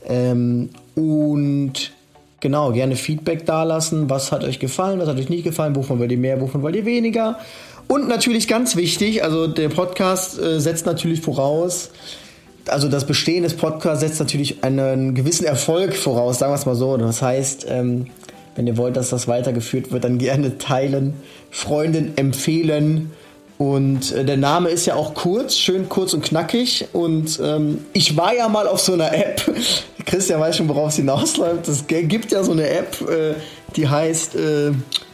Ähm, 0.06 0.70
und 0.96 1.92
genau, 2.40 2.72
gerne 2.74 2.96
Feedback 2.96 3.48
dalassen. 3.48 4.08
Was 4.12 4.32
hat 4.32 4.44
euch 4.44 4.60
gefallen, 4.60 5.00
was 5.00 5.08
hat 5.08 5.18
euch 5.18 5.30
nicht 5.30 5.46
gefallen, 5.46 5.76
wovon 5.76 5.98
wollt 5.98 6.12
ihr 6.12 6.18
mehr, 6.20 6.40
wovon 6.40 6.62
wollt 6.62 6.76
ihr 6.76 6.86
weniger? 6.86 7.40
Und 7.88 8.08
natürlich 8.08 8.48
ganz 8.48 8.76
wichtig, 8.76 9.24
also 9.24 9.48
der 9.48 9.70
Podcast 9.70 10.40
äh, 10.40 10.60
setzt 10.60 10.86
natürlich 10.86 11.22
voraus, 11.22 11.90
also 12.68 12.88
das 12.88 13.06
Bestehen 13.06 13.44
des 13.44 13.56
Podcasts 13.56 14.02
setzt 14.02 14.20
natürlich 14.20 14.64
einen 14.64 15.16
gewissen 15.16 15.46
Erfolg 15.46 15.96
voraus, 15.96 16.40
sagen 16.40 16.52
wir 16.52 16.58
es 16.58 16.66
mal 16.66 16.76
so. 16.76 16.98
Das 16.98 17.22
heißt, 17.22 17.66
ähm, 17.70 18.08
wenn 18.56 18.68
ihr 18.68 18.78
wollt, 18.78 18.96
dass 18.96 19.10
das 19.10 19.28
weitergeführt 19.28 19.92
wird, 19.92 20.04
dann 20.04 20.18
gerne 20.18 20.58
teilen, 20.58 21.16
Freunden 21.52 22.14
empfehlen. 22.16 23.12
Und 23.58 24.12
äh, 24.12 24.26
der 24.26 24.38
Name 24.38 24.70
ist 24.70 24.86
ja 24.86 24.96
auch 24.96 25.14
kurz, 25.14 25.56
schön 25.56 25.90
kurz 25.90 26.14
und 26.14 26.24
knackig. 26.24 26.88
Und 26.94 27.40
ähm, 27.42 27.86
ich 27.94 28.18
war 28.18 28.34
ja 28.34 28.48
mal 28.50 28.68
auf 28.68 28.80
so 28.80 28.94
einer 28.94 29.14
App. 29.14 29.42
Christian 30.06 30.40
weiß 30.40 30.58
schon, 30.58 30.70
worauf 30.70 30.90
es 30.90 30.96
hinausläuft. 30.98 31.68
Es 31.68 31.88
gibt 31.88 32.32
ja 32.32 32.44
so 32.44 32.52
eine 32.52 32.68
App, 32.68 33.02
äh, 33.10 33.36
die 33.76 33.88
heißt 33.88 34.36
äh, 34.36 34.72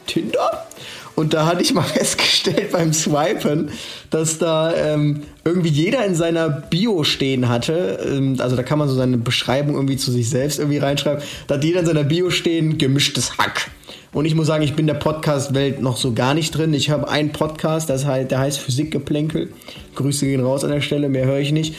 Tinder. 0.07 0.65
Und 1.15 1.33
da 1.33 1.45
hatte 1.45 1.61
ich 1.61 1.73
mal 1.73 1.81
festgestellt 1.83 2.71
beim 2.71 2.93
Swipen, 2.93 3.69
dass 4.09 4.37
da 4.37 4.73
ähm, 4.75 5.23
irgendwie 5.43 5.69
jeder 5.69 6.05
in 6.05 6.15
seiner 6.15 6.49
Bio 6.49 7.03
stehen 7.03 7.49
hatte. 7.49 7.99
Ähm, 8.05 8.37
also 8.39 8.55
da 8.55 8.63
kann 8.63 8.79
man 8.79 8.87
so 8.87 8.95
seine 8.95 9.17
Beschreibung 9.17 9.75
irgendwie 9.75 9.97
zu 9.97 10.11
sich 10.11 10.29
selbst 10.29 10.59
irgendwie 10.59 10.77
reinschreiben. 10.77 11.21
Da 11.47 11.55
hat 11.55 11.63
jeder 11.63 11.81
in 11.81 11.85
seiner 11.85 12.03
Bio 12.03 12.29
stehen, 12.29 12.77
gemischtes 12.77 13.37
Hack. 13.37 13.69
Und 14.11 14.25
ich 14.25 14.33
muss 14.33 14.47
sagen, 14.47 14.63
ich 14.63 14.73
bin 14.73 14.87
der 14.87 14.95
Podcast-Welt 14.95 15.81
noch 15.81 15.97
so 15.97 16.13
gar 16.13 16.33
nicht 16.33 16.51
drin. 16.51 16.73
Ich 16.73 16.89
habe 16.89 17.09
einen 17.09 17.31
Podcast, 17.31 17.89
das 17.89 18.05
heißt, 18.05 18.31
der 18.31 18.39
heißt 18.39 18.59
Physikgeplänkel. 18.59 19.49
Grüße 19.95 20.25
gehen 20.25 20.41
raus 20.41 20.63
an 20.63 20.71
der 20.71 20.81
Stelle, 20.81 21.09
mehr 21.09 21.25
höre 21.25 21.39
ich 21.39 21.51
nicht. 21.51 21.75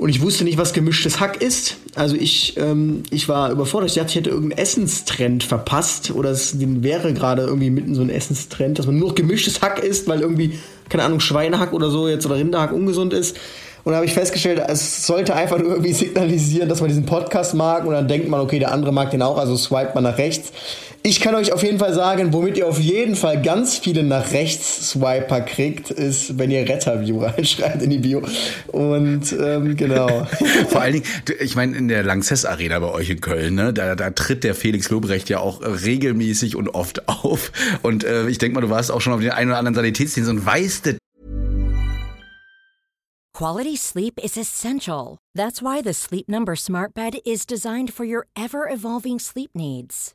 Und 0.00 0.08
ich 0.08 0.22
wusste 0.22 0.44
nicht, 0.44 0.56
was 0.56 0.72
gemischtes 0.72 1.20
Hack 1.20 1.42
ist. 1.42 1.76
Also 1.94 2.16
ich, 2.16 2.56
ähm, 2.56 3.02
ich 3.10 3.28
war 3.28 3.50
überfordert. 3.50 3.90
Ich 3.90 3.96
dachte, 3.96 4.08
ich 4.08 4.16
hätte 4.16 4.30
irgendeinen 4.30 4.58
Essenstrend 4.58 5.44
verpasst. 5.44 6.12
Oder 6.12 6.30
es 6.30 6.54
wäre 6.58 7.12
gerade 7.12 7.42
irgendwie 7.42 7.68
mitten 7.68 7.94
so 7.94 8.00
ein 8.00 8.08
Essenstrend, 8.08 8.78
dass 8.78 8.86
man 8.86 8.98
nur 8.98 9.14
gemischtes 9.14 9.60
Hack 9.60 9.84
isst, 9.84 10.08
weil 10.08 10.22
irgendwie, 10.22 10.58
keine 10.88 11.02
Ahnung, 11.02 11.20
Schweinehack 11.20 11.74
oder 11.74 11.90
so 11.90 12.08
jetzt 12.08 12.24
oder 12.24 12.36
Rinderhack 12.36 12.72
ungesund 12.72 13.12
ist. 13.12 13.36
Und 13.84 13.92
da 13.92 13.96
habe 13.96 14.06
ich 14.06 14.14
festgestellt, 14.14 14.62
es 14.68 15.06
sollte 15.06 15.34
einfach 15.34 15.58
nur 15.58 15.72
irgendwie 15.72 15.92
signalisieren, 15.92 16.70
dass 16.70 16.80
man 16.80 16.88
diesen 16.88 17.04
Podcast 17.04 17.52
mag. 17.52 17.84
Und 17.84 17.92
dann 17.92 18.08
denkt 18.08 18.26
man, 18.26 18.40
okay, 18.40 18.58
der 18.58 18.72
andere 18.72 18.92
mag 18.92 19.10
den 19.10 19.20
auch, 19.20 19.36
also 19.36 19.54
swipet 19.54 19.94
man 19.94 20.04
nach 20.04 20.16
rechts. 20.16 20.50
Ich 21.02 21.20
kann 21.20 21.34
euch 21.34 21.52
auf 21.52 21.62
jeden 21.62 21.78
Fall 21.78 21.94
sagen, 21.94 22.34
womit 22.34 22.58
ihr 22.58 22.68
auf 22.68 22.78
jeden 22.78 23.16
Fall 23.16 23.40
ganz 23.40 23.78
viele 23.78 24.02
nach 24.02 24.32
rechts 24.32 24.90
Swiper 24.90 25.40
kriegt, 25.40 25.90
ist, 25.90 26.38
wenn 26.38 26.50
ihr 26.50 26.68
Retterview 26.68 27.20
reinschreibt 27.24 27.82
in 27.82 27.88
die 27.88 27.98
Bio. 27.98 28.22
Und 28.66 29.32
ähm, 29.32 29.76
genau. 29.76 30.26
Vor 30.68 30.82
allen 30.82 30.94
Dingen, 30.94 31.06
ich 31.40 31.56
meine, 31.56 31.74
in 31.74 31.88
der 31.88 32.02
Lanxess 32.02 32.44
Arena 32.44 32.78
bei 32.80 32.92
euch 32.92 33.08
in 33.08 33.22
Köln, 33.22 33.54
ne, 33.54 33.72
da, 33.72 33.94
da 33.94 34.10
tritt 34.10 34.44
der 34.44 34.54
Felix 34.54 34.90
Lobrecht 34.90 35.30
ja 35.30 35.38
auch 35.38 35.62
regelmäßig 35.62 36.54
und 36.54 36.68
oft 36.68 37.08
auf. 37.08 37.50
Und 37.82 38.04
äh, 38.04 38.28
ich 38.28 38.36
denke 38.36 38.56
mal, 38.56 38.60
du 38.60 38.70
warst 38.70 38.90
auch 38.90 39.00
schon 39.00 39.14
auf 39.14 39.20
den 39.20 39.30
einen 39.30 39.50
oder 39.50 39.58
anderen 39.58 39.76
Sanitätsdienst 39.76 40.30
und 40.30 40.44
weißt 40.44 40.86
das. 40.86 40.94
Quality 43.32 43.76
sleep 43.76 44.22
is 44.22 44.36
essential. 44.36 45.16
That's 45.34 45.62
why 45.62 45.80
the 45.82 45.94
Sleep 45.94 46.28
Number 46.28 46.56
Smart 46.56 46.92
Bed 46.92 47.16
is 47.24 47.46
designed 47.46 47.90
for 47.90 48.04
your 48.04 48.26
ever-evolving 48.36 49.18
sleep 49.18 49.52
needs. 49.54 50.14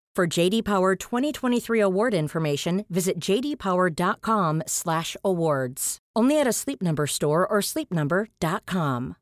For 0.13 0.27
JD 0.27 0.65
Power 0.65 0.97
2023 0.97 1.79
award 1.79 2.13
information, 2.13 2.83
visit 2.89 3.17
jdpower.com/awards. 3.17 5.97
Only 6.13 6.37
at 6.37 6.47
a 6.47 6.51
Sleep 6.51 6.81
Number 6.81 7.07
store 7.07 7.47
or 7.47 7.61
sleepnumber.com. 7.61 9.15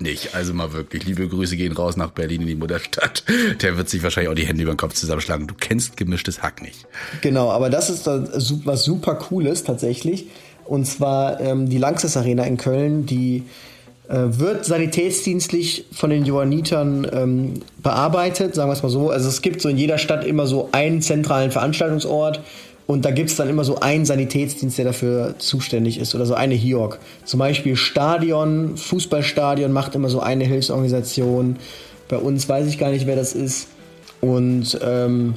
Nicht, 0.00 0.34
also 0.34 0.54
mal 0.54 0.72
wirklich, 0.72 1.04
liebe 1.04 1.28
Grüße 1.28 1.56
gehen 1.56 1.72
raus 1.72 1.96
nach 1.96 2.10
Berlin 2.10 2.40
in 2.40 2.46
die 2.48 2.54
Mutterstadt. 2.56 3.22
Der 3.62 3.76
wird 3.76 3.88
sich 3.88 4.02
wahrscheinlich 4.02 4.30
auch 4.30 4.34
die 4.34 4.46
Hände 4.46 4.62
über 4.62 4.72
den 4.72 4.78
Kopf 4.78 4.94
zusammenschlagen. 4.94 5.46
Du 5.46 5.54
kennst 5.54 5.96
gemischtes 5.96 6.42
Hack 6.42 6.62
nicht. 6.62 6.88
Genau, 7.20 7.50
aber 7.50 7.70
das 7.70 7.90
ist 7.90 8.06
was 8.06 8.84
super 8.84 9.14
Cooles 9.14 9.62
tatsächlich. 9.62 10.28
Und 10.64 10.86
zwar 10.86 11.40
ähm, 11.40 11.68
die 11.68 11.78
Lanxess 11.78 12.16
Arena 12.16 12.44
in 12.44 12.56
Köln, 12.56 13.06
die 13.06 13.44
wird 14.10 14.64
sanitätsdienstlich 14.64 15.84
von 15.92 16.10
den 16.10 16.24
Johannitern 16.24 17.06
ähm, 17.12 17.54
bearbeitet, 17.82 18.54
sagen 18.54 18.68
wir 18.68 18.74
es 18.74 18.82
mal 18.82 18.88
so. 18.88 19.10
Also 19.10 19.28
es 19.28 19.40
gibt 19.40 19.60
so 19.60 19.68
in 19.68 19.78
jeder 19.78 19.98
Stadt 19.98 20.24
immer 20.24 20.46
so 20.46 20.68
einen 20.72 21.00
zentralen 21.00 21.50
Veranstaltungsort 21.52 22.40
Und 22.90 23.04
da 23.04 23.12
gibt 23.12 23.30
es 23.30 23.36
dann 23.36 23.48
immer 23.48 23.62
so 23.62 23.78
einen 23.78 24.04
Sanitätsdienst, 24.04 24.76
der 24.76 24.84
dafür 24.84 25.36
zuständig 25.38 26.00
ist 26.00 26.16
oder 26.16 26.26
so 26.26 26.34
eine 26.34 26.54
HIOC. 26.54 26.98
Zum 27.24 27.38
Beispiel 27.38 27.76
Stadion, 27.76 28.76
Fußballstadion 28.76 29.70
macht 29.70 29.94
immer 29.94 30.08
so 30.08 30.18
eine 30.18 30.42
Hilfsorganisation. 30.42 31.54
Bei 32.08 32.16
uns 32.16 32.48
weiß 32.48 32.66
ich 32.66 32.78
gar 32.78 32.90
nicht, 32.90 33.06
wer 33.06 33.14
das 33.14 33.32
ist. 33.32 33.68
Und 34.20 34.76
ähm, 34.84 35.34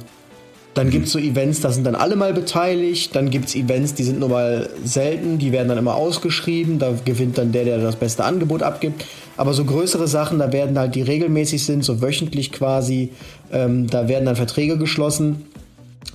dann 0.74 0.90
gibt 0.90 1.06
es 1.06 1.12
so 1.12 1.18
Events, 1.18 1.60
da 1.60 1.70
sind 1.70 1.84
dann 1.84 1.94
alle 1.94 2.16
mal 2.16 2.32
beteiligt. 2.32 3.14
Dann 3.14 3.30
gibt 3.30 3.46
es 3.46 3.54
Events, 3.54 3.94
die 3.94 4.02
sind 4.02 4.18
nur 4.18 4.28
mal 4.28 4.68
selten, 4.84 5.38
die 5.38 5.52
werden 5.52 5.68
dann 5.68 5.78
immer 5.78 5.94
ausgeschrieben. 5.94 6.78
Da 6.78 6.94
gewinnt 7.04 7.38
dann 7.38 7.52
der, 7.52 7.64
der 7.64 7.78
das 7.78 7.96
beste 7.96 8.24
Angebot 8.24 8.62
abgibt. 8.62 9.04
Aber 9.36 9.54
so 9.54 9.64
größere 9.64 10.08
Sachen, 10.08 10.40
da 10.40 10.52
werden 10.52 10.78
halt, 10.78 10.94
die 10.94 11.02
regelmäßig 11.02 11.64
sind, 11.64 11.84
so 11.84 12.02
wöchentlich 12.02 12.52
quasi, 12.52 13.10
ähm, 13.52 13.86
da 13.88 14.08
werden 14.08 14.26
dann 14.26 14.36
Verträge 14.36 14.76
geschlossen 14.76 15.44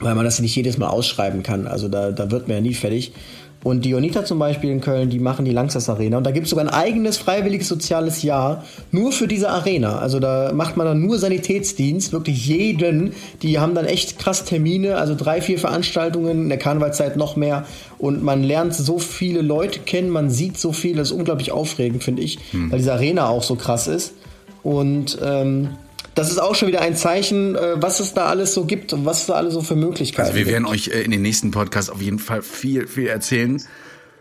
weil 0.01 0.15
man 0.15 0.25
das 0.25 0.39
nicht 0.39 0.55
jedes 0.55 0.77
Mal 0.77 0.87
ausschreiben 0.87 1.43
kann. 1.43 1.67
Also 1.67 1.87
da, 1.87 2.11
da 2.11 2.31
wird 2.31 2.47
man 2.47 2.57
ja 2.57 2.61
nie 2.61 2.73
fertig. 2.73 3.11
Und 3.61 3.83
die 3.83 3.89
Jonita 3.89 4.23
zum 4.23 4.39
Beispiel 4.39 4.69
in 4.69 4.79
Köln, 4.79 5.09
die 5.09 5.19
machen 5.19 5.43
die 5.43 5.51
Langsas 5.51 5.89
Arena. 5.89 6.17
Und 6.17 6.23
da 6.25 6.31
gibt 6.31 6.45
es 6.45 6.51
sogar 6.51 6.65
ein 6.65 6.73
eigenes 6.73 7.17
freiwilliges 7.17 7.67
soziales 7.67 8.23
Jahr 8.23 8.63
nur 8.91 9.11
für 9.11 9.27
diese 9.27 9.49
Arena. 9.49 9.99
Also 9.99 10.19
da 10.19 10.53
macht 10.53 10.77
man 10.77 10.87
dann 10.87 11.01
nur 11.01 11.19
Sanitätsdienst, 11.19 12.13
wirklich 12.13 12.47
jeden. 12.47 13.13
Die 13.41 13.59
haben 13.59 13.75
dann 13.75 13.85
echt 13.85 14.17
krass 14.17 14.45
Termine, 14.45 14.95
also 14.95 15.13
drei, 15.13 15.41
vier 15.41 15.59
Veranstaltungen, 15.59 16.43
in 16.43 16.49
der 16.49 16.57
Karnevalzeit 16.57 17.17
noch 17.17 17.35
mehr. 17.35 17.65
Und 17.97 18.23
man 18.23 18.43
lernt 18.43 18.73
so 18.73 18.97
viele 18.97 19.41
Leute 19.41 19.79
kennen, 19.79 20.09
man 20.09 20.29
sieht 20.29 20.57
so 20.57 20.71
viel. 20.71 20.95
Das 20.95 21.11
ist 21.11 21.17
unglaublich 21.17 21.51
aufregend, 21.51 22.03
finde 22.03 22.21
ich, 22.21 22.39
hm. 22.51 22.71
weil 22.71 22.79
diese 22.79 22.93
Arena 22.93 23.27
auch 23.27 23.43
so 23.43 23.55
krass 23.55 23.87
ist. 23.87 24.13
Und 24.63 25.17
ähm, 25.21 25.71
das 26.19 26.29
ist 26.29 26.37
auch 26.39 26.53
schon 26.53 26.67
wieder 26.67 26.81
ein 26.81 26.95
Zeichen, 26.95 27.55
äh, 27.55 27.81
was 27.81 27.99
es 28.01 28.13
da 28.13 28.25
alles 28.25 28.53
so 28.53 28.65
gibt 28.65 28.91
und 28.93 29.05
was 29.05 29.21
es 29.21 29.25
da 29.27 29.33
alles 29.35 29.53
so 29.53 29.61
für 29.61 29.75
Möglichkeiten 29.75 30.21
Also 30.27 30.33
wir 30.35 30.43
gibt. 30.43 30.51
werden 30.53 30.65
euch 30.65 30.89
äh, 30.89 31.01
in 31.01 31.11
den 31.11 31.21
nächsten 31.21 31.51
Podcasts 31.51 31.89
auf 31.89 32.01
jeden 32.01 32.19
Fall 32.19 32.41
viel, 32.41 32.87
viel 32.87 33.07
erzählen. 33.07 33.61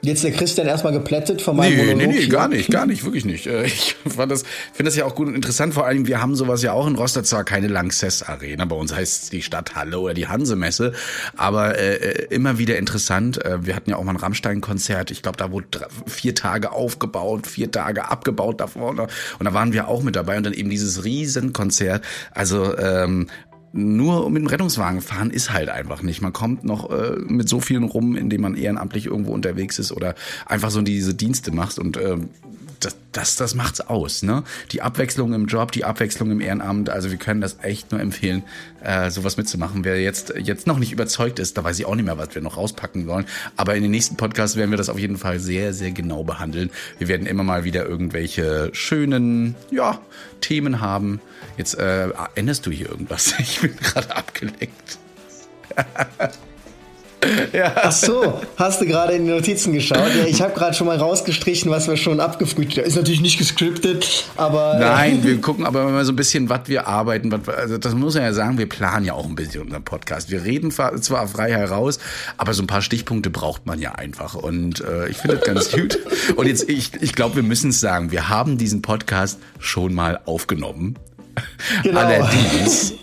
Jetzt 0.00 0.22
der 0.22 0.30
Christian 0.30 0.68
erstmal 0.68 0.92
geplättet 0.92 1.42
von 1.42 1.56
meinem 1.56 1.76
nee, 1.76 1.86
Monolog. 1.86 2.12
Nee, 2.12 2.20
nee, 2.20 2.26
gar 2.26 2.46
nicht, 2.46 2.70
gar 2.70 2.86
nicht, 2.86 3.04
wirklich 3.04 3.24
nicht. 3.24 3.46
Äh, 3.48 3.64
ich 3.64 3.96
fand 4.08 4.30
das, 4.30 4.44
finde 4.72 4.90
das 4.90 4.96
ja 4.96 5.04
auch 5.04 5.14
gut 5.16 5.26
und 5.26 5.34
interessant. 5.34 5.74
Vor 5.74 5.86
allem, 5.86 6.06
wir 6.06 6.22
haben 6.22 6.36
sowas 6.36 6.62
ja 6.62 6.72
auch 6.72 6.86
in 6.86 6.94
Rostock, 6.94 7.26
zwar 7.26 7.42
keine 7.42 7.66
Lanxess 7.66 8.22
Arena, 8.22 8.64
bei 8.64 8.76
uns 8.76 8.94
heißt 8.94 9.24
es 9.24 9.30
die 9.30 9.42
Stadthalle 9.42 9.98
oder 9.98 10.14
die 10.14 10.28
Hansemesse, 10.28 10.92
aber 11.36 11.76
äh, 11.78 11.96
äh, 11.96 12.26
immer 12.30 12.58
wieder 12.58 12.78
interessant. 12.78 13.44
Äh, 13.44 13.66
wir 13.66 13.74
hatten 13.74 13.90
ja 13.90 13.96
auch 13.96 14.04
mal 14.04 14.12
ein 14.12 14.16
Rammstein-Konzert. 14.18 15.10
Ich 15.10 15.22
glaube, 15.22 15.36
da 15.36 15.50
wurde 15.50 15.88
vier 16.06 16.34
Tage 16.34 16.70
aufgebaut, 16.70 17.48
vier 17.48 17.72
Tage 17.72 18.08
abgebaut 18.08 18.60
davor. 18.60 18.90
Und 18.90 19.44
da 19.44 19.54
waren 19.54 19.72
wir 19.72 19.88
auch 19.88 20.02
mit 20.02 20.14
dabei 20.14 20.36
und 20.36 20.46
dann 20.46 20.52
eben 20.52 20.70
dieses 20.70 21.04
Riesenkonzert. 21.04 22.04
Also 22.32 22.78
ähm, 22.78 23.26
nur 23.72 24.30
mit 24.30 24.42
dem 24.42 24.46
Rettungswagen 24.46 25.00
fahren 25.00 25.30
ist 25.30 25.52
halt 25.52 25.68
einfach 25.68 26.02
nicht. 26.02 26.20
Man 26.20 26.32
kommt 26.32 26.64
noch 26.64 26.90
äh, 26.90 27.16
mit 27.26 27.48
so 27.48 27.60
vielen 27.60 27.84
rum, 27.84 28.16
indem 28.16 28.42
man 28.42 28.54
ehrenamtlich 28.54 29.06
irgendwo 29.06 29.32
unterwegs 29.32 29.78
ist 29.78 29.92
oder 29.92 30.14
einfach 30.46 30.70
so 30.70 30.82
diese 30.82 31.14
Dienste 31.14 31.52
macht 31.52 31.78
und 31.78 31.96
äh, 31.96 32.16
das, 32.80 32.96
das, 33.12 33.36
das 33.36 33.54
macht's 33.54 33.80
aus, 33.80 34.22
ne? 34.22 34.44
Die 34.72 34.82
Abwechslung 34.82 35.32
im 35.32 35.46
Job, 35.46 35.72
die 35.72 35.84
Abwechslung 35.84 36.30
im 36.30 36.40
Ehrenamt, 36.40 36.90
also 36.90 37.10
wir 37.10 37.18
können 37.18 37.40
das 37.40 37.58
echt 37.62 37.92
nur 37.92 38.00
empfehlen, 38.00 38.42
äh, 38.82 39.10
sowas 39.10 39.36
mitzumachen. 39.36 39.84
Wer 39.84 40.00
jetzt, 40.00 40.34
jetzt 40.36 40.66
noch 40.66 40.78
nicht 40.78 40.92
überzeugt 40.92 41.38
ist, 41.38 41.58
da 41.58 41.64
weiß 41.64 41.78
ich 41.78 41.86
auch 41.86 41.94
nicht 41.94 42.04
mehr, 42.04 42.18
was 42.18 42.34
wir 42.34 42.42
noch 42.42 42.56
rauspacken 42.56 43.06
sollen. 43.06 43.26
Aber 43.56 43.74
in 43.74 43.82
den 43.82 43.90
nächsten 43.90 44.16
Podcasts 44.16 44.56
werden 44.56 44.70
wir 44.70 44.78
das 44.78 44.88
auf 44.88 44.98
jeden 44.98 45.18
Fall 45.18 45.40
sehr, 45.40 45.72
sehr 45.72 45.90
genau 45.90 46.24
behandeln. 46.24 46.70
Wir 46.98 47.08
werden 47.08 47.26
immer 47.26 47.42
mal 47.42 47.64
wieder 47.64 47.86
irgendwelche 47.86 48.70
schönen, 48.72 49.54
ja, 49.70 50.00
Themen 50.40 50.80
haben. 50.80 51.20
Jetzt 51.56 51.74
äh, 51.78 52.10
änderst 52.34 52.66
du 52.66 52.70
hier 52.70 52.88
irgendwas. 52.88 53.34
Ich 53.48 53.60
bin 53.60 53.74
gerade 53.76 54.14
abgelenkt. 54.14 54.98
Ja. 57.52 57.72
Ach 57.76 57.92
so, 57.92 58.40
hast 58.56 58.80
du 58.80 58.86
gerade 58.86 59.14
in 59.14 59.26
die 59.26 59.32
Notizen 59.32 59.72
geschaut? 59.72 60.14
Ja, 60.16 60.24
ich 60.26 60.40
habe 60.40 60.54
gerade 60.54 60.74
schon 60.74 60.86
mal 60.86 60.96
rausgestrichen, 60.96 61.70
was 61.70 61.88
wir 61.88 61.96
schon 61.96 62.20
abgefrühstückt 62.20 62.78
haben. 62.78 62.86
Ist 62.86 62.96
natürlich 62.96 63.20
nicht 63.20 63.38
gescriptet, 63.38 64.24
aber. 64.36 64.74
Äh, 64.74 64.80
Nein, 64.80 65.18
wir 65.24 65.40
gucken 65.40 65.66
aber 65.66 65.84
mal 65.84 66.04
so 66.04 66.12
ein 66.12 66.16
bisschen, 66.16 66.48
was 66.48 66.60
wir 66.66 66.86
arbeiten. 66.86 67.32
Was, 67.32 67.48
also 67.54 67.78
das 67.78 67.94
muss 67.94 68.14
man 68.14 68.24
ja 68.24 68.32
sagen, 68.32 68.58
wir 68.58 68.68
planen 68.68 69.04
ja 69.04 69.14
auch 69.14 69.26
ein 69.26 69.34
bisschen 69.34 69.62
unseren 69.62 69.82
Podcast. 69.82 70.30
Wir 70.30 70.44
reden 70.44 70.70
zwar 70.70 71.28
frei 71.28 71.50
heraus, 71.50 71.98
aber 72.36 72.54
so 72.54 72.62
ein 72.62 72.66
paar 72.66 72.82
Stichpunkte 72.82 73.30
braucht 73.30 73.66
man 73.66 73.80
ja 73.80 73.92
einfach. 73.92 74.34
Und 74.34 74.80
äh, 74.80 75.08
ich 75.08 75.16
finde 75.16 75.36
das 75.36 75.46
ganz 75.46 75.70
gut. 75.72 75.98
Und 76.36 76.46
jetzt, 76.46 76.68
ich, 76.68 76.92
ich 77.00 77.14
glaube, 77.14 77.36
wir 77.36 77.42
müssen 77.42 77.70
es 77.70 77.80
sagen, 77.80 78.12
wir 78.12 78.28
haben 78.28 78.58
diesen 78.58 78.82
Podcast 78.82 79.38
schon 79.58 79.94
mal 79.94 80.20
aufgenommen. 80.24 80.96
Genau. 81.82 82.00
Allerdings 82.00 82.94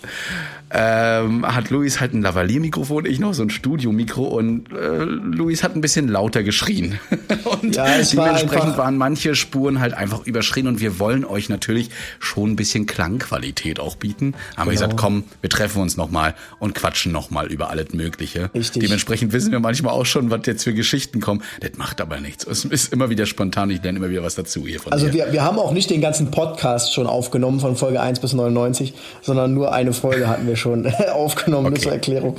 ähm, 0.78 1.46
hat 1.48 1.70
Luis 1.70 2.02
halt 2.02 2.14
ein 2.14 2.22
Lavalier-Mikrofon, 2.22 3.06
ich 3.06 3.20
noch 3.20 3.34
so 3.34 3.44
ein 3.44 3.50
Studio-Mikro 3.50 4.24
und 4.24 4.74
äh, 4.74 5.04
Luis 5.04 5.64
hat 5.64 5.74
ein 5.74 5.80
bisschen 5.80 6.10
lauter 6.10 6.44
geschrien. 6.44 7.00
und 7.62 7.76
ja, 7.76 7.86
dementsprechend 7.86 8.78
war 8.78 8.86
waren 8.86 8.98
manche 8.98 9.36
Spuren 9.36 9.80
halt 9.80 9.94
einfach 9.94 10.26
überschrien 10.26 10.68
und 10.68 10.82
wir 10.82 11.00
wollen 11.00 11.24
euch 11.24 11.48
natürlich 11.48 11.92
schon 12.20 12.52
ein 12.52 12.56
bisschen 12.58 12.88
Klangqualität 12.88 13.80
auch 13.80 13.96
bieten. 13.96 14.34
Haben 14.34 14.56
genau. 14.56 14.66
wir 14.66 14.72
gesagt, 14.74 14.98
komm, 14.98 15.24
wir 15.40 15.50
treffen 15.50 15.82
uns 15.82 15.96
nochmal 15.96 16.36
und 16.60 16.76
quatschen 16.76 17.14
nochmal 17.14 17.48
über 17.48 17.70
alles 17.70 17.94
Mögliche. 17.94 18.50
Richtig. 18.54 18.84
Dementsprechend 18.84 19.32
wissen 19.32 19.54
wir 19.54 19.62
manchmal 19.62 19.94
auch 19.94 20.06
schon, 20.06 20.30
was 20.30 20.42
jetzt 20.46 20.66
für 20.66 20.74
Geschichten 20.74 21.22
kommen. 21.22 21.42
Das 21.62 21.72
macht 21.78 22.02
aber 22.02 22.20
nichts. 22.20 22.46
Es 22.46 22.66
ist 22.66 22.92
immer 22.92 23.10
wieder 23.10 23.26
spontan, 23.26 23.70
ich 23.70 23.82
lerne 23.82 24.00
immer 24.00 24.10
wieder 24.10 24.24
was 24.24 24.36
dazu 24.36 24.68
hier 24.68 24.82
von 24.82 24.92
Also 24.92 25.14
wir, 25.14 25.32
wir 25.32 25.44
haben 25.44 25.58
auch 25.58 25.72
nicht 25.72 25.90
den 25.90 26.02
ganzen 26.02 26.32
Podcast 26.32 26.94
schon 26.94 27.08
aufgenommen 27.08 27.62
von 27.62 27.78
Folge 27.78 28.02
1 28.02 28.20
bis 28.20 28.34
99, 28.34 28.94
sondern 29.22 29.54
nur 29.54 29.72
eine 29.72 29.94
Folge 29.94 30.28
hatten 30.28 30.48
wir 30.48 30.58
schon 30.58 30.65
schon 30.66 30.92
aufgenommen, 31.14 31.68
okay. 31.68 31.82
zur 31.82 31.92
Erklärung. 31.94 32.36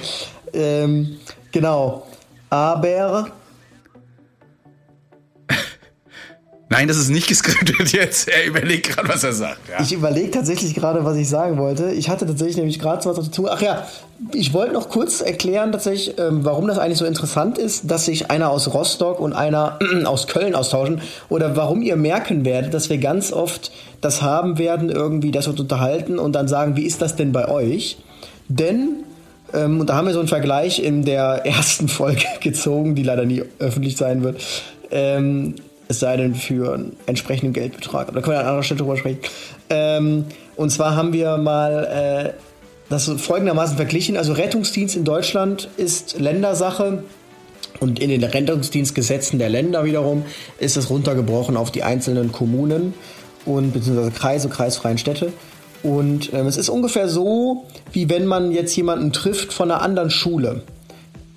Ähm, 0.52 1.18
genau. 1.52 2.06
Aber. 2.50 3.28
Nein, 6.68 6.88
das 6.88 6.96
ist 6.96 7.10
nicht 7.10 7.28
geskriptet 7.28 7.92
jetzt. 7.92 8.28
Er 8.28 8.44
überlegt 8.46 8.88
gerade, 8.88 9.08
was 9.08 9.22
er 9.22 9.32
sagt. 9.32 9.68
Ja. 9.68 9.80
Ich 9.80 9.92
überlege 9.92 10.32
tatsächlich 10.32 10.74
gerade, 10.74 11.04
was 11.04 11.16
ich 11.16 11.28
sagen 11.28 11.58
wollte. 11.58 11.92
Ich 11.92 12.08
hatte 12.08 12.26
tatsächlich 12.26 12.56
nämlich 12.56 12.80
gerade 12.80 13.00
so 13.02 13.10
was 13.10 13.24
dazu. 13.24 13.48
Ach 13.48 13.62
ja, 13.62 13.86
ich 14.32 14.52
wollte 14.52 14.72
noch 14.72 14.88
kurz 14.88 15.20
erklären, 15.20 15.70
tatsächlich, 15.70 16.18
ähm, 16.18 16.44
warum 16.44 16.66
das 16.66 16.78
eigentlich 16.78 16.98
so 16.98 17.04
interessant 17.04 17.58
ist, 17.58 17.88
dass 17.88 18.06
sich 18.06 18.30
einer 18.32 18.50
aus 18.50 18.74
Rostock 18.74 19.20
und 19.20 19.34
einer 19.34 19.78
aus 20.06 20.26
Köln 20.26 20.56
austauschen. 20.56 21.00
Oder 21.28 21.54
warum 21.54 21.82
ihr 21.82 21.94
merken 21.94 22.44
werdet, 22.44 22.74
dass 22.74 22.90
wir 22.90 22.98
ganz 22.98 23.32
oft 23.32 23.70
das 24.00 24.22
haben 24.22 24.58
werden, 24.58 24.90
irgendwie, 24.90 25.30
dass 25.30 25.46
wir 25.46 25.52
uns 25.52 25.60
unterhalten 25.60 26.18
und 26.18 26.32
dann 26.32 26.48
sagen, 26.48 26.74
wie 26.74 26.84
ist 26.84 27.00
das 27.00 27.14
denn 27.14 27.30
bei 27.30 27.48
euch? 27.48 27.98
Denn, 28.48 29.04
ähm, 29.52 29.80
und 29.80 29.88
da 29.88 29.96
haben 29.96 30.06
wir 30.06 30.12
so 30.12 30.20
einen 30.20 30.28
Vergleich 30.28 30.82
in 30.82 31.04
der 31.04 31.42
ersten 31.44 31.88
Folge 31.88 32.26
gezogen, 32.40 32.94
die 32.94 33.02
leider 33.02 33.24
nie 33.24 33.42
öffentlich 33.58 33.96
sein 33.96 34.22
wird, 34.22 34.42
ähm, 34.90 35.54
es 35.88 36.00
sei 36.00 36.16
denn 36.16 36.34
für 36.34 36.74
einen 36.74 36.96
entsprechenden 37.06 37.52
Geldbetrag. 37.52 38.08
Da 38.08 38.20
können 38.20 38.36
wir 38.36 38.40
an 38.40 38.46
anderer 38.46 38.62
Stelle 38.64 38.78
drüber 38.78 38.96
sprechen. 38.96 39.20
Ähm, 39.70 40.24
und 40.56 40.70
zwar 40.70 40.96
haben 40.96 41.12
wir 41.12 41.36
mal 41.36 42.32
äh, 42.34 42.40
das 42.88 43.08
folgendermaßen 43.08 43.76
verglichen. 43.76 44.16
Also 44.16 44.32
Rettungsdienst 44.32 44.96
in 44.96 45.04
Deutschland 45.04 45.68
ist 45.76 46.18
Ländersache. 46.18 47.04
Und 47.78 48.00
in 48.00 48.08
den 48.08 48.24
Rettungsdienstgesetzen 48.24 49.38
der 49.38 49.50
Länder 49.50 49.84
wiederum 49.84 50.24
ist 50.58 50.76
es 50.76 50.88
runtergebrochen 50.88 51.56
auf 51.56 51.70
die 51.70 51.82
einzelnen 51.82 52.32
Kommunen 52.32 52.94
und 53.44 53.72
beziehungsweise 53.72 54.10
Kreise, 54.12 54.48
kreisfreien 54.48 54.98
Städte. 54.98 55.32
Und 55.86 56.32
ähm, 56.32 56.46
es 56.46 56.56
ist 56.56 56.68
ungefähr 56.68 57.08
so, 57.08 57.64
wie 57.92 58.08
wenn 58.08 58.26
man 58.26 58.50
jetzt 58.50 58.74
jemanden 58.76 59.12
trifft 59.12 59.52
von 59.52 59.70
einer 59.70 59.82
anderen 59.82 60.10
Schule 60.10 60.62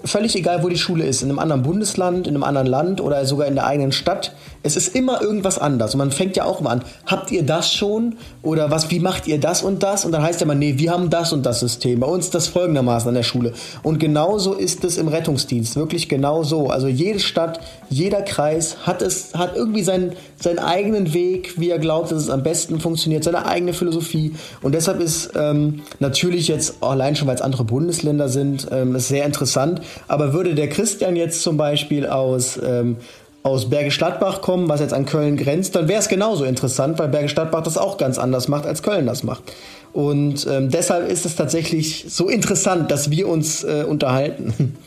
völlig 0.04 0.36
egal, 0.36 0.64
wo 0.64 0.70
die 0.70 0.78
Schule 0.78 1.06
ist, 1.06 1.22
in 1.22 1.30
einem 1.30 1.40
anderen 1.40 1.64
Bundesland, 1.64 2.28
in 2.28 2.36
einem 2.36 2.44
anderen 2.44 2.68
Land 2.68 3.02
oder 3.02 3.26
sogar 3.26 3.48
in 3.48 3.56
der 3.56 3.66
eigenen 3.66 3.92
Stadt. 3.92 4.34
Es 4.62 4.76
ist 4.76 4.96
immer 4.96 5.22
irgendwas 5.22 5.58
anders. 5.58 5.94
Und 5.94 6.00
man 6.00 6.12
fängt 6.12 6.36
ja 6.36 6.46
auch 6.46 6.60
immer 6.60 6.72
an, 6.72 6.84
habt 7.06 7.32
ihr 7.32 7.44
das 7.44 7.74
schon? 7.74 8.18
Oder 8.42 8.72
was, 8.72 8.92
wie 8.92 9.00
macht 9.00 9.28
ihr 9.28 9.40
das 9.40 9.64
und 9.64 9.84
das? 9.84 10.06
Und 10.06 10.12
dann 10.12 10.22
heißt 10.22 10.42
ja 10.42 10.46
immer, 10.46 10.56
nee, 10.56 10.76
wir 10.78 10.92
haben 10.92 11.10
das 11.10 11.32
und 11.32 11.46
das 11.46 11.60
System. 11.60 12.02
Bei 12.02 12.08
uns 12.08 12.30
das 12.30 12.48
folgendermaßen 12.48 13.08
an 13.08 13.16
der 13.16 13.24
Schule. 13.24 13.54
Und 13.84 14.00
genauso 14.00 14.54
ist 14.54 14.84
es 14.84 14.98
im 14.98 15.08
Rettungsdienst. 15.08 15.76
Wirklich 15.76 16.10
genau 16.10 16.44
so. 16.44 16.70
Also 16.70 16.88
jede 16.88 17.20
Stadt, 17.20 17.60
jeder 17.90 18.22
Kreis 18.22 18.78
hat 18.84 19.02
es, 19.02 19.34
hat 19.34 19.56
irgendwie 19.56 19.84
seinen, 19.84 20.14
seinen 20.42 20.60
eigenen 20.60 21.14
Weg, 21.14 21.60
wie 21.60 21.70
er 21.70 21.80
glaubt, 21.80 22.12
dass 22.12 22.24
es 22.24 22.30
am 22.30 22.44
besten 22.44 22.80
funktioniert, 22.80 23.24
seine 23.24 23.46
eigene 23.46 23.74
Philosophie. 23.74 24.34
Und 24.62 24.76
deshalb 24.76 25.00
ist 25.00 25.32
ähm, 25.36 25.82
natürlich 26.00 26.48
jetzt 26.48 26.84
allein 26.84 27.16
schon, 27.16 27.28
weil 27.28 27.36
es 27.36 27.42
andere 27.42 27.64
Bundesländer 27.64 28.28
sind, 28.28 28.68
ähm, 28.72 28.96
ist 28.96 29.08
sehr 29.08 29.26
interessant. 29.26 29.82
Aber 30.08 30.34
würde 30.34 30.56
der 30.56 30.70
Christian 30.70 31.16
jetzt 31.16 31.44
zum 31.44 31.58
Beispiel 31.58 32.06
aus, 32.06 32.60
ähm, 32.64 32.98
aus 33.44 33.70
Bergisch 33.70 33.98
Gladbach 33.98 34.42
kommen, 34.42 34.68
was 34.68 34.80
jetzt 34.82 34.94
an 34.94 35.06
Köln 35.06 35.38
grenzt, 35.38 35.76
dann 35.76 35.88
wäre 35.88 36.00
es 36.00 36.10
genauso 36.10 36.44
interessant, 36.44 37.00
weil 37.00 37.08
Bergisch 37.08 37.36
Gladbach 37.36 37.64
das 37.64 37.78
auch 37.78 37.98
ganz 37.98 38.18
anders 38.18 38.48
macht, 38.48 38.66
als 38.66 38.84
Köln 38.84 39.06
das 39.06 39.24
macht. 39.24 39.44
Und 39.94 40.46
ähm, 40.50 40.70
deshalb 40.70 41.10
ist 41.10 41.26
es 41.26 41.36
tatsächlich 41.36 42.06
so 42.10 42.28
interessant, 42.28 42.92
dass 42.92 43.10
wir 43.10 43.28
uns 43.28 43.64
äh, 43.64 43.86
unterhalten. 43.88 44.78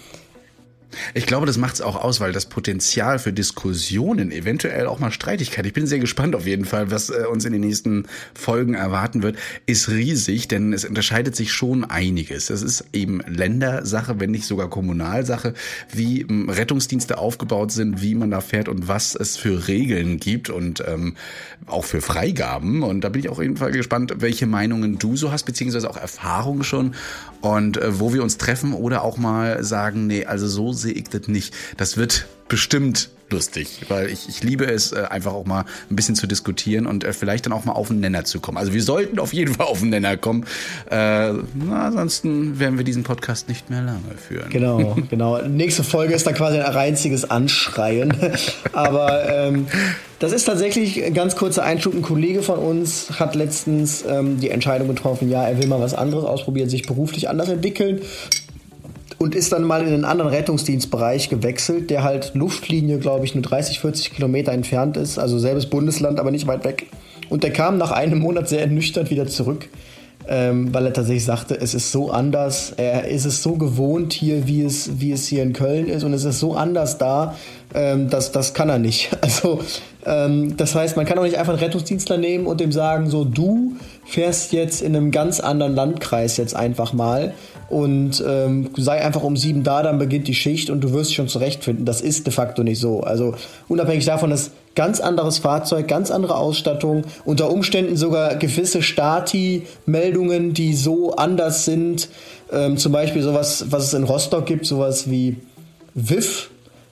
Ich 1.15 1.27
glaube, 1.27 1.47
das 1.47 1.59
macht 1.59 1.75
es 1.75 1.81
auch 1.81 1.97
aus, 1.97 2.21
weil 2.21 2.33
das 2.33 2.47
Potenzial 2.47 3.19
für 3.19 3.33
Diskussionen, 3.33 4.31
eventuell 4.31 4.87
auch 4.87 4.99
mal 4.99 5.11
Streitigkeit, 5.11 5.67
ich 5.67 5.73
bin 5.73 5.87
sehr 5.87 5.99
gespannt 5.99 6.35
auf 6.35 6.47
jeden 6.47 6.65
Fall, 6.65 6.91
was 6.91 7.11
äh, 7.11 7.25
uns 7.31 7.45
in 7.45 7.53
den 7.53 7.63
nächsten 7.63 8.07
Folgen 8.35 8.75
erwarten 8.75 9.23
wird, 9.23 9.37
ist 9.67 9.89
riesig, 9.89 10.49
denn 10.49 10.73
es 10.73 10.85
unterscheidet 10.85 11.37
sich 11.37 11.53
schon 11.53 11.85
einiges. 11.85 12.51
Es 12.51 12.63
ist 12.63 12.85
eben 12.93 13.21
Ländersache, 13.27 14.21
wenn 14.21 14.31
nicht 14.31 14.47
sogar 14.47 14.69
Kommunalsache, 14.69 15.55
wie 15.93 16.23
ähm, 16.23 16.49
Rettungsdienste 16.49 17.19
aufgebaut 17.19 17.73
sind, 17.73 18.03
wie 18.03 18.15
man 18.15 18.31
da 18.31 18.41
fährt 18.41 18.69
und 18.69 18.89
was 18.89 19.15
es 19.15 19.37
für 19.37 19.69
Regeln 19.69 20.19
gibt 20.19 20.51
und 20.51 20.83
ähm, 20.87 21.17
auch 21.67 21.85
für 21.85 22.01
Freigaben. 22.01 22.83
Und 22.83 23.03
da 23.03 23.09
bin 23.09 23.21
ich 23.21 23.29
auch 23.29 23.33
auf 23.33 23.43
jeden 23.43 23.57
Fall 23.57 23.73
gespannt, 23.73 24.15
welche 24.19 24.47
Meinungen 24.47 24.99
du 24.99 25.17
so 25.17 25.33
hast, 25.33 25.45
beziehungsweise 25.45 25.89
auch 25.89 25.97
Erfahrungen 25.97 26.65
schon 26.65 26.95
und 27.41 27.77
äh, 27.77 27.99
wo 27.99 28.13
wir 28.13 28.23
uns 28.23 28.39
treffen 28.39 28.73
oder 28.73 29.03
auch 29.03 29.17
mal 29.17 29.65
sagen, 29.65 30.07
nee, 30.07 30.25
also 30.25 30.47
so 30.47 30.73
sehe 30.83 30.93
ich 30.93 31.05
das 31.05 31.29
nicht. 31.29 31.55
Das 31.77 31.97
wird 31.97 32.27
bestimmt 32.49 33.09
lustig, 33.33 33.81
weil 33.89 34.09
ich, 34.11 34.29
ich 34.29 34.43
liebe 34.43 34.67
es, 34.67 34.93
äh, 34.93 35.05
einfach 35.09 35.33
auch 35.33 35.47
mal 35.47 35.65
ein 35.91 35.97
bisschen 35.97 36.15
zu 36.15 36.27
diskutieren 36.27 36.87
und 36.87 37.03
äh, 37.03 37.13
vielleicht 37.13 37.47
dann 37.47 37.53
auch 37.53 37.65
mal 37.65 37.73
auf 37.73 37.89
den 37.89 38.01
Nenner 38.01 38.25
zu 38.25 38.41
kommen. 38.41 38.59
Also 38.59 38.73
wir 38.73 38.83
sollten 38.83 39.19
auf 39.19 39.33
jeden 39.33 39.55
Fall 39.55 39.67
auf 39.67 39.81
den 39.81 39.89
Nenner 39.89 40.17
kommen. 40.17 40.45
Äh, 40.91 41.33
na, 41.33 41.87
ansonsten 41.87 42.61
werden 42.61 42.77
wir 42.77 42.85
diesen 42.85 43.03
Podcast 43.03 43.49
nicht 43.49 43.71
mehr 43.71 43.83
lange 43.83 44.01
führen. 44.17 44.51
Genau, 44.51 44.97
genau. 45.11 45.41
Nächste 45.43 45.83
Folge 45.83 46.15
ist 46.15 46.27
dann 46.27 46.35
quasi 46.35 46.59
ein 46.59 46.71
reinziges 46.71 47.29
Anschreien. 47.29 48.15
Aber 48.73 49.29
ähm, 49.29 49.67
das 50.19 50.33
ist 50.33 50.45
tatsächlich 50.45 51.03
ein 51.03 51.15
ganz 51.15 51.35
kurzer 51.35 51.65
Einschub. 51.65 51.95
Ein 51.95 52.03
Kollege 52.03 52.43
von 52.43 52.59
uns 52.59 53.19
hat 53.19 53.35
letztens 53.35 54.05
ähm, 54.07 54.39
die 54.39 54.51
Entscheidung 54.51 54.89
getroffen, 54.89 55.31
ja, 55.31 55.43
er 55.43 55.59
will 55.59 55.67
mal 55.67 55.81
was 55.81 55.95
anderes 55.95 56.25
ausprobieren, 56.25 56.69
sich 56.69 56.87
beruflich 56.87 57.29
anders 57.29 57.49
entwickeln 57.49 58.03
und 59.23 59.37
ist 59.37 59.53
dann 59.53 59.63
mal 59.63 59.83
in 59.83 59.95
einen 59.95 60.05
anderen 60.05 60.33
Rettungsdienstbereich 60.33 61.29
gewechselt, 61.29 61.91
der 61.91 62.03
halt 62.03 62.33
Luftlinie, 62.35 62.99
glaube 62.99 63.25
ich, 63.25 63.37
nur 63.37 63.43
30, 63.43 63.79
40 63.79 64.15
Kilometer 64.15 64.51
entfernt 64.51 64.97
ist, 64.97 65.17
also 65.17 65.39
selbes 65.39 65.67
Bundesland, 65.67 66.19
aber 66.19 66.33
nicht 66.33 66.49
weit 66.49 66.65
weg. 66.65 66.87
Und 67.29 67.45
der 67.45 67.53
kam 67.53 67.79
nach 67.79 67.93
einem 67.93 68.19
Monat 68.19 68.49
sehr 68.49 68.63
ernüchtert 68.63 69.11
wieder 69.11 69.29
zurück, 69.29 69.69
ähm, 70.29 70.75
weil 70.75 70.87
er 70.87 70.93
tatsächlich 70.93 71.25
sagte, 71.25 71.55
es 71.59 71.73
ist 71.73 71.93
so 71.93 72.11
anders, 72.11 72.73
er 72.77 73.07
ist 73.07 73.25
es 73.25 73.45
so 73.45 73.55
gewohnt 73.55 74.13
hier, 74.13 74.49
wie 74.49 74.63
es, 74.63 75.01
wie 75.01 75.13
es 75.13 75.29
hier 75.29 75.45
in 75.45 75.53
Köln 75.53 75.87
ist 75.87 76.03
und 76.03 76.13
es 76.15 76.25
ist 76.25 76.41
so 76.41 76.55
anders 76.55 76.99
da, 76.99 77.37
ähm, 77.75 78.11
das, 78.11 78.33
das 78.33 78.55
kann 78.55 78.69
er 78.69 78.79
nicht. 78.79 79.11
Also 79.23 79.61
ähm, 80.05 80.57
das 80.57 80.75
heißt, 80.75 80.97
man 80.97 81.07
kann 81.07 81.17
auch 81.19 81.23
nicht 81.23 81.39
einfach 81.39 81.53
einen 81.53 81.63
Rettungsdienstler 81.63 82.19
nehmen 82.19 82.47
und 82.47 82.61
dem 82.61 82.73
sagen, 82.73 83.09
so 83.09 83.25
du 83.25 83.77
fährst 84.05 84.53
jetzt 84.53 84.83
in 84.83 84.97
einem 84.97 85.13
ganz 85.13 85.39
anderen 85.39 85.77
Landkreis 85.77 86.37
jetzt 86.37 86.57
einfach 86.57 86.93
mal 86.93 87.35
und 87.73 88.23
ähm, 88.29 88.69
sei 88.77 89.03
einfach 89.03 89.23
um 89.23 89.35
sieben 89.35 89.63
da, 89.63 89.83
dann 89.83 89.97
beginnt 89.97 90.29
die 90.29 90.35
Schicht 90.35 90.69
und 90.69 90.83
du 90.83 90.93
wirst 90.93 91.09
dich 91.09 91.17
schon 91.17 91.29
zurechtfinden. 91.29 91.87
Das 91.87 92.03
ist 92.03 92.27
de 92.27 92.33
facto 92.33 92.63
nicht 92.63 92.79
so. 92.79 93.01
Also 93.01 93.35
unabhängig 93.67 94.05
davon, 94.05 94.29
dass 94.29 94.51
ganz 94.75 95.01
anderes 95.01 95.39
Fahrzeug, 95.39 95.89
ganz 95.89 96.11
andere 96.11 96.37
Ausstattung, 96.37 97.05
unter 97.25 97.51
Umständen 97.51 97.97
sogar 97.97 98.37
gewisse 98.37 98.83
Stati-Meldungen, 98.83 100.53
die 100.53 100.75
so 100.75 101.17
anders 101.17 101.65
sind. 101.65 102.11
Ähm, 102.53 102.77
zum 102.77 102.93
Beispiel 102.93 103.23
sowas, 103.23 103.65
was 103.71 103.85
es 103.85 103.95
in 103.95 104.05
Rostock 104.05 104.45
gibt, 104.45 104.67
sowas 104.67 105.11
wie 105.11 105.39
WIF, 105.95 106.51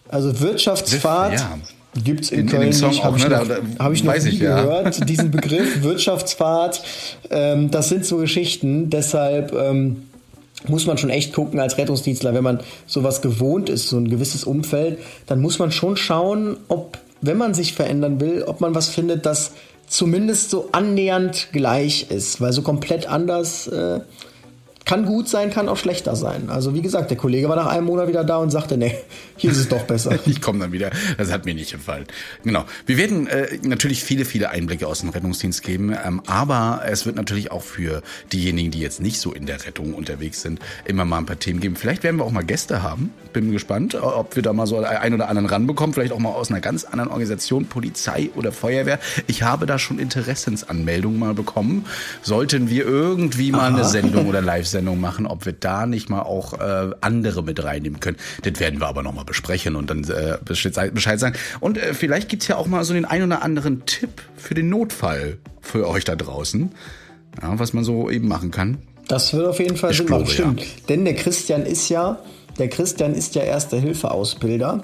also 0.09 0.41
Wirtschaftsfahrt. 0.41 1.33
WIF, 1.33 1.41
ja. 1.41 1.59
Gibt 2.03 2.22
es 2.22 2.31
in, 2.31 2.41
in, 2.41 2.47
Köln 2.47 2.62
in 2.62 2.68
nicht, 2.68 3.05
habe 3.05 3.18
ich, 3.18 3.28
ne? 3.28 3.31
noch, 3.31 3.85
hab 3.85 3.93
ich 3.93 4.03
noch 4.03 4.14
nie 4.14 4.28
ich, 4.28 4.41
gehört, 4.41 4.99
ja. 4.99 5.05
diesen 5.05 5.31
Begriff 5.31 5.83
Wirtschaftsfahrt. 5.83 6.83
Ähm, 7.31 7.70
das 7.70 7.91
sind 7.91 8.07
so 8.07 8.16
Geschichten, 8.16 8.89
deshalb 8.89 9.53
ähm, 9.53 10.05
muss 10.69 10.87
man 10.87 10.99
schon 10.99 11.11
echt 11.11 11.33
gucken 11.33 11.61
als 11.61 11.79
Rettungsdienstler, 11.79 12.35
wenn 12.35 12.45
man 12.45 12.61
sowas 12.87 13.23
gewohnt 13.23 13.69
ist, 13.69 13.89
so 13.89 13.97
ein 13.97 14.09
gewisses 14.09 14.45
Umfeld, 14.45 14.99
dann 15.27 15.41
muss 15.41 15.59
man 15.59 15.73
schon 15.73 15.97
schauen, 15.97 16.57
ob, 16.69 16.99
wenn 17.21 17.39
man 17.39 17.55
sich 17.55 17.73
verändern 17.73 18.21
will, 18.21 18.43
ob 18.43 18.61
man 18.61 18.75
was 18.75 18.89
findet, 18.89 19.27
das 19.27 19.53
zumindest 19.87 20.51
so 20.51 20.69
annähernd 20.73 21.49
gleich 21.53 22.11
ist, 22.11 22.41
weil 22.41 22.53
so 22.53 22.63
komplett 22.63 23.09
anders 23.09 23.67
äh, 23.67 24.01
kann 24.91 25.05
gut 25.05 25.28
sein, 25.28 25.51
kann 25.51 25.68
auch 25.68 25.76
schlechter 25.76 26.16
sein. 26.16 26.51
Also 26.51 26.74
wie 26.74 26.82
gesagt, 26.82 27.11
der 27.11 27.16
Kollege 27.16 27.49
war 27.49 27.55
nach 27.55 27.68
einem 27.68 27.86
Monat 27.86 28.09
wieder 28.09 28.24
da 28.24 28.38
und 28.38 28.51
sagte, 28.51 28.76
nee, 28.76 28.93
hier 29.36 29.53
ist 29.53 29.59
es 29.59 29.68
doch 29.68 29.82
besser. 29.82 30.18
ich 30.26 30.41
komme 30.41 30.59
dann 30.59 30.72
wieder. 30.72 30.91
Das 31.16 31.30
hat 31.30 31.45
mir 31.45 31.55
nicht 31.55 31.70
gefallen. 31.70 32.07
Genau. 32.43 32.64
Wir 32.86 32.97
werden 32.97 33.28
äh, 33.28 33.61
natürlich 33.62 34.03
viele, 34.03 34.24
viele 34.24 34.51
Einblicke 34.51 34.88
aus 34.88 34.99
dem 34.99 35.11
Rettungsdienst 35.11 35.62
geben, 35.62 35.95
ähm, 36.05 36.22
aber 36.26 36.82
es 36.86 37.07
wird 37.07 37.14
natürlich 37.14 37.53
auch 37.53 37.62
für 37.62 38.03
diejenigen, 38.32 38.72
die 38.72 38.80
jetzt 38.80 39.01
nicht 39.01 39.20
so 39.20 39.32
in 39.32 39.47
der 39.47 39.64
Rettung 39.64 39.95
unterwegs 39.95 40.43
sind, 40.43 40.59
immer 40.86 41.05
mal 41.05 41.18
ein 41.18 41.26
paar 41.26 41.38
Themen 41.38 41.61
geben. 41.61 41.76
Vielleicht 41.76 42.03
werden 42.03 42.16
wir 42.16 42.24
auch 42.24 42.32
mal 42.32 42.43
Gäste 42.43 42.82
haben. 42.82 43.12
Bin 43.32 43.53
gespannt, 43.53 43.95
ob 43.95 44.34
wir 44.34 44.43
da 44.43 44.53
mal 44.53 44.66
so 44.66 44.80
einen 44.80 45.14
oder 45.14 45.28
anderen 45.28 45.47
ranbekommen. 45.47 45.95
Vielleicht 45.95 46.12
auch 46.12 46.18
mal 46.18 46.30
aus 46.30 46.51
einer 46.51 46.61
ganz 46.61 46.82
anderen 46.82 47.11
Organisation, 47.11 47.66
Polizei 47.66 48.30
oder 48.34 48.51
Feuerwehr. 48.51 48.99
Ich 49.28 49.45
habe 49.45 49.66
da 49.66 49.78
schon 49.78 50.01
Interessensanmeldungen 50.01 51.20
mal 51.20 51.34
bekommen. 51.34 51.86
Sollten 52.22 52.68
wir 52.70 52.84
irgendwie 52.84 53.53
mal 53.53 53.70
Aha. 53.70 53.76
eine 53.76 53.84
Sendung 53.84 54.26
oder 54.26 54.43
Live-Sendung 54.43 54.80
Sendung 54.81 54.99
machen, 54.99 55.26
ob 55.26 55.45
wir 55.45 55.53
da 55.53 55.85
nicht 55.85 56.09
mal 56.09 56.22
auch 56.22 56.55
äh, 56.59 56.91
andere 57.03 57.43
mit 57.43 57.62
reinnehmen 57.62 58.01
können. 58.01 58.16
Das 58.43 58.59
werden 58.61 58.81
wir 58.81 58.87
aber 58.87 59.03
nochmal 59.03 59.26
besprechen 59.26 59.76
und 59.76 59.91
dann 59.91 60.05
äh, 60.05 60.39
Bescheid 60.43 61.20
sagen. 61.20 61.37
Und 61.61 61.76
äh, 61.76 61.93
vielleicht 61.93 62.31
gibt's 62.31 62.49
ja 62.49 62.57
auch 62.57 62.66
mal 62.66 62.83
so 62.85 62.95
den 62.95 63.05
ein 63.05 63.22
oder 63.22 63.43
anderen 63.43 63.85
Tipp 63.85 64.22
für 64.39 64.55
den 64.55 64.70
Notfall 64.70 65.37
für 65.61 65.87
euch 65.87 66.05
da 66.05 66.16
draußen, 66.16 66.70
ja, 67.43 67.59
was 67.59 67.74
man 67.74 67.85
so 67.85 68.09
eben 68.09 68.26
machen 68.26 68.51
kann. 68.51 68.78
Das 69.07 69.35
wird 69.35 69.47
auf 69.47 69.59
jeden 69.59 69.76
Fall 69.76 69.93
Sinn 69.93 70.07
machen, 70.09 70.26
stimmt. 70.26 70.61
Ja. 70.61 70.66
Denn 70.89 71.05
der 71.05 71.14
Christian 71.14 71.66
ist 71.66 71.91
ja, 71.91 72.18
der 72.59 72.68
Christian 72.68 73.14
ist 73.14 73.35
ja 73.35 73.43
Erste-Hilfe-Ausbilder. 73.43 74.83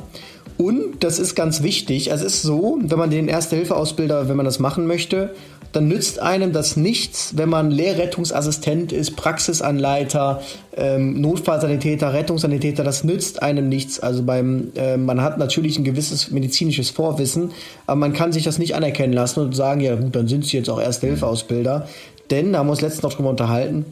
Und 0.59 1.05
das 1.05 1.19
ist 1.19 1.35
ganz 1.35 1.63
wichtig. 1.63 2.11
Es 2.11 2.23
ist 2.23 2.43
so, 2.43 2.79
wenn 2.81 2.99
man 2.99 3.11
den 3.11 3.29
Erste-Hilfe-Ausbilder, 3.29 4.29
wenn 4.29 4.37
man 4.37 4.47
das 4.47 4.59
machen 4.59 4.87
möchte, 4.87 5.35
dann 5.73 5.89
nützt 5.89 6.21
einem 6.21 6.53
das 6.53 6.79
nichts, 6.79 7.37
wenn 7.37 7.51
man 7.51 7.71
Lehrrettungsassistent 7.71 8.93
ist, 8.93 9.15
Praxisanleiter, 9.17 10.41
ähm, 10.75 11.21
Notfallsanitäter, 11.21 12.15
Rettungssanitäter, 12.15 12.83
das 12.83 13.05
nützt 13.05 13.43
einem 13.43 13.69
nichts. 13.69 14.01
Also 14.01 14.23
beim, 14.23 14.73
äh, 14.75 14.97
man 14.97 15.21
hat 15.21 15.37
natürlich 15.37 15.79
ein 15.79 15.85
gewisses 15.85 16.31
medizinisches 16.31 16.89
Vorwissen, 16.89 17.51
aber 17.87 17.97
man 17.97 18.15
kann 18.15 18.33
sich 18.33 18.45
das 18.45 18.59
nicht 18.59 18.75
anerkennen 18.75 19.13
lassen 19.13 19.41
und 19.41 19.55
sagen, 19.55 19.83
ja 19.83 19.97
gut, 19.97 20.17
dann 20.17 20.29
sind 20.29 20.47
sie 20.47 20.57
jetzt 20.57 20.71
auch 20.71 20.81
Erste-Hilfe-Ausbilder. 20.81 21.87
Denn, 22.31 22.55
da 22.55 22.61
haben 22.61 22.69
wir 22.69 22.73
uns 22.73 22.81
letztens 22.81 23.03
noch 23.03 23.13
drüber 23.13 23.31
unterhalten, 23.31 23.85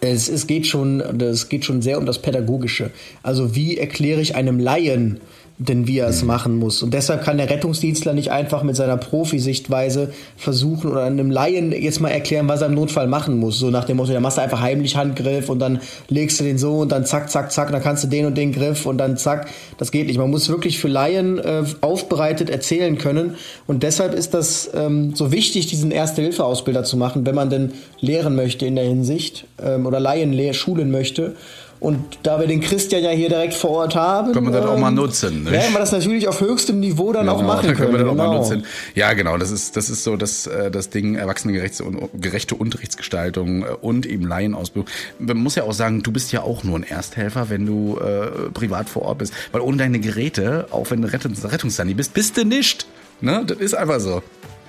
es, 0.00 0.28
es, 0.28 0.46
geht 0.46 0.66
schon, 0.66 1.00
es 1.00 1.48
geht 1.48 1.64
schon 1.64 1.82
sehr 1.82 1.98
um 1.98 2.06
das 2.06 2.20
Pädagogische. 2.20 2.90
Also 3.22 3.54
wie 3.54 3.78
erkläre 3.78 4.20
ich 4.20 4.34
einem 4.34 4.58
Laien, 4.58 5.20
denn 5.60 5.86
wie 5.86 5.98
er 5.98 6.08
es 6.08 6.22
mhm. 6.22 6.28
machen 6.28 6.56
muss. 6.56 6.82
Und 6.82 6.94
deshalb 6.94 7.22
kann 7.22 7.36
der 7.36 7.50
Rettungsdienstler 7.50 8.14
nicht 8.14 8.30
einfach 8.30 8.62
mit 8.62 8.76
seiner 8.76 8.96
Profisichtweise 8.96 10.10
versuchen 10.36 10.90
oder 10.90 11.04
einem 11.04 11.30
Laien 11.30 11.70
jetzt 11.70 12.00
mal 12.00 12.08
erklären, 12.08 12.48
was 12.48 12.62
er 12.62 12.68
im 12.68 12.74
Notfall 12.74 13.06
machen 13.06 13.38
muss. 13.38 13.58
So 13.58 13.68
nach 13.68 13.84
dem 13.84 13.98
Motto, 13.98 14.10
ja, 14.12 14.20
machst 14.20 14.38
du 14.38 14.42
einfach 14.42 14.62
heimlich 14.62 14.96
Handgriff 14.96 15.50
und 15.50 15.58
dann 15.58 15.80
legst 16.08 16.40
du 16.40 16.44
den 16.44 16.56
so 16.56 16.78
und 16.78 16.90
dann 16.92 17.04
zack, 17.04 17.30
zack, 17.30 17.52
zack, 17.52 17.70
dann 17.72 17.82
kannst 17.82 18.02
du 18.04 18.08
den 18.08 18.24
und 18.24 18.38
den 18.38 18.52
Griff 18.52 18.86
und 18.86 18.96
dann 18.96 19.18
zack. 19.18 19.48
Das 19.76 19.92
geht 19.92 20.06
nicht. 20.06 20.18
Man 20.18 20.30
muss 20.30 20.48
wirklich 20.48 20.78
für 20.78 20.88
Laien 20.88 21.38
äh, 21.38 21.64
aufbereitet 21.82 22.48
erzählen 22.48 22.96
können. 22.96 23.34
Und 23.66 23.82
deshalb 23.82 24.14
ist 24.14 24.32
das 24.32 24.70
ähm, 24.74 25.14
so 25.14 25.30
wichtig, 25.30 25.66
diesen 25.66 25.90
Erste-Hilfe-Ausbilder 25.90 26.84
zu 26.84 26.96
machen, 26.96 27.26
wenn 27.26 27.34
man 27.34 27.50
denn 27.50 27.72
lehren 28.00 28.34
möchte 28.34 28.64
in 28.64 28.76
der 28.76 28.84
Hinsicht 28.84 29.44
ähm, 29.62 29.84
oder 29.84 30.00
Laien 30.00 30.30
schulen 30.54 30.90
möchte. 30.90 31.34
Und 31.80 32.18
da 32.22 32.38
wir 32.38 32.46
den 32.46 32.60
Christian 32.60 33.02
ja 33.02 33.10
hier 33.10 33.30
direkt 33.30 33.54
vor 33.54 33.70
Ort 33.70 33.94
haben, 33.94 34.32
können 34.32 34.46
wir 34.46 34.52
das 34.52 34.64
ähm, 34.64 34.70
auch 34.70 34.78
mal 34.78 34.88
ähm, 34.88 34.96
nutzen. 34.96 35.44
Nicht? 35.44 35.52
Werden 35.52 35.72
wir 35.72 35.78
das 35.78 35.92
natürlich 35.92 36.28
auf 36.28 36.42
höchstem 36.42 36.78
Niveau 36.78 37.10
dann 37.12 37.22
genau, 37.22 37.36
auch 37.36 37.42
machen 37.42 37.62
können. 37.62 37.76
können 37.76 37.92
wir 37.92 37.98
das 37.98 38.08
genau. 38.08 38.12
auch 38.12 38.16
mal 38.28 38.36
genau. 38.36 38.42
nutzen. 38.42 38.66
Ja, 38.94 39.14
genau. 39.14 39.38
Das 39.38 39.50
ist 39.50 39.78
das 39.78 39.88
ist 39.88 40.04
so 40.04 40.16
das 40.16 40.46
äh, 40.46 40.70
das 40.70 40.90
Ding 40.90 41.14
erwachsenengerechte 41.14 41.82
und 41.84 42.10
gerechte 42.20 42.54
Unterrichtsgestaltung 42.54 43.62
äh, 43.62 43.66
und 43.80 44.04
eben 44.04 44.28
Laienausbildung. 44.28 44.90
Man 45.18 45.38
muss 45.38 45.54
ja 45.54 45.62
auch 45.62 45.72
sagen, 45.72 46.02
du 46.02 46.12
bist 46.12 46.32
ja 46.32 46.42
auch 46.42 46.64
nur 46.64 46.78
ein 46.78 46.82
Ersthelfer, 46.82 47.48
wenn 47.48 47.64
du 47.64 47.96
äh, 47.96 48.50
privat 48.52 48.90
vor 48.90 49.02
Ort 49.02 49.18
bist, 49.18 49.32
weil 49.52 49.62
ohne 49.62 49.78
deine 49.78 50.00
Geräte, 50.00 50.66
auch 50.70 50.90
wenn 50.90 51.00
du 51.00 51.10
Rettungs 51.10 51.42
Rettungssani 51.50 51.94
bist, 51.94 52.12
bist 52.12 52.36
du 52.36 52.44
nicht. 52.44 52.86
Ne? 53.22 53.42
Das 53.46 53.56
ist 53.56 53.74
einfach 53.74 54.00
so 54.00 54.22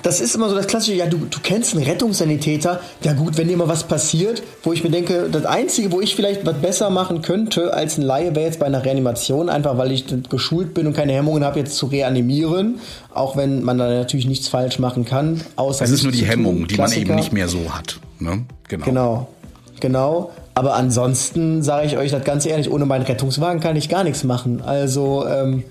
das 0.03 0.19
ist 0.19 0.35
immer 0.35 0.49
so 0.49 0.55
das 0.55 0.67
klassische, 0.67 0.95
ja, 0.95 1.05
du, 1.05 1.17
du 1.17 1.39
kennst 1.41 1.75
einen 1.75 1.83
Rettungssanitäter, 1.83 2.79
ja 3.03 3.13
gut, 3.13 3.37
wenn 3.37 3.47
dir 3.47 3.57
mal 3.57 3.67
was 3.67 3.83
passiert, 3.83 4.41
wo 4.63 4.73
ich 4.73 4.83
mir 4.83 4.89
denke, 4.89 5.29
das 5.31 5.45
Einzige, 5.45 5.91
wo 5.91 6.01
ich 6.01 6.15
vielleicht 6.15 6.45
was 6.45 6.55
besser 6.57 6.89
machen 6.89 7.21
könnte 7.21 7.73
als 7.73 7.97
ein 7.97 8.03
Laie, 8.03 8.35
wäre 8.35 8.45
jetzt 8.45 8.59
bei 8.59 8.65
einer 8.65 8.83
Reanimation, 8.83 9.49
einfach 9.49 9.77
weil 9.77 9.91
ich 9.91 10.05
geschult 10.29 10.73
bin 10.73 10.87
und 10.87 10.93
keine 10.93 11.13
Hemmungen 11.13 11.43
habe, 11.43 11.59
jetzt 11.59 11.77
zu 11.77 11.87
reanimieren, 11.87 12.79
auch 13.13 13.37
wenn 13.37 13.63
man 13.63 13.77
da 13.77 13.89
natürlich 13.89 14.27
nichts 14.27 14.47
falsch 14.47 14.79
machen 14.79 15.05
kann. 15.05 15.41
Außer 15.55 15.85
es 15.85 15.91
ist 15.91 16.03
nur 16.03 16.11
die 16.11 16.25
Hemmung, 16.25 16.67
die 16.67 16.77
man 16.77 16.91
eben 16.91 17.15
nicht 17.15 17.33
mehr 17.33 17.47
so 17.47 17.73
hat. 17.73 17.99
Ne? 18.19 18.45
Genau. 18.67 18.85
Genau. 18.85 19.27
Genau. 19.79 20.31
Aber 20.53 20.75
ansonsten 20.75 21.63
sage 21.63 21.87
ich 21.87 21.97
euch 21.97 22.11
das 22.11 22.23
ganz 22.23 22.45
ehrlich, 22.45 22.69
ohne 22.69 22.85
meinen 22.85 23.03
Rettungswagen 23.03 23.61
kann 23.61 23.75
ich 23.75 23.89
gar 23.89 24.03
nichts 24.03 24.23
machen. 24.23 24.61
Also, 24.61 25.25
ähm, 25.25 25.63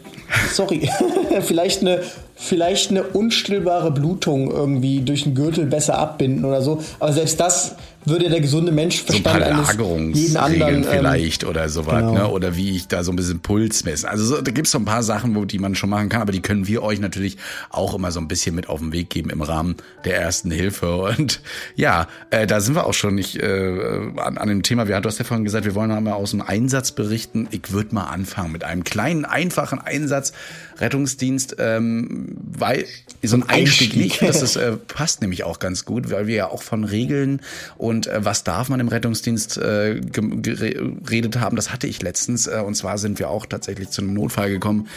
sorry, 0.53 0.91
vielleicht 1.43 1.83
eine 1.83 2.01
vielleicht 2.41 2.91
eine 2.91 3.03
unstillbare 3.03 3.91
Blutung 3.91 4.51
irgendwie 4.51 5.03
durch 5.03 5.25
den 5.25 5.35
Gürtel 5.35 5.67
besser 5.67 5.99
abbinden 5.99 6.47
oder 6.47 6.63
so. 6.63 6.83
Aber 6.99 7.13
selbst 7.13 7.39
das 7.39 7.77
würde 8.05 8.29
der 8.29 8.41
gesunde 8.41 8.73
Menschverstand 8.73 9.67
so 9.77 9.95
ein 9.95 10.13
jeden 10.13 10.37
anderen 10.37 10.77
ähm, 10.77 10.85
vielleicht 10.85 11.45
oder 11.45 11.69
sowas, 11.69 12.01
genau. 12.01 12.13
ne? 12.15 12.29
Oder 12.29 12.57
wie 12.57 12.77
ich 12.77 12.89
da 12.89 13.05
so 13.05 13.13
ein 13.13 13.17
bisschen 13.17 13.41
Puls 13.41 13.85
messe. 13.85 14.09
Also 14.09 14.25
so, 14.25 14.41
da 14.41 14.51
gibt's 14.51 14.71
so 14.71 14.79
ein 14.79 14.85
paar 14.85 15.03
Sachen, 15.03 15.35
wo 15.35 15.45
die 15.45 15.59
man 15.59 15.75
schon 15.75 15.91
machen 15.91 16.09
kann, 16.09 16.23
aber 16.23 16.33
die 16.33 16.41
können 16.41 16.67
wir 16.67 16.83
euch 16.83 16.99
natürlich 16.99 17.37
auch 17.69 17.95
immer 17.95 18.11
so 18.11 18.21
ein 18.21 18.29
bisschen 18.29 18.55
mit 18.55 18.69
auf 18.69 18.81
den 18.81 18.93
Weg 18.93 19.11
geben 19.11 19.31
im 19.31 19.43
Rahmen 19.43 19.77
der 20.05 20.17
ersten 20.17 20.51
Hilfe. 20.51 20.97
Und 20.97 21.41
ja, 21.77 22.09
äh, 22.31 22.47
da 22.47 22.61
sind 22.61 22.75
wir 22.75 22.87
auch 22.87 22.95
schon 22.95 23.15
nicht 23.15 23.37
äh, 23.37 24.11
an, 24.17 24.39
an 24.39 24.49
dem 24.49 24.63
Thema. 24.63 24.89
Wir, 24.89 25.01
du 25.01 25.09
hast 25.09 25.19
ja 25.19 25.25
vorhin 25.25 25.45
gesagt, 25.45 25.65
wir 25.65 25.75
wollen 25.75 25.91
mal 26.03 26.13
aus 26.13 26.31
dem 26.31 26.41
Einsatz 26.41 26.93
berichten. 26.93 27.49
Ich 27.51 27.73
würde 27.73 27.95
mal 27.95 28.05
anfangen 28.05 28.53
mit 28.53 28.65
einem 28.65 28.85
kleinen, 28.85 29.25
einfachen 29.25 29.79
Einsatz. 29.79 30.33
Rettungsdienst, 30.81 31.57
ähm, 31.59 32.37
weil 32.41 32.87
so 33.23 33.37
ein 33.37 33.43
Einstieg, 33.43 33.93
Einstieg. 33.93 33.97
nicht, 33.97 34.23
das 34.23 34.43
ist, 34.43 34.57
äh, 34.57 34.77
passt 34.77 35.21
nämlich 35.21 35.45
auch 35.45 35.59
ganz 35.59 35.85
gut, 35.85 36.11
weil 36.11 36.27
wir 36.27 36.35
ja 36.35 36.49
auch 36.49 36.63
von 36.63 36.85
Regeln 36.85 37.43
und 37.77 37.90
äh, 38.07 38.25
was 38.25 38.45
darf 38.45 38.69
man 38.69 38.81
im 38.81 38.89
Rettungsdienst 38.89 39.59
äh, 39.59 40.01
geredet 40.01 41.41
haben, 41.41 41.57
das 41.57 41.73
hatte 41.73 41.87
ich 41.87 42.03
letztens. 42.03 42.47
Äh, 42.47 42.63
und 42.65 42.75
zwar 42.75 42.99
sind 42.99 43.19
wir 43.19 43.31
auch 43.31 43.47
tatsächlich 43.47 43.91
zu 43.91 44.03
einem 44.03 44.15
Notfall 44.15 44.51
gekommen, 44.51 44.89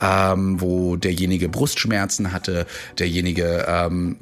ähm, 0.00 0.60
wo 0.60 0.96
derjenige 0.96 1.48
Brustschmerzen 1.48 2.32
hatte, 2.32 2.66
derjenige 2.98 3.66
ähm, 3.68 4.16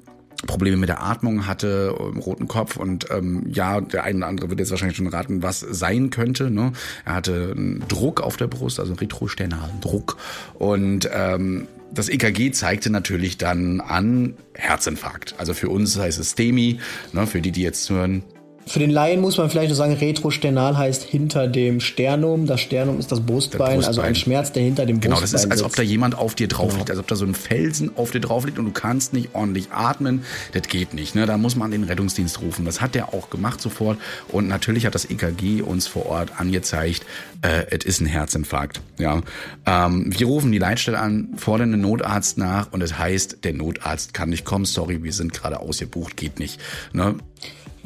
Probleme 0.46 0.76
mit 0.76 0.88
der 0.88 1.02
Atmung 1.02 1.46
hatte, 1.46 1.94
im 1.98 2.18
roten 2.18 2.46
Kopf 2.46 2.76
und 2.76 3.06
ähm, 3.10 3.44
ja, 3.52 3.80
der 3.80 4.04
eine 4.04 4.18
oder 4.18 4.26
andere 4.26 4.50
wird 4.50 4.60
jetzt 4.60 4.70
wahrscheinlich 4.70 4.96
schon 4.96 5.06
raten, 5.06 5.42
was 5.42 5.60
sein 5.60 6.10
könnte. 6.10 6.50
Ne? 6.50 6.72
Er 7.04 7.14
hatte 7.14 7.54
einen 7.56 7.84
Druck 7.88 8.20
auf 8.20 8.36
der 8.36 8.46
Brust, 8.46 8.78
also 8.78 8.94
retrosternalen 8.94 9.80
Druck 9.80 10.16
und 10.54 11.08
ähm, 11.12 11.68
das 11.93 12.09
EKG 12.09 12.51
zeigte 12.53 12.91
natürlich 12.91 13.39
dann 13.39 13.80
an 13.80 14.34
Herzinfarkt. 14.55 15.34
Also 15.39 15.55
für 15.55 15.68
uns 15.68 15.99
heißt 15.99 16.18
es 16.18 16.30
STEMI, 16.30 16.80
ne, 17.12 17.26
für 17.26 17.41
die, 17.41 17.53
die 17.53 17.62
jetzt 17.62 17.89
hören, 17.91 18.22
für 18.68 18.80
den 18.80 18.90
Laien 18.90 19.20
muss 19.20 19.38
man 19.38 19.48
vielleicht 19.48 19.68
nur 19.68 19.76
sagen, 19.76 19.92
retrosternal 19.92 20.76
heißt 20.76 21.04
hinter 21.04 21.46
dem 21.46 21.78
Sternum. 21.80 22.46
Das 22.46 22.60
Sternum 22.60 22.98
ist 22.98 23.12
das 23.12 23.20
Brustbein, 23.20 23.76
Brustbein. 23.76 23.84
also 23.84 24.00
ein 24.00 24.16
Schmerz, 24.16 24.50
der 24.52 24.64
hinter 24.64 24.86
dem 24.86 25.00
genau, 25.00 25.16
Brustbein 25.16 25.30
Genau, 25.30 25.32
das 25.32 25.44
ist, 25.44 25.50
als 25.50 25.60
sitzt. 25.60 25.70
ob 25.70 25.76
da 25.76 25.82
jemand 25.82 26.18
auf 26.18 26.34
dir 26.34 26.48
drauf 26.48 26.72
liegt, 26.72 26.86
genau. 26.86 26.90
als 26.90 26.98
ob 26.98 27.06
da 27.06 27.14
so 27.14 27.24
ein 27.24 27.34
Felsen 27.34 27.92
auf 27.96 28.10
dir 28.10 28.20
drauf 28.20 28.44
liegt 28.44 28.58
und 28.58 28.64
du 28.64 28.72
kannst 28.72 29.12
nicht 29.12 29.30
ordentlich 29.34 29.70
atmen. 29.70 30.24
Das 30.52 30.62
geht 30.62 30.94
nicht. 30.94 31.14
Ne? 31.14 31.26
Da 31.26 31.38
muss 31.38 31.54
man 31.54 31.70
den 31.70 31.84
Rettungsdienst 31.84 32.40
rufen. 32.40 32.64
Das 32.64 32.80
hat 32.80 32.96
der 32.96 33.14
auch 33.14 33.30
gemacht 33.30 33.60
sofort. 33.60 33.98
Und 34.28 34.48
natürlich 34.48 34.84
hat 34.84 34.96
das 34.96 35.04
EKG 35.04 35.62
uns 35.62 35.86
vor 35.86 36.06
Ort 36.06 36.32
angezeigt, 36.40 37.06
äh, 37.42 37.66
es 37.70 37.84
ist 37.84 38.00
ein 38.00 38.06
Herzinfarkt. 38.06 38.80
Ja, 38.98 39.22
ähm, 39.64 40.06
Wir 40.08 40.26
rufen 40.26 40.50
die 40.50 40.58
Leitstelle 40.58 40.98
an, 40.98 41.28
fordern 41.36 41.70
den 41.70 41.82
Notarzt 41.82 42.36
nach 42.36 42.72
und 42.72 42.82
es 42.82 42.98
heißt, 42.98 43.44
der 43.44 43.52
Notarzt 43.52 44.12
kann 44.12 44.30
nicht 44.30 44.44
kommen. 44.44 44.64
Sorry, 44.64 45.04
wir 45.04 45.12
sind 45.12 45.32
gerade 45.32 45.60
ausgebucht, 45.60 46.16
geht 46.16 46.40
nicht. 46.40 46.60
Ne? 46.92 47.14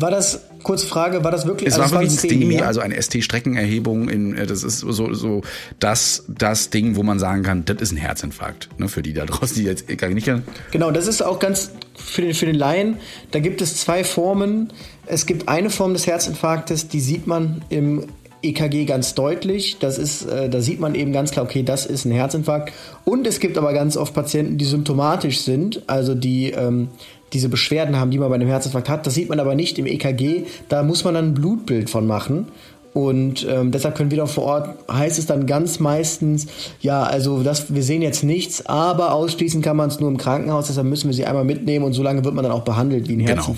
War 0.00 0.10
das, 0.10 0.40
kurze 0.62 0.86
Frage, 0.86 1.24
war 1.24 1.30
das 1.30 1.46
wirklich? 1.46 1.68
Es 1.68 1.78
also 1.78 1.94
war 1.94 2.00
wirklich 2.00 2.18
ein 2.22 2.30
STEMI, 2.30 2.54
ja? 2.56 2.66
also 2.66 2.80
eine 2.80 3.00
ST-Streckenerhebung. 3.00 4.08
In, 4.08 4.36
äh, 4.36 4.46
das 4.46 4.64
ist 4.64 4.80
so, 4.80 5.12
so 5.12 5.42
das, 5.78 6.24
das 6.28 6.70
Ding, 6.70 6.96
wo 6.96 7.02
man 7.02 7.18
sagen 7.18 7.42
kann, 7.42 7.64
das 7.64 7.80
ist 7.80 7.92
ein 7.92 7.96
Herzinfarkt. 7.96 8.68
Ne, 8.78 8.88
für 8.88 9.02
die 9.02 9.12
da 9.12 9.24
draußen, 9.26 9.56
die 9.56 9.64
jetzt 9.64 9.86
gar 9.98 10.08
nicht 10.08 10.24
kennen. 10.24 10.44
Genau, 10.70 10.90
das 10.90 11.06
ist 11.06 11.22
auch 11.22 11.38
ganz 11.38 11.72
für 11.94 12.22
den, 12.22 12.34
für 12.34 12.46
den 12.46 12.54
Laien. 12.54 12.96
Da 13.30 13.40
gibt 13.40 13.60
es 13.60 13.76
zwei 13.76 14.04
Formen. 14.04 14.72
Es 15.06 15.26
gibt 15.26 15.48
eine 15.48 15.70
Form 15.70 15.92
des 15.92 16.06
Herzinfarktes, 16.06 16.88
die 16.88 17.00
sieht 17.00 17.26
man 17.26 17.62
im 17.68 18.06
EKG 18.42 18.86
ganz 18.86 19.14
deutlich. 19.14 19.78
Das 19.80 19.98
ist, 19.98 20.22
äh, 20.22 20.48
da 20.48 20.60
sieht 20.60 20.80
man 20.80 20.94
eben 20.94 21.12
ganz 21.12 21.30
klar, 21.30 21.44
okay, 21.44 21.62
das 21.62 21.86
ist 21.86 22.04
ein 22.04 22.12
Herzinfarkt. 22.12 22.72
Und 23.04 23.26
es 23.26 23.40
gibt 23.40 23.58
aber 23.58 23.72
ganz 23.72 23.96
oft 23.96 24.14
Patienten, 24.14 24.56
die 24.56 24.64
symptomatisch 24.64 25.40
sind, 25.40 25.82
also 25.88 26.14
die 26.14 26.50
ähm, 26.50 26.88
diese 27.32 27.48
Beschwerden 27.48 27.96
haben, 27.96 28.10
die 28.10 28.18
man 28.18 28.28
bei 28.28 28.34
einem 28.34 28.48
Herzinfarkt 28.48 28.88
hat. 28.88 29.06
Das 29.06 29.14
sieht 29.14 29.28
man 29.28 29.40
aber 29.40 29.54
nicht 29.54 29.78
im 29.78 29.86
EKG. 29.86 30.44
Da 30.68 30.82
muss 30.82 31.04
man 31.04 31.14
dann 31.14 31.26
ein 31.26 31.34
Blutbild 31.34 31.90
von 31.90 32.06
machen. 32.06 32.48
Und 32.92 33.46
ähm, 33.48 33.70
deshalb 33.70 33.94
können 33.94 34.10
wir 34.10 34.18
doch 34.18 34.28
vor 34.28 34.44
Ort, 34.44 34.70
heißt 34.90 35.18
es 35.18 35.26
dann 35.26 35.46
ganz 35.46 35.78
meistens, 35.78 36.48
ja, 36.80 37.04
also 37.04 37.42
das, 37.44 37.72
wir 37.72 37.84
sehen 37.84 38.02
jetzt 38.02 38.24
nichts, 38.24 38.66
aber 38.66 39.12
ausschließen 39.12 39.62
kann 39.62 39.76
man 39.76 39.90
es 39.90 40.00
nur 40.00 40.10
im 40.10 40.16
Krankenhaus, 40.16 40.66
deshalb 40.66 40.88
müssen 40.88 41.08
wir 41.08 41.14
sie 41.14 41.24
einmal 41.24 41.44
mitnehmen 41.44 41.84
und 41.84 41.92
so 41.92 42.02
lange 42.02 42.24
wird 42.24 42.34
man 42.34 42.42
dann 42.42 42.52
auch 42.52 42.64
behandelt 42.64 43.08
wie 43.08 43.12
ein 43.12 43.20
genau. 43.20 43.54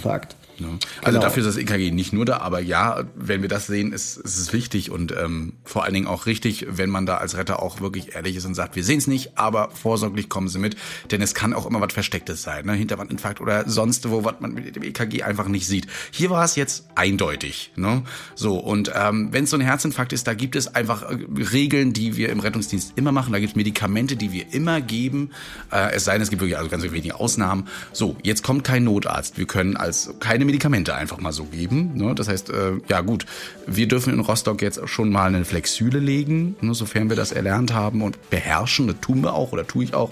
Ne? 0.62 0.78
Also 1.02 1.18
genau. 1.18 1.20
dafür 1.20 1.46
ist 1.46 1.56
das 1.56 1.56
EKG 1.56 1.90
nicht 1.90 2.12
nur 2.12 2.24
da, 2.24 2.38
aber 2.38 2.60
ja, 2.60 3.04
wenn 3.14 3.42
wir 3.42 3.48
das 3.48 3.66
sehen, 3.66 3.92
ist, 3.92 4.16
ist 4.16 4.38
es 4.38 4.52
wichtig 4.52 4.90
und 4.90 5.12
ähm, 5.12 5.54
vor 5.64 5.84
allen 5.84 5.94
Dingen 5.94 6.06
auch 6.06 6.26
richtig, 6.26 6.66
wenn 6.70 6.90
man 6.90 7.06
da 7.06 7.18
als 7.18 7.36
Retter 7.36 7.62
auch 7.62 7.80
wirklich 7.80 8.14
ehrlich 8.14 8.36
ist 8.36 8.44
und 8.44 8.54
sagt, 8.54 8.76
wir 8.76 8.84
sehen 8.84 8.98
es 8.98 9.06
nicht, 9.06 9.38
aber 9.38 9.70
vorsorglich 9.70 10.28
kommen 10.28 10.48
Sie 10.48 10.58
mit, 10.58 10.76
denn 11.10 11.20
es 11.20 11.34
kann 11.34 11.52
auch 11.54 11.66
immer 11.66 11.80
was 11.80 11.92
Verstecktes 11.92 12.42
sein, 12.42 12.64
ne? 12.66 12.72
Hinterwandinfarkt 12.72 13.40
oder 13.40 13.68
sonst 13.68 14.08
wo, 14.08 14.24
was 14.24 14.36
man 14.40 14.54
mit 14.54 14.76
dem 14.76 14.82
EKG 14.82 15.22
einfach 15.22 15.48
nicht 15.48 15.66
sieht. 15.66 15.86
Hier 16.10 16.30
war 16.30 16.44
es 16.44 16.56
jetzt 16.56 16.86
eindeutig, 16.94 17.72
ne? 17.76 18.02
So 18.34 18.58
und 18.58 18.92
ähm, 18.94 19.28
wenn 19.32 19.44
es 19.44 19.50
so 19.50 19.56
ein 19.56 19.60
Herzinfarkt 19.60 20.12
ist, 20.12 20.26
da 20.26 20.34
gibt 20.34 20.56
es 20.56 20.74
einfach 20.74 21.02
äh, 21.02 21.18
Regeln, 21.52 21.92
die 21.92 22.16
wir 22.16 22.30
im 22.30 22.40
Rettungsdienst 22.40 22.92
immer 22.96 23.12
machen. 23.12 23.32
Da 23.32 23.38
gibt 23.38 23.50
es 23.50 23.56
Medikamente, 23.56 24.16
die 24.16 24.32
wir 24.32 24.52
immer 24.52 24.80
geben. 24.80 25.30
Äh, 25.70 25.92
es 25.92 26.04
sei 26.04 26.12
denn, 26.12 26.22
es 26.22 26.30
gibt 26.30 26.42
wirklich 26.42 26.58
also 26.58 26.70
ganz 26.70 26.82
wenige 26.82 27.18
Ausnahmen. 27.18 27.68
So, 27.92 28.16
jetzt 28.22 28.42
kommt 28.42 28.64
kein 28.64 28.84
Notarzt. 28.84 29.38
Wir 29.38 29.46
können 29.46 29.76
als 29.76 30.14
keine 30.20 30.44
Medikamente 30.52 30.94
einfach 30.94 31.18
mal 31.18 31.32
so 31.32 31.44
geben. 31.44 31.92
Ne? 31.94 32.14
Das 32.14 32.28
heißt, 32.28 32.50
äh, 32.50 32.72
ja 32.86 33.00
gut, 33.00 33.24
wir 33.66 33.88
dürfen 33.88 34.12
in 34.12 34.20
Rostock 34.20 34.60
jetzt 34.60 34.86
schon 34.86 35.08
mal 35.10 35.28
eine 35.28 35.46
Flexüle 35.46 35.98
legen, 35.98 36.56
ne, 36.60 36.74
sofern 36.74 37.08
wir 37.08 37.16
das 37.16 37.32
erlernt 37.32 37.72
haben 37.72 38.02
und 38.02 38.28
beherrschen. 38.28 38.86
Das 38.86 38.96
tun 39.00 39.22
wir 39.22 39.32
auch 39.32 39.52
oder 39.52 39.66
tue 39.66 39.84
ich 39.84 39.94
auch. 39.94 40.10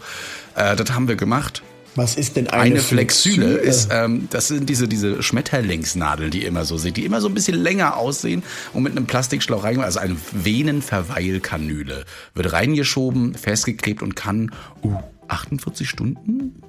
Äh, 0.55 0.76
das 0.76 0.93
haben 0.93 1.09
wir 1.09 1.16
gemacht. 1.16 1.62
Was 1.95 2.16
ist 2.16 2.36
denn 2.36 2.49
eine, 2.49 2.62
eine 2.62 2.80
Flexüle? 2.80 3.49
Flexüle 3.49 3.59
ist, 3.59 3.91
ähm, 3.93 4.28
das 4.30 4.49
sind 4.49 4.70
diese, 4.70 4.88
diese 4.88 5.22
Schmetterlingsnadeln, 5.22 6.30
die 6.30 6.47
immer 6.47 6.64
so 6.64 6.78
sind, 6.78 6.97
die 6.97 7.05
immer 7.05 7.20
so 7.20 7.28
ein 7.28 7.34
bisschen 7.34 7.59
länger 7.59 7.99
aussehen 7.99 8.43
und 8.72 8.82
mit 8.82 8.97
einem 8.97 9.05
Plastikschlauch 9.05 9.62
reingemacht. 9.62 9.88
Also 9.88 9.99
eine 9.99 10.16
Venenverweilkanüle 10.32 12.07
wird 12.34 12.53
reingeschoben, 12.53 13.34
festgeklebt 13.34 14.01
und 14.01 14.16
kann 14.16 14.53
uh, 14.82 14.95
48 15.28 15.86
Stunden 15.86 16.62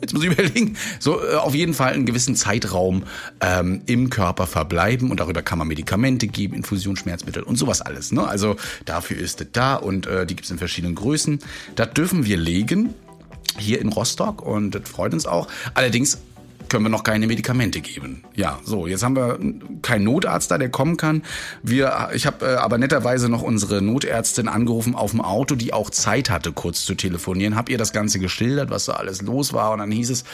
jetzt 0.00 0.12
muss 0.12 0.24
ich 0.24 0.30
überlegen, 0.30 0.76
so 0.98 1.22
äh, 1.22 1.34
auf 1.34 1.54
jeden 1.54 1.74
Fall 1.74 1.92
einen 1.92 2.06
gewissen 2.06 2.36
Zeitraum 2.36 3.04
ähm, 3.40 3.82
im 3.86 4.10
Körper 4.10 4.46
verbleiben 4.46 5.10
und 5.10 5.20
darüber 5.20 5.42
kann 5.42 5.58
man 5.58 5.68
Medikamente 5.68 6.26
geben, 6.26 6.54
Infusionsschmerzmittel 6.54 7.42
und 7.42 7.56
sowas 7.56 7.82
alles. 7.82 8.12
Ne? 8.12 8.26
Also 8.26 8.56
dafür 8.84 9.18
ist 9.18 9.40
es 9.40 9.48
da 9.52 9.76
und 9.76 10.06
äh, 10.06 10.26
die 10.26 10.36
gibt 10.36 10.44
es 10.44 10.50
in 10.50 10.58
verschiedenen 10.58 10.94
Größen. 10.94 11.40
Das 11.74 11.92
dürfen 11.92 12.26
wir 12.26 12.36
legen 12.36 12.94
hier 13.58 13.80
in 13.80 13.88
Rostock 13.88 14.42
und 14.42 14.74
das 14.74 14.88
freut 14.88 15.14
uns 15.14 15.26
auch. 15.26 15.48
Allerdings 15.74 16.18
können 16.68 16.84
wir 16.84 16.90
noch 16.90 17.04
keine 17.04 17.26
Medikamente 17.26 17.80
geben. 17.80 18.22
Ja, 18.34 18.58
so, 18.64 18.86
jetzt 18.86 19.02
haben 19.02 19.16
wir 19.16 19.38
keinen 19.82 20.04
Notarzt 20.04 20.50
da, 20.50 20.58
der 20.58 20.70
kommen 20.70 20.96
kann. 20.96 21.22
Wir, 21.62 22.10
ich 22.14 22.26
habe 22.26 22.46
äh, 22.46 22.54
aber 22.56 22.78
netterweise 22.78 23.28
noch 23.28 23.42
unsere 23.42 23.82
Notärztin 23.82 24.48
angerufen 24.48 24.94
auf 24.94 25.12
dem 25.12 25.20
Auto, 25.20 25.54
die 25.54 25.72
auch 25.72 25.90
Zeit 25.90 26.30
hatte, 26.30 26.52
kurz 26.52 26.84
zu 26.84 26.94
telefonieren. 26.94 27.56
Hab 27.56 27.68
ihr 27.68 27.78
das 27.78 27.92
Ganze 27.92 28.18
geschildert, 28.18 28.70
was 28.70 28.86
da 28.86 28.94
alles 28.94 29.22
los 29.22 29.52
war 29.52 29.72
und 29.72 29.78
dann 29.78 29.90
hieß 29.90 30.10
es, 30.10 30.24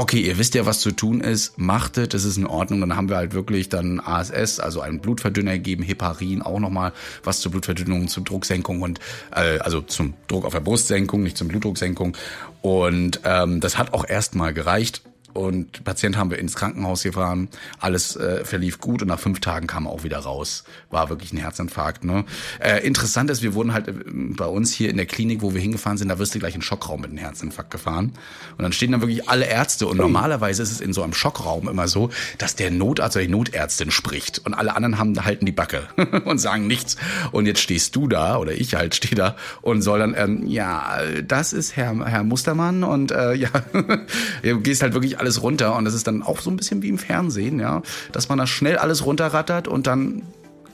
okay, 0.00 0.20
ihr 0.20 0.38
wisst 0.38 0.54
ja, 0.54 0.64
was 0.64 0.80
zu 0.80 0.92
tun 0.92 1.20
ist, 1.20 1.58
macht 1.58 1.98
es, 1.98 2.08
das 2.08 2.24
ist 2.24 2.38
in 2.38 2.46
Ordnung. 2.46 2.80
Dann 2.80 2.96
haben 2.96 3.08
wir 3.08 3.16
halt 3.16 3.34
wirklich 3.34 3.68
dann 3.68 4.00
ASS, 4.00 4.58
also 4.58 4.80
einen 4.80 5.00
Blutverdünner 5.00 5.52
gegeben, 5.52 5.82
Heparin, 5.82 6.42
auch 6.42 6.58
nochmal 6.58 6.92
was 7.22 7.40
zur 7.40 7.52
Blutverdünnung, 7.52 8.08
zur 8.08 8.24
Drucksenkung 8.24 8.82
und 8.82 8.98
äh, 9.34 9.58
also 9.58 9.82
zum 9.82 10.14
Druck 10.26 10.44
auf 10.44 10.54
der 10.54 10.60
Brustsenkung, 10.60 11.22
nicht 11.22 11.36
zum 11.36 11.48
Blutdrucksenkung. 11.48 12.16
Und 12.62 13.20
ähm, 13.24 13.60
das 13.60 13.78
hat 13.78 13.92
auch 13.92 14.08
erstmal 14.08 14.54
gereicht. 14.54 15.02
Und 15.32 15.84
Patient 15.84 16.16
haben 16.16 16.30
wir 16.30 16.38
ins 16.38 16.56
Krankenhaus 16.56 17.02
gefahren. 17.02 17.48
Alles 17.78 18.16
äh, 18.16 18.44
verlief 18.44 18.78
gut 18.78 19.02
und 19.02 19.08
nach 19.08 19.20
fünf 19.20 19.40
Tagen 19.40 19.66
kam 19.66 19.86
er 19.86 19.92
auch 19.92 20.04
wieder 20.04 20.18
raus. 20.18 20.64
War 20.90 21.10
wirklich 21.10 21.32
ein 21.32 21.38
Herzinfarkt. 21.38 22.04
Ne? 22.04 22.24
Äh, 22.58 22.84
interessant 22.86 23.30
ist, 23.30 23.42
wir 23.42 23.54
wurden 23.54 23.72
halt 23.72 23.88
äh, 23.88 23.94
bei 24.06 24.46
uns 24.46 24.72
hier 24.72 24.90
in 24.90 24.96
der 24.96 25.06
Klinik, 25.06 25.42
wo 25.42 25.54
wir 25.54 25.60
hingefahren 25.60 25.98
sind, 25.98 26.08
da 26.08 26.18
wirst 26.18 26.34
du 26.34 26.38
gleich 26.38 26.54
in 26.54 26.60
den 26.60 26.64
Schockraum 26.64 27.00
mit 27.00 27.10
einem 27.10 27.18
Herzinfarkt 27.18 27.70
gefahren. 27.70 28.12
Und 28.56 28.62
dann 28.62 28.72
stehen 28.72 28.92
da 28.92 29.00
wirklich 29.00 29.28
alle 29.28 29.46
Ärzte. 29.46 29.86
Und 29.86 29.98
normalerweise 29.98 30.62
ist 30.62 30.72
es 30.72 30.80
in 30.80 30.92
so 30.92 31.02
einem 31.02 31.12
Schockraum 31.12 31.68
immer 31.68 31.88
so, 31.88 32.10
dass 32.38 32.56
der 32.56 32.70
Notarzt 32.70 33.16
oder 33.16 33.24
die 33.24 33.30
Notärztin 33.30 33.90
spricht. 33.90 34.40
Und 34.44 34.54
alle 34.54 34.74
anderen 34.74 34.98
haben 34.98 35.24
halten 35.24 35.46
die 35.46 35.52
Backe 35.52 35.88
und 36.24 36.38
sagen 36.38 36.66
nichts. 36.66 36.96
Und 37.32 37.46
jetzt 37.46 37.60
stehst 37.60 37.94
du 37.96 38.08
da, 38.08 38.36
oder 38.38 38.52
ich 38.52 38.74
halt 38.74 38.94
stehe 38.94 39.14
da 39.14 39.36
und 39.62 39.82
soll 39.82 40.00
dann, 40.00 40.14
ähm, 40.16 40.46
ja, 40.46 40.98
das 41.26 41.52
ist 41.52 41.76
Herr, 41.76 42.04
Herr 42.06 42.24
Mustermann. 42.24 42.84
Und 42.84 43.12
äh, 43.12 43.34
ja, 43.34 43.50
du 44.42 44.60
gehst 44.60 44.82
halt 44.82 44.94
wirklich 44.94 45.19
alles 45.20 45.42
runter 45.42 45.76
und 45.76 45.84
das 45.84 45.94
ist 45.94 46.06
dann 46.06 46.22
auch 46.22 46.40
so 46.40 46.50
ein 46.50 46.56
bisschen 46.56 46.82
wie 46.82 46.88
im 46.88 46.98
Fernsehen, 46.98 47.60
ja, 47.60 47.82
dass 48.12 48.28
man 48.28 48.38
da 48.38 48.46
schnell 48.46 48.76
alles 48.78 49.06
runterrattert 49.06 49.68
und 49.68 49.86
dann 49.86 50.22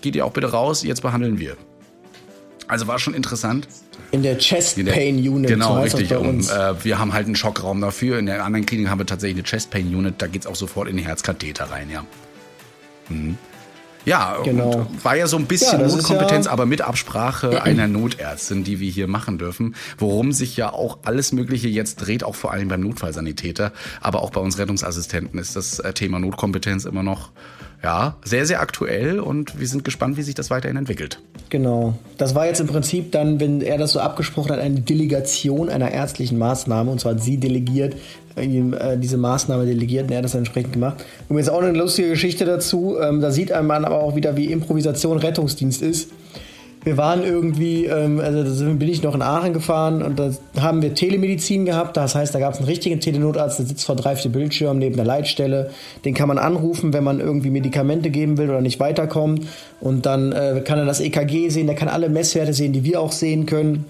geht 0.00 0.16
ihr 0.16 0.24
auch 0.24 0.32
bitte 0.32 0.50
raus, 0.50 0.82
jetzt 0.82 1.02
behandeln 1.02 1.38
wir. 1.38 1.56
Also 2.68 2.86
war 2.86 2.98
schon 2.98 3.14
interessant. 3.14 3.68
In 4.10 4.22
der 4.22 4.38
Chest 4.38 4.76
Pain 4.86 5.16
Unit. 5.16 5.50
Genau, 5.50 5.80
richtig. 5.80 6.14
Und, 6.14 6.50
äh, 6.50 6.84
wir 6.84 6.98
haben 6.98 7.12
halt 7.12 7.26
einen 7.26 7.36
Schockraum 7.36 7.80
dafür. 7.80 8.18
In 8.18 8.26
der 8.26 8.44
anderen 8.44 8.66
Klinik 8.66 8.88
haben 8.88 8.98
wir 8.98 9.06
tatsächlich 9.06 9.36
eine 9.36 9.44
Chest 9.44 9.70
Pain 9.70 9.94
Unit. 9.94 10.14
Da 10.18 10.26
geht 10.26 10.42
es 10.42 10.46
auch 10.46 10.56
sofort 10.56 10.88
in 10.88 10.96
den 10.96 11.04
Herzkatheter 11.04 11.70
rein, 11.70 11.90
ja. 11.90 12.04
Mhm. 13.08 13.38
Ja, 14.06 14.38
genau. 14.44 14.86
war 15.02 15.16
ja 15.16 15.26
so 15.26 15.36
ein 15.36 15.46
bisschen 15.46 15.80
ja, 15.80 15.86
Notkompetenz, 15.88 16.46
ja 16.46 16.52
aber 16.52 16.64
mit 16.64 16.80
Absprache 16.80 17.62
einer 17.62 17.88
Notärztin, 17.88 18.62
die 18.62 18.78
wir 18.78 18.88
hier 18.88 19.08
machen 19.08 19.36
dürfen, 19.36 19.74
worum 19.98 20.30
sich 20.30 20.56
ja 20.56 20.72
auch 20.72 20.98
alles 21.04 21.32
Mögliche 21.32 21.68
jetzt 21.68 21.96
dreht, 21.96 22.22
auch 22.22 22.36
vor 22.36 22.52
allem 22.52 22.68
beim 22.68 22.80
Notfallsanitäter, 22.80 23.72
aber 24.00 24.22
auch 24.22 24.30
bei 24.30 24.40
uns 24.40 24.58
Rettungsassistenten 24.58 25.40
ist 25.40 25.56
das 25.56 25.80
äh, 25.80 25.92
Thema 25.92 26.20
Notkompetenz 26.20 26.84
immer 26.84 27.02
noch 27.02 27.32
ja, 27.82 28.16
sehr, 28.24 28.46
sehr 28.46 28.60
aktuell 28.60 29.20
und 29.20 29.58
wir 29.60 29.66
sind 29.66 29.84
gespannt, 29.84 30.16
wie 30.16 30.22
sich 30.22 30.34
das 30.34 30.50
weiterhin 30.50 30.76
entwickelt. 30.76 31.20
Genau. 31.50 31.94
Das 32.18 32.34
war 32.34 32.46
jetzt 32.46 32.60
im 32.60 32.66
Prinzip 32.66 33.12
dann, 33.12 33.38
wenn 33.38 33.60
er 33.60 33.78
das 33.78 33.92
so 33.92 34.00
abgesprochen 34.00 34.50
hat, 34.52 34.58
eine 34.58 34.80
Delegation 34.80 35.68
einer 35.68 35.90
ärztlichen 35.90 36.38
Maßnahme. 36.38 36.90
Und 36.90 37.00
zwar 37.00 37.14
hat 37.14 37.22
sie 37.22 37.36
delegiert, 37.36 37.94
ihm 38.40 38.74
äh, 38.74 38.96
diese 38.96 39.16
Maßnahme 39.16 39.66
delegiert 39.66 40.06
und 40.06 40.12
er 40.12 40.18
hat 40.18 40.24
das 40.24 40.34
entsprechend 40.34 40.72
gemacht. 40.72 41.04
Und 41.28 41.38
jetzt 41.38 41.50
auch 41.50 41.62
eine 41.62 41.78
lustige 41.78 42.08
Geschichte 42.08 42.44
dazu. 42.44 42.96
Ähm, 43.00 43.20
da 43.20 43.30
sieht 43.30 43.52
ein 43.52 43.66
Mann 43.66 43.84
aber 43.84 44.02
auch 44.02 44.16
wieder, 44.16 44.36
wie 44.36 44.50
Improvisation 44.50 45.18
Rettungsdienst 45.18 45.82
ist 45.82 46.10
wir 46.86 46.96
waren 46.96 47.24
irgendwie, 47.24 47.86
ähm, 47.86 48.20
also 48.20 48.64
bin 48.64 48.88
ich 48.88 49.02
noch 49.02 49.16
in 49.16 49.20
Aachen 49.20 49.52
gefahren 49.52 50.02
und 50.02 50.20
da 50.20 50.30
haben 50.60 50.82
wir 50.82 50.94
Telemedizin 50.94 51.64
gehabt. 51.64 51.96
Das 51.96 52.14
heißt, 52.14 52.32
da 52.32 52.38
gab 52.38 52.52
es 52.52 52.60
einen 52.60 52.68
richtigen 52.68 53.00
Telenotarzt, 53.00 53.58
der 53.58 53.66
sitzt 53.66 53.84
vor 53.84 53.96
drei, 53.96 54.14
vier 54.14 54.30
Bildschirmen 54.30 54.78
neben 54.78 54.94
der 54.94 55.04
Leitstelle. 55.04 55.70
Den 56.04 56.14
kann 56.14 56.28
man 56.28 56.38
anrufen, 56.38 56.92
wenn 56.92 57.02
man 57.02 57.18
irgendwie 57.18 57.50
Medikamente 57.50 58.10
geben 58.10 58.38
will 58.38 58.50
oder 58.50 58.60
nicht 58.60 58.78
weiterkommt. 58.78 59.48
Und 59.80 60.06
dann 60.06 60.30
äh, 60.30 60.62
kann 60.64 60.78
er 60.78 60.84
das 60.84 61.00
EKG 61.00 61.48
sehen, 61.48 61.66
der 61.66 61.74
kann 61.74 61.88
alle 61.88 62.08
Messwerte 62.08 62.52
sehen, 62.52 62.72
die 62.72 62.84
wir 62.84 63.00
auch 63.00 63.10
sehen 63.10 63.46
können. 63.46 63.86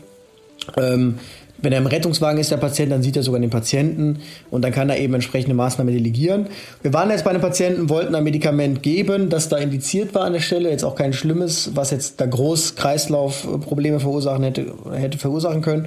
Ähm, 0.79 1.19
wenn 1.59 1.73
er 1.73 1.79
im 1.79 1.87
Rettungswagen 1.87 2.41
ist, 2.41 2.51
der 2.51 2.59
Patient, 2.59 2.93
dann 2.93 3.03
sieht 3.03 3.17
er 3.17 3.23
sogar 3.23 3.41
den 3.41 3.51
Patienten 3.51 4.19
und 4.51 4.63
dann 4.63 4.73
kann 4.73 4.91
er 4.91 4.99
eben 4.99 5.15
entsprechende 5.15 5.55
Maßnahmen 5.55 5.93
delegieren. 5.93 6.49
Wir 6.83 6.93
waren 6.93 7.11
jetzt 7.11 7.25
bei 7.25 7.31
einem 7.31 7.41
Patienten, 7.41 7.89
wollten 7.89 8.15
ein 8.15 8.25
Medikament 8.25 8.83
geben, 8.83 9.31
das 9.31 9.49
da 9.49 9.57
indiziert 9.57 10.15
war 10.15 10.25
an 10.25 10.35
der 10.35 10.41
Stelle, 10.41 10.71
jetzt 10.71 10.85
auch 10.85 10.95
kein 10.95 11.13
schlimmes, 11.13 11.71
was 11.75 11.91
jetzt 11.91 12.21
da 12.21 12.27
groß 12.27 12.77
Kreislaufprobleme 12.77 14.01
verursachen 14.01 14.45
hätte, 14.45 14.67
hätte 14.93 15.19
verursachen 15.19 15.63
können. 15.63 15.83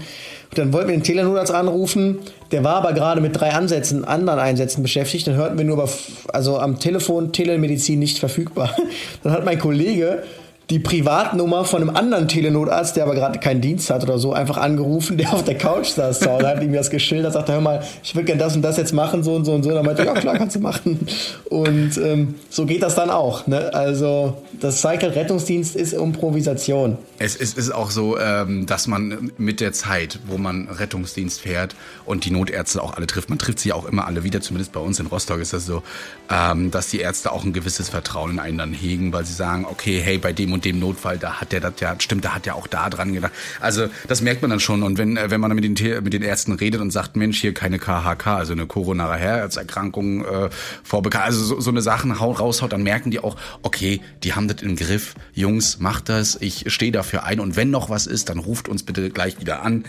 Und 0.50 0.58
dann 0.58 0.74
wollten 0.74 0.90
wir 0.90 0.96
den 0.96 1.04
Telenotarzt 1.04 1.54
anrufen, 1.54 2.20
der 2.52 2.64
war 2.64 2.76
aber 2.76 2.94
gerade 2.94 3.22
mit 3.22 3.40
drei 3.40 3.52
Ansätzen, 3.52 4.04
anderen 4.04 4.40
Einsätzen 4.40 4.82
beschäftigt, 4.82 5.28
dann 5.28 5.36
hörten 5.36 5.58
wir 5.58 5.66
nur 5.66 5.76
über, 5.76 5.90
also 6.34 6.58
am 6.58 6.80
Telefon 6.80 7.32
Telemedizin 7.32 8.00
nicht 8.00 8.18
verfügbar. 8.18 8.76
Dann 9.24 9.34
hat 9.34 9.46
mein 9.46 9.60
Kollege 9.60 10.24
die 10.70 10.78
Privatnummer 10.78 11.66
von 11.66 11.82
einem 11.82 11.96
anderen 11.96 12.28
Telenotarzt, 12.28 12.96
der 12.96 13.04
aber 13.04 13.16
gerade 13.16 13.40
keinen 13.40 13.60
Dienst 13.60 13.90
hat 13.90 14.04
oder 14.04 14.20
so, 14.20 14.34
einfach 14.34 14.58
angerufen, 14.58 15.18
der 15.20 15.34
auf 15.34 15.44
der 15.44 15.58
Couch 15.58 15.88
saß 15.88 16.20
und 16.28 16.46
hat 16.46 16.62
ihm 16.62 16.74
das 16.74 16.90
geschildert, 16.90 17.34
sagte, 17.34 17.54
hör 17.54 17.62
mal, 17.62 17.84
ich 18.04 18.14
würde 18.16 18.26
gerne 18.26 18.40
das 18.40 18.56
und 18.56 18.62
das 18.62 18.78
jetzt 18.78 18.94
machen, 18.94 19.24
so 19.24 19.36
und 19.36 19.46
so 19.46 19.54
und 19.54 19.64
so. 19.64 19.72
Dann 19.72 19.86
meinte 19.86 20.06
ja 20.06 20.14
klar, 20.14 20.38
kannst 20.38 20.56
du 20.56 20.60
machen. 20.60 21.08
Und 21.50 21.98
ähm, 21.98 22.36
so 22.50 22.66
geht 22.66 22.84
das 22.84 22.96
dann 22.96 23.10
auch. 23.10 23.48
Ne? 23.48 23.74
Also 23.74 24.38
das 24.60 24.82
Cycle 24.82 25.10
Rettungsdienst 25.10 25.76
ist 25.76 25.94
Improvisation. 25.94 26.98
Es 27.18 27.36
ist, 27.36 27.58
ist 27.58 27.72
auch 27.72 27.90
so, 27.90 28.20
ähm, 28.20 28.66
dass 28.66 28.88
man 28.88 29.32
mit 29.38 29.62
der 29.62 29.74
Zeit, 29.74 30.20
wo 30.28 30.38
man 30.38 30.68
Rettungsdienst 30.68 31.42
fährt 31.42 31.76
und 32.06 32.26
die 32.26 32.32
Notärzte 32.32 32.82
auch 32.84 32.96
alle 32.96 33.08
trifft, 33.08 33.30
man 33.30 33.40
trifft 33.40 33.60
sie 33.60 33.74
auch 33.74 33.86
immer 33.86 34.06
alle 34.06 34.24
wieder, 34.24 34.42
zumindest 34.42 34.72
bei 34.72 34.80
uns 34.80 35.00
in 35.00 35.08
Rostock 35.08 35.40
ist 35.40 35.54
das 35.54 35.66
so, 35.66 35.82
ähm, 36.30 36.70
dass 36.72 36.90
die 36.90 37.00
Ärzte 37.00 37.32
auch 37.32 37.44
ein 37.44 37.54
gewisses 37.54 37.90
Vertrauen 37.90 38.32
in 38.32 38.40
einen 38.40 38.58
dann 38.58 38.74
hegen, 38.74 39.12
weil 39.12 39.26
sie 39.26 39.34
sagen, 39.34 39.66
okay, 39.66 40.00
hey, 40.00 40.18
bei 40.18 40.32
dem 40.32 40.54
und 40.54 40.64
dem 40.64 40.80
Notfall, 40.80 41.18
da 41.18 41.42
hat 41.42 41.52
der 41.52 41.60
das 41.60 41.74
ja, 41.80 41.96
stimmt, 42.00 42.26
da 42.26 42.36
hat 42.36 42.46
der 42.46 42.56
auch 42.56 42.68
da 42.68 42.90
dran 42.90 43.14
gedacht. 43.14 43.32
Also 43.60 43.88
das 44.08 44.22
merkt 44.22 44.42
man 44.42 44.52
dann 44.52 44.60
schon. 44.60 44.84
Und 44.84 44.98
wenn, 44.98 45.18
äh, 45.18 45.32
wenn 45.32 45.42
man 45.42 45.50
dann 45.50 45.60
mit 45.60 45.64
den, 45.64 46.04
mit 46.04 46.14
den 46.14 46.22
Ärzten 46.22 46.54
redet 46.54 46.82
und 46.82 46.92
sagt, 46.92 47.16
Mensch, 47.16 47.42
hier 47.42 47.54
keine 47.54 47.80
KHK, 47.80 48.28
also 48.28 48.54
eine 48.54 48.68
koronare 48.68 49.18
Herzerkrankung 49.18 50.24
äh, 50.24 50.50
vorbekannt, 50.84 51.26
also 51.26 51.44
so, 51.44 51.60
so 51.60 51.72
eine 51.72 51.82
Sachen 51.82 52.12
raushaut, 52.12 52.74
dann 52.74 52.84
merken 52.84 53.10
die 53.10 53.20
auch, 53.20 53.36
okay, 53.64 54.02
die 54.24 54.34
haben 54.34 54.48
das 54.48 54.62
im 54.62 54.76
Griff. 54.76 55.16
Jungs, 55.34 55.80
macht 55.80 56.10
das, 56.10 56.38
ich 56.40 56.66
stehe 56.68 56.92
dafür 56.92 57.24
ein. 57.24 57.40
Und 57.40 57.56
wenn 57.56 57.72
noch 57.72 57.90
was 57.90 58.06
ist, 58.06 58.30
dann 58.30 58.38
ruft 58.38 58.68
uns 58.68 58.84
bitte 58.84 59.10
gleich 59.10 59.40
wieder 59.40 59.64
an. 59.64 59.86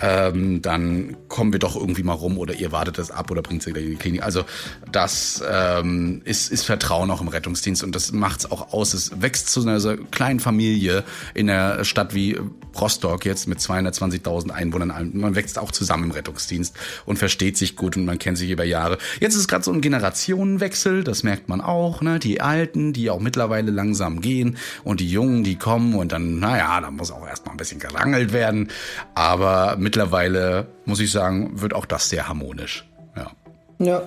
Ähm, 0.00 0.60
dann 0.62 1.16
kommen 1.28 1.52
wir 1.52 1.60
doch 1.60 1.76
irgendwie 1.76 2.02
mal 2.02 2.14
rum 2.14 2.38
oder 2.38 2.54
ihr 2.54 2.72
wartet 2.72 2.98
das 2.98 3.10
ab 3.10 3.30
oder 3.30 3.42
bringt 3.42 3.62
sie 3.62 3.70
in 3.70 3.76
die 3.76 3.96
Klinik. 3.96 4.22
Also 4.22 4.44
das 4.90 5.42
ähm, 5.48 6.22
ist, 6.24 6.50
ist 6.50 6.64
Vertrauen 6.64 7.10
auch 7.10 7.20
im 7.20 7.28
Rettungsdienst 7.28 7.84
und 7.84 7.94
das 7.94 8.12
macht 8.12 8.40
es 8.40 8.50
auch 8.50 8.72
aus. 8.72 8.94
Es 8.94 9.20
wächst 9.20 9.48
zu 9.48 9.62
einer 9.62 9.96
kleinen 10.10 10.40
Familie 10.40 11.04
in 11.34 11.48
einer 11.48 11.84
Stadt 11.84 12.14
wie 12.14 12.38
Rostock 12.80 13.24
jetzt 13.24 13.46
mit 13.46 13.58
220.000 13.58 14.50
Einwohnern. 14.50 15.10
Man 15.14 15.34
wächst 15.34 15.58
auch 15.58 15.70
zusammen 15.70 16.04
im 16.04 16.10
Rettungsdienst 16.10 16.74
und 17.06 17.18
versteht 17.18 17.56
sich 17.56 17.76
gut 17.76 17.96
und 17.96 18.04
man 18.04 18.18
kennt 18.18 18.38
sich 18.38 18.50
über 18.50 18.64
Jahre. 18.64 18.98
Jetzt 19.20 19.36
ist 19.36 19.48
gerade 19.48 19.64
so 19.64 19.72
ein 19.72 19.80
Generationenwechsel, 19.80 21.04
das 21.04 21.22
merkt 21.22 21.48
man 21.48 21.60
auch. 21.60 22.00
Ne? 22.00 22.18
Die 22.18 22.40
Alten, 22.40 22.92
die 22.92 23.10
auch 23.10 23.20
mittlerweile 23.20 23.70
langsam 23.70 24.20
gehen 24.20 24.56
und 24.82 25.00
die 25.00 25.08
Jungen, 25.08 25.44
die 25.44 25.56
kommen 25.56 25.94
und 25.94 26.12
dann, 26.12 26.40
naja, 26.40 26.80
da 26.80 26.90
muss 26.90 27.10
auch 27.10 27.26
erstmal 27.26 27.54
ein 27.54 27.58
bisschen 27.58 27.78
gerangelt 27.78 28.32
werden. 28.32 28.68
Aber 29.14 29.76
mittlerweile, 29.84 30.66
muss 30.84 30.98
ich 30.98 31.12
sagen, 31.12 31.60
wird 31.60 31.74
auch 31.74 31.86
das 31.86 32.08
sehr 32.08 32.26
harmonisch. 32.26 32.84
Ja. 33.16 33.30
Ja. 33.78 34.02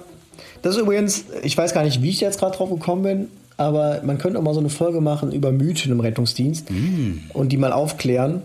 Das 0.61 0.75
ist 0.75 0.81
übrigens, 0.81 1.25
ich 1.43 1.57
weiß 1.57 1.73
gar 1.73 1.83
nicht, 1.83 2.01
wie 2.01 2.09
ich 2.09 2.19
jetzt 2.19 2.39
gerade 2.39 2.57
drauf 2.57 2.69
gekommen 2.69 3.03
bin, 3.03 3.27
aber 3.55 4.01
man 4.03 4.17
könnte 4.17 4.37
auch 4.39 4.43
mal 4.43 4.53
so 4.53 4.59
eine 4.59 4.69
Folge 4.69 5.01
machen 5.01 5.31
über 5.31 5.51
Mythen 5.51 5.91
im 5.91 5.99
Rettungsdienst 5.99 6.69
mm. 6.69 7.31
und 7.33 7.49
die 7.49 7.57
mal 7.57 7.71
aufklären. 7.71 8.41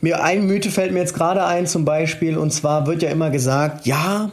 Mir 0.00 0.22
ein 0.22 0.46
Mythe 0.46 0.70
fällt 0.70 0.92
mir 0.92 0.98
jetzt 0.98 1.14
gerade 1.14 1.44
ein 1.46 1.66
zum 1.66 1.84
Beispiel 1.84 2.36
und 2.36 2.52
zwar 2.52 2.86
wird 2.86 3.02
ja 3.02 3.10
immer 3.10 3.30
gesagt, 3.30 3.86
ja, 3.86 4.30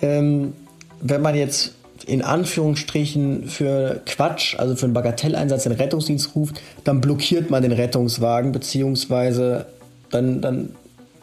ähm, 0.00 0.54
wenn 1.00 1.20
man 1.20 1.34
jetzt 1.34 1.74
in 2.06 2.22
Anführungsstrichen 2.22 3.48
für 3.48 4.00
Quatsch, 4.06 4.58
also 4.58 4.74
für 4.74 4.86
einen 4.86 4.94
Bagatelleinsatz 4.94 5.64
den 5.64 5.72
Rettungsdienst 5.72 6.34
ruft, 6.34 6.60
dann 6.84 7.00
blockiert 7.00 7.50
man 7.50 7.62
den 7.62 7.72
Rettungswagen, 7.72 8.52
beziehungsweise 8.52 9.66
dann, 10.10 10.40
dann, 10.40 10.70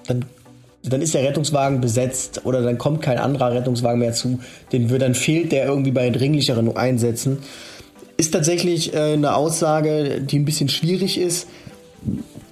dann, 0.07 0.25
dann 0.91 1.01
ist 1.01 1.13
der 1.13 1.23
Rettungswagen 1.23 1.81
besetzt 1.81 2.41
oder 2.45 2.61
dann 2.61 2.77
kommt 2.77 3.01
kein 3.01 3.17
anderer 3.17 3.51
Rettungswagen 3.51 3.99
mehr 3.99 4.13
zu. 4.13 4.39
Den, 4.71 4.87
dann 4.99 5.15
fehlt 5.15 5.51
der 5.51 5.65
irgendwie 5.65 5.91
bei 5.91 6.09
dringlicheren 6.09 6.75
Einsätzen 6.75 7.39
ist 8.19 8.31
tatsächlich 8.31 8.93
äh, 8.93 9.13
eine 9.13 9.33
Aussage, 9.33 10.19
die 10.19 10.39
ein 10.39 10.45
bisschen 10.45 10.67
schwierig 10.67 11.17
ist. 11.17 11.47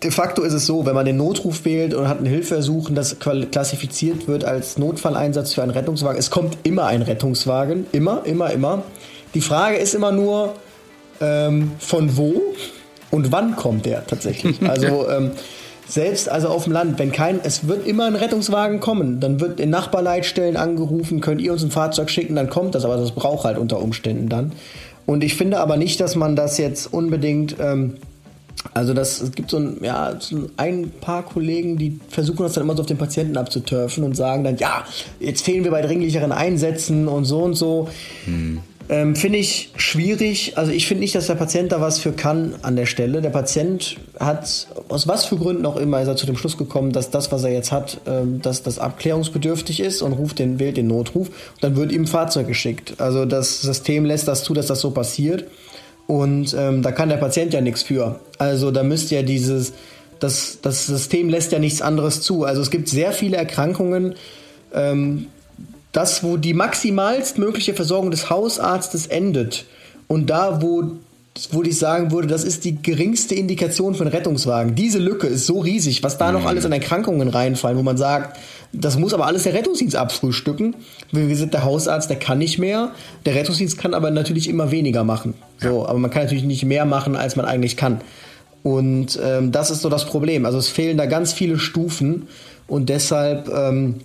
De 0.01 0.11
facto 0.11 0.43
ist 0.43 0.53
es 0.53 0.65
so, 0.65 0.85
wenn 0.85 0.95
man 0.95 1.05
den 1.05 1.17
Notruf 1.17 1.65
wählt 1.65 1.93
und 1.93 2.07
hat 2.07 2.21
ein 2.21 2.25
Hilfeersuchen, 2.25 2.95
das 2.95 3.17
klassifiziert 3.19 4.27
wird 4.29 4.45
als 4.45 4.77
Notfalleinsatz 4.77 5.53
für 5.53 5.63
einen 5.63 5.71
Rettungswagen. 5.71 6.17
Es 6.17 6.29
kommt 6.31 6.57
immer 6.63 6.85
ein 6.85 7.01
Rettungswagen. 7.01 7.85
Immer, 7.91 8.25
immer, 8.25 8.51
immer. 8.51 8.83
Die 9.33 9.41
Frage 9.41 9.75
ist 9.77 9.93
immer 9.93 10.13
nur, 10.13 10.53
ähm, 11.19 11.71
von 11.79 12.15
wo 12.15 12.41
und 13.11 13.31
wann 13.33 13.57
kommt 13.57 13.85
der 13.85 14.07
tatsächlich. 14.07 14.61
Also 14.67 15.09
ähm, 15.09 15.31
selbst 15.87 16.29
also 16.29 16.49
auf 16.49 16.65
dem 16.65 16.73
Land, 16.73 16.99
wenn 16.99 17.11
kein, 17.11 17.39
es 17.43 17.67
wird 17.67 17.87
immer 17.87 18.05
ein 18.05 18.15
Rettungswagen 18.15 18.79
kommen, 18.79 19.19
dann 19.19 19.39
wird 19.39 19.59
in 19.59 19.69
Nachbarleitstellen 19.69 20.57
angerufen, 20.57 21.21
könnt 21.21 21.41
ihr 21.41 21.53
uns 21.53 21.63
ein 21.63 21.71
Fahrzeug 21.71 22.09
schicken, 22.09 22.35
dann 22.35 22.49
kommt 22.49 22.75
das, 22.75 22.83
aber 22.85 22.97
das 22.97 23.11
braucht 23.11 23.45
halt 23.45 23.57
unter 23.57 23.81
Umständen 23.81 24.29
dann. 24.29 24.51
Und 25.05 25.23
ich 25.23 25.35
finde 25.35 25.59
aber 25.59 25.77
nicht, 25.77 25.99
dass 26.01 26.15
man 26.15 26.35
das 26.35 26.57
jetzt 26.57 26.93
unbedingt, 26.93 27.55
ähm, 27.59 27.95
also 28.73 28.93
das, 28.93 29.21
es 29.21 29.31
gibt 29.31 29.49
so 29.49 29.57
ein, 29.57 29.77
ja, 29.81 30.15
so 30.19 30.49
ein 30.57 30.91
paar 30.99 31.23
Kollegen, 31.23 31.77
die 31.77 31.99
versuchen 32.09 32.43
das 32.43 32.53
dann 32.53 32.63
immer 32.63 32.75
so 32.75 32.81
auf 32.81 32.87
den 32.87 32.97
Patienten 32.97 33.37
abzuturfen 33.37 34.03
und 34.03 34.17
sagen 34.17 34.43
dann, 34.43 34.57
ja, 34.57 34.83
jetzt 35.21 35.45
fehlen 35.45 35.63
wir 35.63 35.71
bei 35.71 35.81
dringlicheren 35.81 36.33
Einsätzen 36.33 37.07
und 37.07 37.23
so 37.23 37.39
und 37.39 37.53
so. 37.53 37.87
Hm. 38.25 38.59
Ähm, 38.89 39.17
finde 39.17 39.37
ich 39.37 39.71
schwierig. 39.75 40.57
Also 40.57 40.71
ich 40.71 40.87
finde 40.87 41.01
nicht, 41.01 41.13
dass 41.13 41.27
der 41.27 41.35
Patient 41.35 41.71
da 41.73 41.81
was 41.81 41.99
für 41.99 42.13
kann 42.13 42.55
an 42.61 42.77
der 42.77 42.85
Stelle. 42.85 43.21
Der 43.21 43.31
Patient 43.31 43.97
hat 44.17 44.67
aus 44.87 45.07
was 45.07 45.25
für 45.25 45.35
Gründen 45.35 45.65
auch 45.65 45.75
immer 45.75 46.01
ist 46.01 46.07
er 46.07 46.15
zu 46.15 46.25
dem 46.25 46.37
Schluss 46.37 46.57
gekommen, 46.57 46.93
dass 46.93 47.09
das, 47.09 47.31
was 47.31 47.43
er 47.43 47.51
jetzt 47.51 47.73
hat, 47.73 47.99
ähm, 48.07 48.41
dass 48.41 48.63
das 48.63 48.79
abklärungsbedürftig 48.79 49.81
ist 49.81 50.01
und 50.01 50.13
ruft 50.13 50.39
den, 50.39 50.59
wählt 50.59 50.77
den 50.77 50.87
Notruf. 50.87 51.29
Dann 51.59 51.75
wird 51.75 51.91
ihm 51.91 52.03
ein 52.03 52.07
Fahrzeug 52.07 52.47
geschickt. 52.47 52.95
Also 52.99 53.25
das 53.25 53.61
System 53.61 54.05
lässt 54.05 54.27
das 54.27 54.43
zu, 54.43 54.53
dass 54.53 54.67
das 54.67 54.79
so 54.79 54.91
passiert. 54.91 55.45
Und 56.07 56.55
ähm, 56.57 56.81
da 56.81 56.93
kann 56.93 57.09
der 57.09 57.17
Patient 57.17 57.53
ja 57.53 57.59
nichts 57.59 57.83
für. 57.83 58.21
Also 58.37 58.71
da 58.71 58.83
müsste 58.83 59.15
ja 59.15 59.21
dieses, 59.21 59.73
das, 60.21 60.59
das 60.61 60.87
System 60.87 61.27
lässt 61.27 61.51
ja 61.51 61.59
nichts 61.59 61.81
anderes 61.81 62.21
zu. 62.21 62.45
Also 62.45 62.61
es 62.61 62.71
gibt 62.71 62.87
sehr 62.87 63.11
viele 63.11 63.35
Erkrankungen, 63.35 64.15
ähm, 64.73 65.27
das, 65.97 66.23
wo 66.23 66.37
die 66.37 66.53
maximalst 66.53 67.39
mögliche 67.39 67.73
Versorgung 67.73 68.11
des 68.11 68.29
Hausarztes 68.29 69.07
endet 69.07 69.65
und 70.07 70.29
da, 70.29 70.61
wo 70.61 70.91
wo 71.51 71.61
ich 71.61 71.77
sagen 71.77 72.11
würde, 72.11 72.27
das 72.27 72.43
ist 72.43 72.65
die 72.65 72.81
geringste 72.81 73.35
Indikation 73.35 73.93
für 73.93 74.01
einen 74.01 74.11
Rettungswagen. 74.11 74.73
Diese 74.73 74.97
Lücke 74.97 75.27
ist 75.27 75.45
so 75.45 75.59
riesig, 75.59 76.01
was 76.01 76.17
da 76.17 76.31
noch 76.31 76.41
mhm. 76.41 76.47
alles 76.47 76.65
an 76.65 76.71
Erkrankungen 76.71 77.27
reinfallen, 77.27 77.77
wo 77.77 77.83
man 77.83 77.95
sagt, 77.95 78.39
das 78.73 78.97
muss 78.97 79.13
aber 79.13 79.27
alles 79.27 79.43
der 79.43 79.53
Rettungsdienst 79.53 79.95
abfrühstücken. 79.95 80.75
Wie 81.11 81.27
gesagt, 81.27 81.53
der 81.53 81.63
Hausarzt, 81.63 82.09
der 82.09 82.17
kann 82.17 82.39
nicht 82.39 82.57
mehr. 82.57 82.89
Der 83.27 83.35
Rettungsdienst 83.35 83.77
kann 83.77 83.93
aber 83.93 84.09
natürlich 84.09 84.49
immer 84.49 84.71
weniger 84.71 85.03
machen. 85.03 85.35
So, 85.59 85.85
aber 85.87 85.99
man 85.99 86.09
kann 86.09 86.23
natürlich 86.23 86.43
nicht 86.43 86.65
mehr 86.65 86.85
machen, 86.85 87.15
als 87.15 87.35
man 87.35 87.45
eigentlich 87.45 87.77
kann. 87.77 88.01
Und 88.63 89.19
ähm, 89.23 89.51
das 89.51 89.69
ist 89.69 89.83
so 89.83 89.89
das 89.89 90.05
Problem. 90.05 90.47
Also 90.47 90.57
es 90.57 90.69
fehlen 90.69 90.97
da 90.97 91.05
ganz 91.05 91.33
viele 91.33 91.59
Stufen 91.59 92.27
und 92.67 92.89
deshalb 92.89 93.47
ähm, 93.47 94.01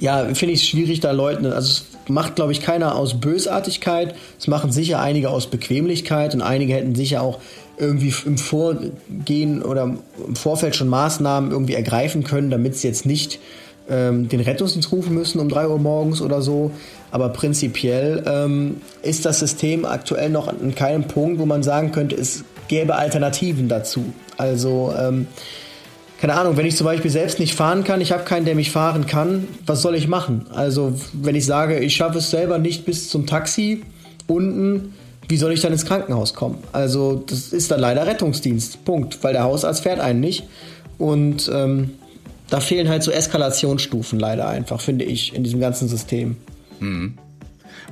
ja, 0.00 0.24
finde 0.34 0.54
ich 0.54 0.62
es 0.62 0.66
schwierig, 0.66 1.00
da 1.00 1.12
Leuten, 1.12 1.44
also 1.46 1.68
es 1.68 1.84
macht, 2.08 2.34
glaube 2.34 2.52
ich, 2.52 2.62
keiner 2.62 2.96
aus 2.96 3.20
Bösartigkeit. 3.20 4.14
Es 4.38 4.48
machen 4.48 4.72
sicher 4.72 5.00
einige 5.00 5.28
aus 5.28 5.48
Bequemlichkeit 5.48 6.34
und 6.34 6.40
einige 6.40 6.72
hätten 6.74 6.94
sicher 6.94 7.22
auch 7.22 7.38
irgendwie 7.76 8.12
im 8.24 8.38
Vorgehen 8.38 9.62
oder 9.62 9.94
im 10.26 10.36
Vorfeld 10.36 10.74
schon 10.74 10.88
Maßnahmen 10.88 11.50
irgendwie 11.50 11.74
ergreifen 11.74 12.24
können, 12.24 12.50
damit 12.50 12.74
es 12.74 12.82
jetzt 12.82 13.04
nicht 13.04 13.40
ähm, 13.90 14.28
den 14.28 14.40
Rettungsdienst 14.40 14.90
rufen 14.90 15.14
müssen 15.14 15.38
um 15.38 15.50
3 15.50 15.68
Uhr 15.68 15.78
morgens 15.78 16.22
oder 16.22 16.40
so. 16.40 16.70
Aber 17.10 17.28
prinzipiell 17.28 18.22
ähm, 18.26 18.80
ist 19.02 19.26
das 19.26 19.38
System 19.38 19.84
aktuell 19.84 20.30
noch 20.30 20.48
an 20.48 20.74
keinem 20.74 21.04
Punkt, 21.04 21.38
wo 21.38 21.46
man 21.46 21.62
sagen 21.62 21.92
könnte, 21.92 22.16
es 22.16 22.44
gäbe 22.68 22.94
Alternativen 22.94 23.68
dazu. 23.68 24.04
Also, 24.38 24.94
ähm, 24.98 25.26
keine 26.20 26.34
Ahnung, 26.34 26.58
wenn 26.58 26.66
ich 26.66 26.76
zum 26.76 26.84
Beispiel 26.84 27.10
selbst 27.10 27.38
nicht 27.38 27.54
fahren 27.54 27.82
kann, 27.82 28.02
ich 28.02 28.12
habe 28.12 28.24
keinen, 28.24 28.44
der 28.44 28.54
mich 28.54 28.70
fahren 28.70 29.06
kann, 29.06 29.48
was 29.64 29.80
soll 29.80 29.94
ich 29.94 30.06
machen? 30.06 30.44
Also, 30.52 30.92
wenn 31.14 31.34
ich 31.34 31.46
sage, 31.46 31.78
ich 31.78 31.96
schaffe 31.96 32.18
es 32.18 32.30
selber 32.30 32.58
nicht 32.58 32.84
bis 32.84 33.08
zum 33.08 33.26
Taxi 33.26 33.82
unten, 34.26 34.94
wie 35.28 35.38
soll 35.38 35.52
ich 35.52 35.60
dann 35.60 35.72
ins 35.72 35.86
Krankenhaus 35.86 36.34
kommen? 36.34 36.58
Also, 36.72 37.24
das 37.26 37.54
ist 37.54 37.70
dann 37.70 37.80
leider 37.80 38.06
Rettungsdienst. 38.06 38.84
Punkt. 38.84 39.24
Weil 39.24 39.32
der 39.32 39.44
Hausarzt 39.44 39.82
fährt 39.82 39.98
einen 39.98 40.20
nicht. 40.20 40.44
Und 40.98 41.50
ähm, 41.54 41.92
da 42.50 42.60
fehlen 42.60 42.90
halt 42.90 43.02
so 43.02 43.10
Eskalationsstufen 43.10 44.18
leider 44.18 44.46
einfach, 44.46 44.82
finde 44.82 45.06
ich, 45.06 45.34
in 45.34 45.42
diesem 45.42 45.60
ganzen 45.60 45.88
System. 45.88 46.36
Hm. 46.80 47.16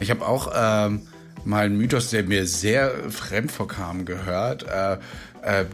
Ich 0.01 0.11
habe 0.11 0.26
auch 0.26 0.53
ähm, 0.55 1.01
mal 1.47 1.64
einen 1.64 1.79
Mythos, 1.79 2.11
der 2.11 2.24
mir 2.24 2.47
sehr 2.47 2.91
fremd 3.09 3.51
vorkam, 3.51 4.05
gehört. 4.05 4.64
Äh, 4.64 4.99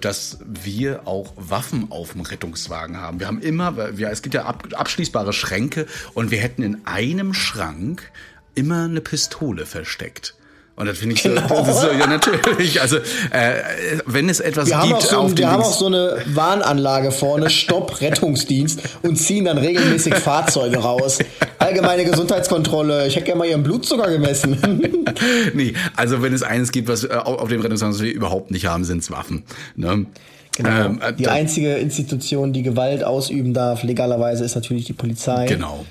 dass 0.00 0.38
wir 0.44 1.06
auch 1.06 1.32
Waffen 1.36 1.90
auf 1.90 2.12
dem 2.12 2.20
Rettungswagen 2.20 3.00
haben. 3.00 3.18
Wir 3.18 3.26
haben 3.26 3.40
immer, 3.40 3.96
wir, 3.96 4.10
es 4.10 4.22
gibt 4.22 4.34
ja 4.34 4.44
ab, 4.44 4.68
abschließbare 4.72 5.32
Schränke 5.32 5.86
und 6.14 6.30
wir 6.30 6.38
hätten 6.38 6.62
in 6.62 6.86
einem 6.86 7.34
Schrank 7.34 8.10
immer 8.54 8.84
eine 8.84 9.00
Pistole 9.00 9.66
versteckt. 9.66 10.34
Und 10.76 10.86
das 10.86 10.98
finde 10.98 11.14
ich 11.14 11.22
genau. 11.22 11.64
so, 11.64 11.72
so, 11.82 11.90
ja 11.92 12.06
natürlich. 12.06 12.80
Also 12.80 12.96
äh, 12.96 13.62
wenn 14.06 14.28
es 14.28 14.40
etwas 14.40 14.68
wir 14.68 14.80
gibt, 14.82 15.02
so, 15.02 15.18
auf 15.18 15.36
wir 15.36 15.50
haben 15.50 15.62
auch 15.62 15.72
so 15.72 15.86
eine 15.86 16.16
Warnanlage 16.26 17.12
vorne, 17.12 17.48
Stopp 17.48 18.00
Rettungsdienst 18.00 18.80
und 19.02 19.16
ziehen 19.16 19.44
dann 19.44 19.58
regelmäßig 19.58 20.14
Fahrzeuge 20.16 20.78
raus. 20.78 21.18
Allgemeine 21.58 22.04
Gesundheitskontrolle. 22.04 23.06
Ich 23.06 23.14
hätte 23.14 23.26
gerne 23.26 23.38
mal 23.38 23.48
ihren 23.48 23.62
Blutzucker 23.62 24.10
gemessen. 24.10 24.58
nee, 25.54 25.74
also 25.94 26.22
wenn 26.22 26.32
es 26.32 26.42
eines 26.42 26.72
gibt, 26.72 26.88
was 26.88 27.04
äh, 27.04 27.08
auf 27.12 27.48
dem 27.48 27.60
Rettungsdienst 27.60 28.02
wir 28.02 28.12
überhaupt 28.12 28.50
nicht 28.50 28.66
haben, 28.66 28.84
sind 28.84 28.98
es 28.98 29.10
Waffen. 29.12 29.44
Ne? 29.76 30.06
Genau. 30.56 30.70
Ähm, 30.70 31.00
äh, 31.00 31.12
die 31.12 31.28
einzige 31.28 31.74
Institution, 31.74 32.52
die 32.52 32.62
Gewalt 32.62 33.04
ausüben 33.04 33.54
darf, 33.54 33.82
legalerweise, 33.82 34.44
ist 34.44 34.54
natürlich 34.54 34.84
die 34.84 34.92
Polizei. 34.92 35.46
Genau. 35.46 35.84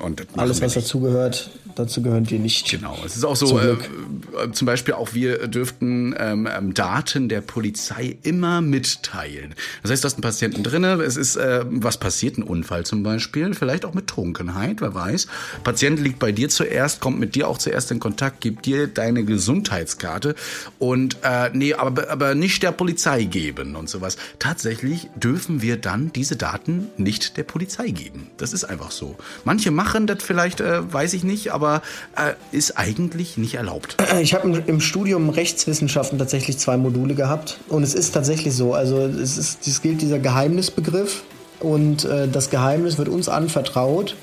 Und 0.00 0.26
Alles, 0.36 0.60
was 0.60 0.74
dazugehört, 0.74 1.50
dazu 1.76 2.02
gehören 2.02 2.28
wir 2.28 2.40
nicht. 2.40 2.68
Genau, 2.68 2.98
es 3.06 3.16
ist 3.16 3.24
auch 3.24 3.36
so, 3.36 3.60
äh, 3.60 3.76
zum 4.52 4.66
Beispiel 4.66 4.94
auch 4.94 5.14
wir 5.14 5.46
dürften 5.46 6.14
ähm, 6.18 6.48
ähm, 6.52 6.74
Daten 6.74 7.28
der 7.28 7.40
Polizei 7.40 8.18
immer 8.22 8.60
mitteilen. 8.60 9.54
Das 9.82 9.92
heißt, 9.92 10.02
du 10.02 10.06
hast 10.06 10.14
einen 10.14 10.22
Patienten 10.22 10.64
drinne, 10.64 10.94
es 11.02 11.16
ist, 11.16 11.36
äh, 11.36 11.64
was 11.68 11.98
passiert, 11.98 12.38
ein 12.38 12.42
Unfall 12.42 12.84
zum 12.84 13.04
Beispiel, 13.04 13.54
vielleicht 13.54 13.84
auch 13.84 13.94
mit 13.94 14.08
Trunkenheit, 14.08 14.80
wer 14.80 14.94
weiß. 14.94 15.28
Patient 15.62 16.00
liegt 16.00 16.18
bei 16.18 16.32
dir 16.32 16.48
zuerst, 16.48 17.00
kommt 17.00 17.20
mit 17.20 17.36
dir 17.36 17.46
auch 17.46 17.58
zuerst 17.58 17.92
in 17.92 18.00
Kontakt, 18.00 18.40
gibt 18.40 18.66
dir 18.66 18.88
deine 18.88 19.24
Gesundheitskarte 19.24 20.34
und 20.80 21.18
äh, 21.22 21.50
nee, 21.52 21.74
aber, 21.74 22.10
aber 22.10 22.34
nicht 22.34 22.64
der 22.64 22.72
Polizei 22.72 23.24
geben 23.24 23.76
und 23.76 23.88
sowas. 23.88 24.16
Tatsächlich 24.40 25.08
dürfen 25.14 25.62
wir 25.62 25.76
dann 25.76 26.12
diese 26.12 26.34
Daten 26.34 26.88
nicht 26.96 27.36
der 27.36 27.44
Polizei 27.44 27.90
geben. 27.90 28.28
Das 28.38 28.52
ist 28.52 28.64
einfach 28.64 28.90
so. 28.90 29.16
Manche 29.44 29.70
machen 29.70 29.83
das 30.06 30.22
vielleicht, 30.22 30.60
äh, 30.60 30.92
weiß 30.92 31.14
ich 31.14 31.24
nicht, 31.24 31.52
aber 31.52 31.82
äh, 32.16 32.34
ist 32.56 32.78
eigentlich 32.78 33.36
nicht 33.36 33.54
erlaubt. 33.54 33.96
Ich 34.20 34.34
habe 34.34 34.62
im 34.66 34.80
Studium 34.80 35.28
Rechtswissenschaften 35.28 36.18
tatsächlich 36.18 36.58
zwei 36.58 36.76
Module 36.76 37.14
gehabt 37.14 37.58
und 37.68 37.82
es 37.82 37.94
ist 37.94 38.12
tatsächlich 38.12 38.54
so. 38.54 38.74
Also 38.74 38.98
es, 38.98 39.36
ist, 39.38 39.66
es 39.66 39.82
gilt 39.82 40.02
dieser 40.02 40.18
Geheimnisbegriff 40.18 41.22
und 41.60 42.04
äh, 42.04 42.28
das 42.28 42.50
Geheimnis 42.50 42.98
wird 42.98 43.08
uns 43.08 43.28
anvertraut. 43.28 44.16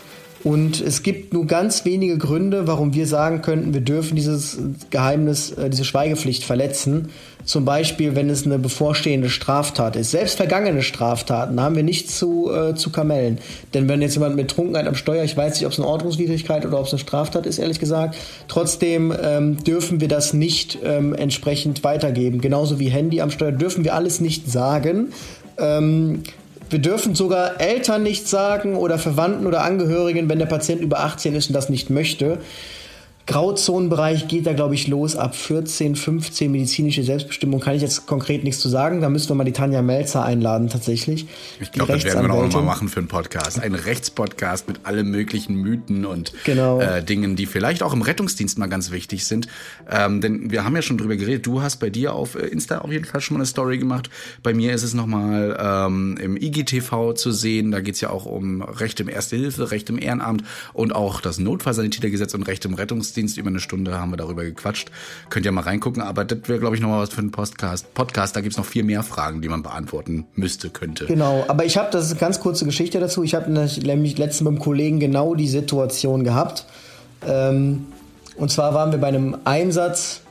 Und 0.43 0.81
es 0.81 1.03
gibt 1.03 1.33
nur 1.33 1.45
ganz 1.45 1.85
wenige 1.85 2.17
Gründe, 2.17 2.65
warum 2.65 2.93
wir 2.93 3.05
sagen 3.05 3.41
könnten, 3.41 3.73
wir 3.73 3.81
dürfen 3.81 4.15
dieses 4.15 4.57
Geheimnis, 4.89 5.51
äh, 5.51 5.69
diese 5.69 5.85
Schweigepflicht 5.85 6.43
verletzen. 6.43 7.09
Zum 7.45 7.65
Beispiel, 7.65 8.15
wenn 8.15 8.29
es 8.29 8.45
eine 8.45 8.59
bevorstehende 8.59 9.29
Straftat 9.29 9.95
ist. 9.95 10.11
Selbst 10.11 10.35
vergangene 10.37 10.83
Straftaten 10.83 11.59
haben 11.61 11.75
wir 11.75 11.83
nicht 11.83 12.09
zu, 12.11 12.51
äh, 12.51 12.75
zu 12.75 12.91
kamellen. 12.91 13.39
Denn 13.73 13.87
wenn 13.89 14.01
jetzt 14.01 14.15
jemand 14.15 14.35
mit 14.35 14.49
Trunkenheit 14.51 14.87
am 14.87 14.95
Steuer, 14.95 15.23
ich 15.23 15.35
weiß 15.35 15.55
nicht, 15.55 15.65
ob 15.65 15.71
es 15.71 15.79
eine 15.79 15.87
Ordnungswidrigkeit 15.87 16.65
oder 16.65 16.79
ob 16.79 16.85
es 16.85 16.93
eine 16.93 16.99
Straftat 16.99 17.45
ist, 17.45 17.57
ehrlich 17.57 17.79
gesagt, 17.79 18.15
trotzdem 18.47 19.13
ähm, 19.21 19.63
dürfen 19.63 20.01
wir 20.01 20.07
das 20.07 20.33
nicht 20.33 20.77
ähm, 20.83 21.13
entsprechend 21.15 21.83
weitergeben. 21.83 22.41
Genauso 22.41 22.79
wie 22.79 22.89
Handy 22.89 23.21
am 23.21 23.31
Steuer 23.31 23.51
dürfen 23.51 23.83
wir 23.83 23.95
alles 23.95 24.21
nicht 24.21 24.51
sagen. 24.51 25.13
Ähm, 25.57 26.23
wir 26.69 26.79
dürfen 26.79 27.15
sogar 27.15 27.59
Eltern 27.59 28.03
nicht 28.03 28.29
sagen 28.29 28.75
oder 28.75 28.97
Verwandten 28.97 29.45
oder 29.45 29.63
Angehörigen, 29.63 30.29
wenn 30.29 30.39
der 30.39 30.45
Patient 30.45 30.81
über 30.81 30.99
18 31.01 31.35
ist 31.35 31.47
und 31.49 31.53
das 31.53 31.69
nicht 31.69 31.89
möchte. 31.89 32.37
Grauzonenbereich 33.27 34.27
geht 34.27 34.47
da, 34.47 34.53
glaube 34.53 34.75
ich, 34.75 34.87
los 34.87 35.15
ab 35.15 35.35
14, 35.35 35.95
15 35.95 36.51
medizinische 36.51 37.03
Selbstbestimmung. 37.03 37.59
Kann 37.59 37.75
ich 37.75 37.81
jetzt 37.81 38.07
konkret 38.07 38.43
nichts 38.43 38.59
zu 38.59 38.69
sagen. 38.69 39.01
Da 39.01 39.09
müssen 39.09 39.29
wir 39.29 39.35
mal 39.35 39.43
die 39.43 39.51
Tanja 39.51 39.81
Melzer 39.81 40.23
einladen, 40.23 40.69
tatsächlich. 40.69 41.27
Ich 41.59 41.71
glaube, 41.71 41.93
das 41.93 42.03
werden 42.03 42.23
wir 42.23 42.27
noch 42.27 42.53
mal 42.53 42.61
machen 42.63 42.89
für 42.89 42.99
einen 42.99 43.07
Podcast. 43.07 43.59
Ein 43.59 43.75
Rechtspodcast 43.75 44.67
mit 44.67 44.81
allen 44.83 45.09
möglichen 45.09 45.55
Mythen 45.55 46.05
und 46.05 46.33
genau. 46.43 46.81
äh, 46.81 47.03
Dingen, 47.03 47.35
die 47.35 47.45
vielleicht 47.45 47.83
auch 47.83 47.93
im 47.93 48.01
Rettungsdienst 48.01 48.57
mal 48.57 48.67
ganz 48.67 48.91
wichtig 48.91 49.25
sind. 49.25 49.47
Ähm, 49.89 50.21
denn 50.21 50.51
wir 50.51 50.65
haben 50.65 50.75
ja 50.75 50.81
schon 50.81 50.97
drüber 50.97 51.15
geredet. 51.15 51.45
Du 51.45 51.61
hast 51.61 51.77
bei 51.77 51.89
dir 51.89 52.13
auf 52.13 52.35
äh, 52.35 52.47
Insta 52.47 52.79
auf 52.79 52.91
jeden 52.91 53.05
Fall 53.05 53.21
schon 53.21 53.35
mal 53.35 53.41
eine 53.41 53.45
Story 53.45 53.77
gemacht. 53.77 54.09
Bei 54.41 54.53
mir 54.53 54.73
ist 54.73 54.83
es 54.83 54.93
nochmal 54.93 55.57
ähm, 55.59 56.17
im 56.19 56.37
IGTV 56.37 57.13
zu 57.13 57.31
sehen. 57.31 57.71
Da 57.71 57.81
geht 57.81 57.95
es 57.95 58.01
ja 58.01 58.09
auch 58.09 58.25
um 58.25 58.61
Recht 58.63 58.99
im 58.99 59.09
Erste 59.09 59.35
Hilfe, 59.35 59.69
Recht 59.71 59.89
im 59.89 59.99
Ehrenamt 59.99 60.43
und 60.73 60.93
auch 60.93 61.21
das 61.21 61.37
Notfallsanitätergesetz 61.37 62.33
und 62.33 62.43
Recht 62.43 62.65
im 62.65 62.73
Rettungsdienst. 62.73 63.10
Rettungsdienst. 63.11 63.37
Über 63.37 63.49
eine 63.49 63.59
Stunde 63.59 63.99
haben 63.99 64.11
wir 64.11 64.17
darüber 64.17 64.43
gequatscht. 64.43 64.89
Könnt 65.29 65.45
ihr 65.45 65.51
mal 65.51 65.61
reingucken, 65.61 66.01
aber 66.01 66.25
das 66.25 66.39
wäre, 66.47 66.59
glaube 66.59 66.75
ich, 66.75 66.81
nochmal 66.81 67.01
was 67.01 67.09
für 67.09 67.19
einen 67.19 67.31
Podcast. 67.31 67.93
Podcast, 67.93 68.35
da 68.35 68.41
gibt 68.41 68.53
es 68.53 68.57
noch 68.57 68.65
viel 68.65 68.83
mehr 68.83 69.03
Fragen, 69.03 69.41
die 69.41 69.49
man 69.49 69.63
beantworten 69.63 70.25
müsste, 70.35 70.69
könnte. 70.69 71.05
Genau, 71.05 71.45
aber 71.47 71.65
ich 71.65 71.77
habe, 71.77 71.89
das 71.91 72.05
ist 72.05 72.11
eine 72.11 72.19
ganz 72.19 72.39
kurze 72.39 72.65
Geschichte 72.65 72.99
dazu. 72.99 73.23
Ich 73.23 73.35
habe 73.35 73.51
nämlich 73.51 74.17
letztens 74.17 74.41
mit 74.41 74.47
einem 74.49 74.59
Kollegen 74.59 74.99
genau 74.99 75.35
die 75.35 75.47
Situation 75.47 76.23
gehabt. 76.23 76.65
Ähm, 77.27 77.85
und 78.37 78.51
zwar 78.51 78.73
waren 78.73 78.91
wir 78.91 78.99
bei 78.99 79.07
einem 79.07 79.37
Einsatz, 79.43 80.21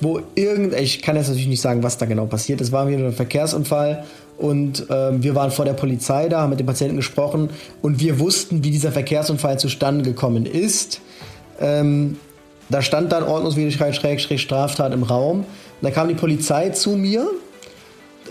wo 0.00 0.20
irgend, 0.34 0.74
ich 0.74 1.02
kann 1.02 1.16
jetzt 1.16 1.28
natürlich 1.28 1.48
nicht 1.48 1.60
sagen, 1.60 1.82
was 1.82 1.98
da 1.98 2.06
genau 2.06 2.26
passiert. 2.26 2.60
Es 2.60 2.72
war 2.72 2.88
wieder 2.88 3.04
ein 3.04 3.12
Verkehrsunfall 3.12 4.04
und 4.38 4.86
ähm, 4.88 5.22
wir 5.22 5.34
waren 5.34 5.50
vor 5.50 5.64
der 5.64 5.74
Polizei 5.74 6.28
da, 6.28 6.40
haben 6.40 6.50
mit 6.50 6.60
dem 6.60 6.66
Patienten 6.66 6.96
gesprochen 6.96 7.50
und 7.82 8.00
wir 8.00 8.18
wussten, 8.18 8.64
wie 8.64 8.70
dieser 8.70 8.92
Verkehrsunfall 8.92 9.58
zustande 9.58 10.04
gekommen 10.04 10.46
ist. 10.46 11.00
Ähm, 11.60 12.16
da 12.70 12.82
stand 12.82 13.12
dann 13.12 13.24
Ordnungswidrigkeit, 13.24 13.94
Schrägstrich, 13.96 14.42
Straftat 14.42 14.92
im 14.94 15.02
Raum. 15.02 15.40
Und 15.40 15.46
da 15.82 15.90
kam 15.90 16.08
die 16.08 16.14
Polizei 16.14 16.70
zu 16.70 16.90
mir. 16.90 17.28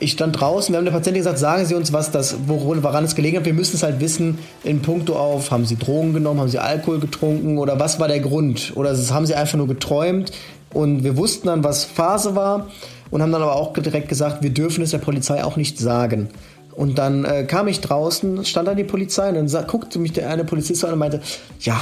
Ich 0.01 0.13
stand 0.13 0.39
draußen, 0.39 0.71
wir 0.71 0.77
haben 0.77 0.85
der 0.85 0.93
Patientin 0.93 1.19
gesagt, 1.19 1.39
sagen 1.39 1.65
Sie 1.65 1.75
uns, 1.75 1.91
was 1.91 2.09
das, 2.09 2.37
woran 2.47 3.03
es 3.03 3.15
gelegen 3.15 3.37
hat. 3.37 3.45
Wir 3.45 3.53
müssen 3.53 3.75
es 3.75 3.83
halt 3.83 3.99
wissen, 3.99 4.39
in 4.63 4.81
puncto 4.81 5.17
auf, 5.17 5.51
haben 5.51 5.65
Sie 5.65 5.75
Drogen 5.75 6.13
genommen, 6.13 6.39
haben 6.39 6.47
Sie 6.47 6.59
Alkohol 6.59 6.99
getrunken 6.99 7.57
oder 7.57 7.79
was 7.81 7.99
war 7.99 8.07
der 8.07 8.21
Grund? 8.21 8.71
Oder 8.75 8.95
haben 8.95 9.25
Sie 9.25 9.35
einfach 9.35 9.57
nur 9.57 9.67
geträumt? 9.67 10.31
Und 10.73 11.03
wir 11.03 11.17
wussten 11.17 11.47
dann, 11.47 11.65
was 11.65 11.83
Phase 11.83 12.35
war 12.35 12.67
und 13.11 13.21
haben 13.21 13.31
dann 13.31 13.41
aber 13.41 13.57
auch 13.57 13.73
direkt 13.73 14.07
gesagt, 14.07 14.41
wir 14.41 14.51
dürfen 14.51 14.83
es 14.83 14.91
der 14.91 14.99
Polizei 14.99 15.43
auch 15.43 15.57
nicht 15.57 15.77
sagen. 15.79 16.29
Und 16.71 16.97
dann 16.97 17.25
äh, 17.25 17.43
kam 17.43 17.67
ich 17.67 17.81
draußen, 17.81 18.45
stand 18.45 18.69
da 18.69 18.75
die 18.75 18.85
Polizei 18.85 19.27
und 19.27 19.51
dann 19.51 19.67
guckte 19.67 19.99
mich 19.99 20.13
der 20.13 20.29
eine 20.29 20.45
Polizist 20.45 20.85
an 20.85 20.93
und 20.93 20.99
meinte, 20.99 21.19
ja, 21.59 21.75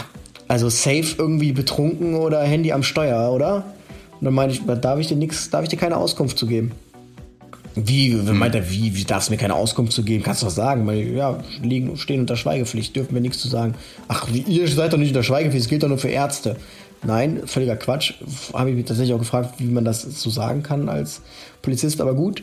also 0.47 0.69
safe 0.69 1.15
irgendwie 1.17 1.51
betrunken 1.51 2.15
oder 2.15 2.41
Handy 2.41 2.71
am 2.71 2.83
Steuer, 2.83 3.31
oder? 3.31 3.65
Und 4.19 4.25
dann 4.25 4.33
meinte 4.33 4.55
ich, 4.55 4.81
darf 4.81 4.99
ich 4.99 5.07
dir 5.07 5.17
nichts, 5.17 5.49
darf 5.49 5.63
ich 5.63 5.69
dir 5.69 5.77
keine 5.77 5.97
Auskunft 5.97 6.37
zu 6.37 6.47
geben? 6.47 6.71
Wie, 7.75 8.11
hm. 8.11 8.37
meint 8.37 8.55
er, 8.55 8.71
wie, 8.71 8.95
wie 8.95 9.03
darfst 9.03 9.29
du 9.29 9.33
mir 9.33 9.37
keine 9.37 9.53
Auskunft 9.53 9.93
zu 9.93 10.03
geben? 10.03 10.23
Kannst 10.23 10.41
du 10.41 10.47
doch 10.47 10.53
sagen, 10.53 10.87
weil, 10.87 11.15
ja, 11.15 11.39
liegen, 11.61 11.95
stehen 11.97 12.21
unter 12.21 12.35
Schweigepflicht, 12.35 12.95
dürfen 12.95 13.13
wir 13.13 13.21
nichts 13.21 13.37
zu 13.39 13.47
sagen. 13.47 13.75
Ach, 14.07 14.27
ihr 14.33 14.67
seid 14.67 14.93
doch 14.93 14.97
nicht 14.97 15.09
unter 15.09 15.23
Schweigepflicht, 15.23 15.65
es 15.65 15.69
gilt 15.69 15.83
doch 15.83 15.87
nur 15.87 15.99
für 15.99 16.09
Ärzte. 16.09 16.55
Nein, 17.03 17.41
völliger 17.45 17.75
Quatsch. 17.75 18.15
Habe 18.53 18.71
ich 18.71 18.75
mich 18.75 18.85
tatsächlich 18.85 19.13
auch 19.13 19.19
gefragt, 19.19 19.55
wie 19.59 19.65
man 19.65 19.85
das 19.85 20.01
so 20.01 20.31
sagen 20.31 20.63
kann 20.63 20.89
als 20.89 21.21
Polizist, 21.61 22.01
aber 22.01 22.15
gut. 22.15 22.41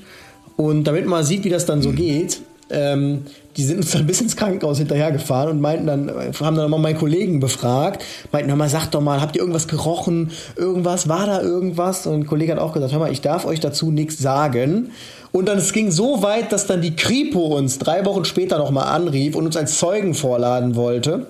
Und 0.56 0.84
damit 0.84 1.06
man 1.06 1.24
sieht, 1.24 1.42
wie 1.42 1.48
das 1.48 1.66
dann 1.66 1.82
so 1.82 1.90
mhm. 1.90 1.96
geht, 1.96 2.40
ähm, 2.70 3.22
die 3.56 3.64
sind 3.64 3.78
uns 3.78 3.92
dann 3.92 4.06
bis 4.06 4.20
ins 4.20 4.36
Krankenhaus 4.36 4.78
hinterhergefahren 4.78 5.50
und 5.50 5.60
meinten 5.60 5.86
dann, 5.86 6.10
haben 6.40 6.56
dann 6.56 6.70
mal 6.70 6.78
meinen 6.78 6.98
Kollegen 6.98 7.40
befragt, 7.40 8.02
meinten, 8.32 8.50
hör 8.50 8.56
mal, 8.56 8.68
sag 8.68 8.88
doch 8.88 9.00
mal, 9.00 9.20
habt 9.20 9.36
ihr 9.36 9.40
irgendwas 9.40 9.68
gerochen? 9.68 10.32
Irgendwas? 10.56 11.08
War 11.08 11.26
da 11.26 11.40
irgendwas? 11.40 12.06
Und 12.06 12.14
ein 12.14 12.26
Kollege 12.26 12.52
hat 12.52 12.58
auch 12.58 12.72
gesagt, 12.72 12.92
hör 12.92 12.98
mal, 12.98 13.12
ich 13.12 13.20
darf 13.20 13.44
euch 13.44 13.60
dazu 13.60 13.90
nichts 13.90 14.18
sagen. 14.18 14.90
Und 15.30 15.48
dann 15.48 15.58
es 15.58 15.72
ging 15.72 15.90
so 15.90 16.22
weit, 16.22 16.52
dass 16.52 16.66
dann 16.66 16.80
die 16.80 16.94
Kripo 16.94 17.56
uns 17.56 17.78
drei 17.78 18.04
Wochen 18.04 18.24
später 18.24 18.58
nochmal 18.58 18.86
anrief 18.94 19.34
und 19.34 19.46
uns 19.46 19.56
als 19.56 19.78
Zeugen 19.78 20.14
vorladen 20.14 20.76
wollte. 20.76 21.26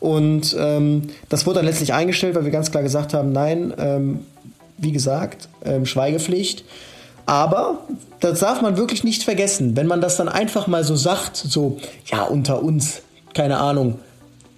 Und 0.00 0.56
ähm, 0.58 1.02
das 1.28 1.46
wurde 1.46 1.56
dann 1.56 1.66
letztlich 1.66 1.92
eingestellt, 1.92 2.34
weil 2.34 2.44
wir 2.44 2.52
ganz 2.52 2.70
klar 2.70 2.82
gesagt 2.82 3.12
haben, 3.12 3.32
nein, 3.32 3.74
ähm, 3.78 4.20
wie 4.78 4.92
gesagt, 4.92 5.48
ähm, 5.64 5.84
Schweigepflicht. 5.84 6.64
Aber 7.30 7.78
das 8.18 8.40
darf 8.40 8.60
man 8.60 8.76
wirklich 8.76 9.04
nicht 9.04 9.22
vergessen, 9.22 9.76
wenn 9.76 9.86
man 9.86 10.00
das 10.00 10.16
dann 10.16 10.28
einfach 10.28 10.66
mal 10.66 10.82
so 10.82 10.96
sagt, 10.96 11.36
so, 11.36 11.78
ja, 12.06 12.24
unter 12.24 12.60
uns, 12.60 13.02
keine 13.34 13.58
Ahnung, 13.58 14.00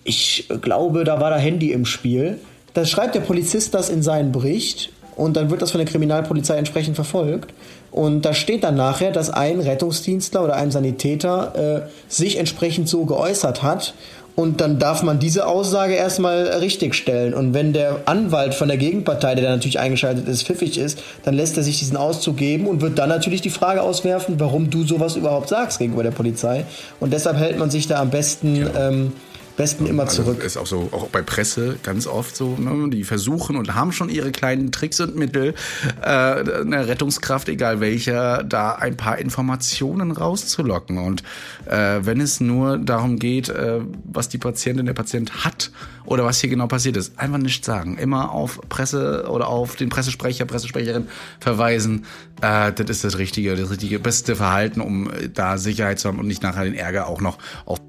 ich 0.04 0.48
glaube, 0.62 1.04
da 1.04 1.20
war 1.20 1.28
da 1.28 1.36
Handy 1.36 1.70
im 1.70 1.84
Spiel. 1.84 2.38
Dann 2.72 2.86
schreibt 2.86 3.14
der 3.14 3.20
Polizist 3.20 3.74
das 3.74 3.90
in 3.90 4.02
seinen 4.02 4.32
Bericht 4.32 4.90
und 5.16 5.36
dann 5.36 5.50
wird 5.50 5.60
das 5.60 5.70
von 5.70 5.80
der 5.80 5.86
Kriminalpolizei 5.86 6.56
entsprechend 6.56 6.94
verfolgt. 6.94 7.52
Und 7.90 8.22
da 8.22 8.32
steht 8.32 8.64
dann 8.64 8.76
nachher, 8.76 9.12
dass 9.12 9.28
ein 9.28 9.60
Rettungsdienstler 9.60 10.42
oder 10.42 10.56
ein 10.56 10.70
Sanitäter 10.70 11.84
äh, 11.84 11.90
sich 12.08 12.38
entsprechend 12.38 12.88
so 12.88 13.04
geäußert 13.04 13.62
hat. 13.62 13.92
Und 14.34 14.60
dann 14.62 14.78
darf 14.78 15.02
man 15.02 15.18
diese 15.18 15.46
Aussage 15.46 15.94
erstmal 15.94 16.46
richtigstellen. 16.46 17.34
Und 17.34 17.52
wenn 17.52 17.72
der 17.72 18.00
Anwalt 18.06 18.54
von 18.54 18.68
der 18.68 18.78
Gegenpartei, 18.78 19.34
der 19.34 19.44
da 19.44 19.50
natürlich 19.50 19.78
eingeschaltet 19.78 20.26
ist, 20.26 20.44
pfiffig 20.44 20.78
ist, 20.78 21.02
dann 21.24 21.34
lässt 21.34 21.56
er 21.58 21.62
sich 21.62 21.78
diesen 21.78 21.98
Auszug 21.98 22.38
geben 22.38 22.66
und 22.66 22.80
wird 22.80 22.98
dann 22.98 23.10
natürlich 23.10 23.42
die 23.42 23.50
Frage 23.50 23.82
auswerfen, 23.82 24.40
warum 24.40 24.70
du 24.70 24.84
sowas 24.84 25.16
überhaupt 25.16 25.50
sagst 25.50 25.78
gegenüber 25.78 26.02
der 26.02 26.12
Polizei. 26.12 26.64
Und 26.98 27.12
deshalb 27.12 27.36
hält 27.36 27.58
man 27.58 27.70
sich 27.70 27.88
da 27.88 28.00
am 28.00 28.10
besten. 28.10 28.56
Ja. 28.56 28.88
Ähm, 28.88 29.12
besten 29.56 29.86
immer 29.86 30.04
also 30.04 30.22
zurück. 30.22 30.42
Ist 30.42 30.56
auch 30.56 30.66
so, 30.66 30.88
auch 30.92 31.08
bei 31.08 31.22
Presse 31.22 31.76
ganz 31.82 32.06
oft 32.06 32.36
so, 32.36 32.56
ne? 32.56 32.90
die 32.90 33.04
versuchen 33.04 33.56
und 33.56 33.74
haben 33.74 33.92
schon 33.92 34.08
ihre 34.08 34.32
kleinen 34.32 34.72
Tricks 34.72 35.00
und 35.00 35.16
Mittel, 35.16 35.54
äh, 36.02 36.06
eine 36.06 36.88
Rettungskraft, 36.88 37.48
egal 37.48 37.80
welcher, 37.80 38.42
da 38.44 38.72
ein 38.72 38.96
paar 38.96 39.18
Informationen 39.18 40.10
rauszulocken. 40.10 40.98
Und 40.98 41.22
äh, 41.66 42.00
wenn 42.02 42.20
es 42.20 42.40
nur 42.40 42.78
darum 42.78 43.18
geht, 43.18 43.48
äh, 43.48 43.80
was 44.04 44.28
die 44.28 44.38
Patientin, 44.38 44.86
der 44.86 44.94
Patient 44.94 45.44
hat 45.44 45.70
oder 46.04 46.24
was 46.24 46.40
hier 46.40 46.50
genau 46.50 46.66
passiert 46.66 46.96
ist, 46.96 47.18
einfach 47.18 47.38
nicht 47.38 47.64
sagen. 47.64 47.98
Immer 47.98 48.32
auf 48.32 48.60
Presse 48.68 49.28
oder 49.28 49.48
auf 49.48 49.76
den 49.76 49.88
Pressesprecher, 49.88 50.44
Pressesprecherin 50.44 51.08
verweisen. 51.40 52.04
Äh, 52.40 52.72
das 52.72 52.88
ist 52.90 53.04
das 53.04 53.18
richtige, 53.18 53.54
das 53.56 53.70
richtige, 53.70 53.98
beste 53.98 54.36
Verhalten, 54.36 54.80
um 54.80 55.10
da 55.32 55.58
Sicherheit 55.58 55.98
zu 55.98 56.08
haben 56.08 56.18
und 56.18 56.26
nicht 56.26 56.42
nachher 56.42 56.64
den 56.64 56.74
Ärger 56.74 57.06
auch 57.06 57.20
noch 57.20 57.38
auf 57.64 57.80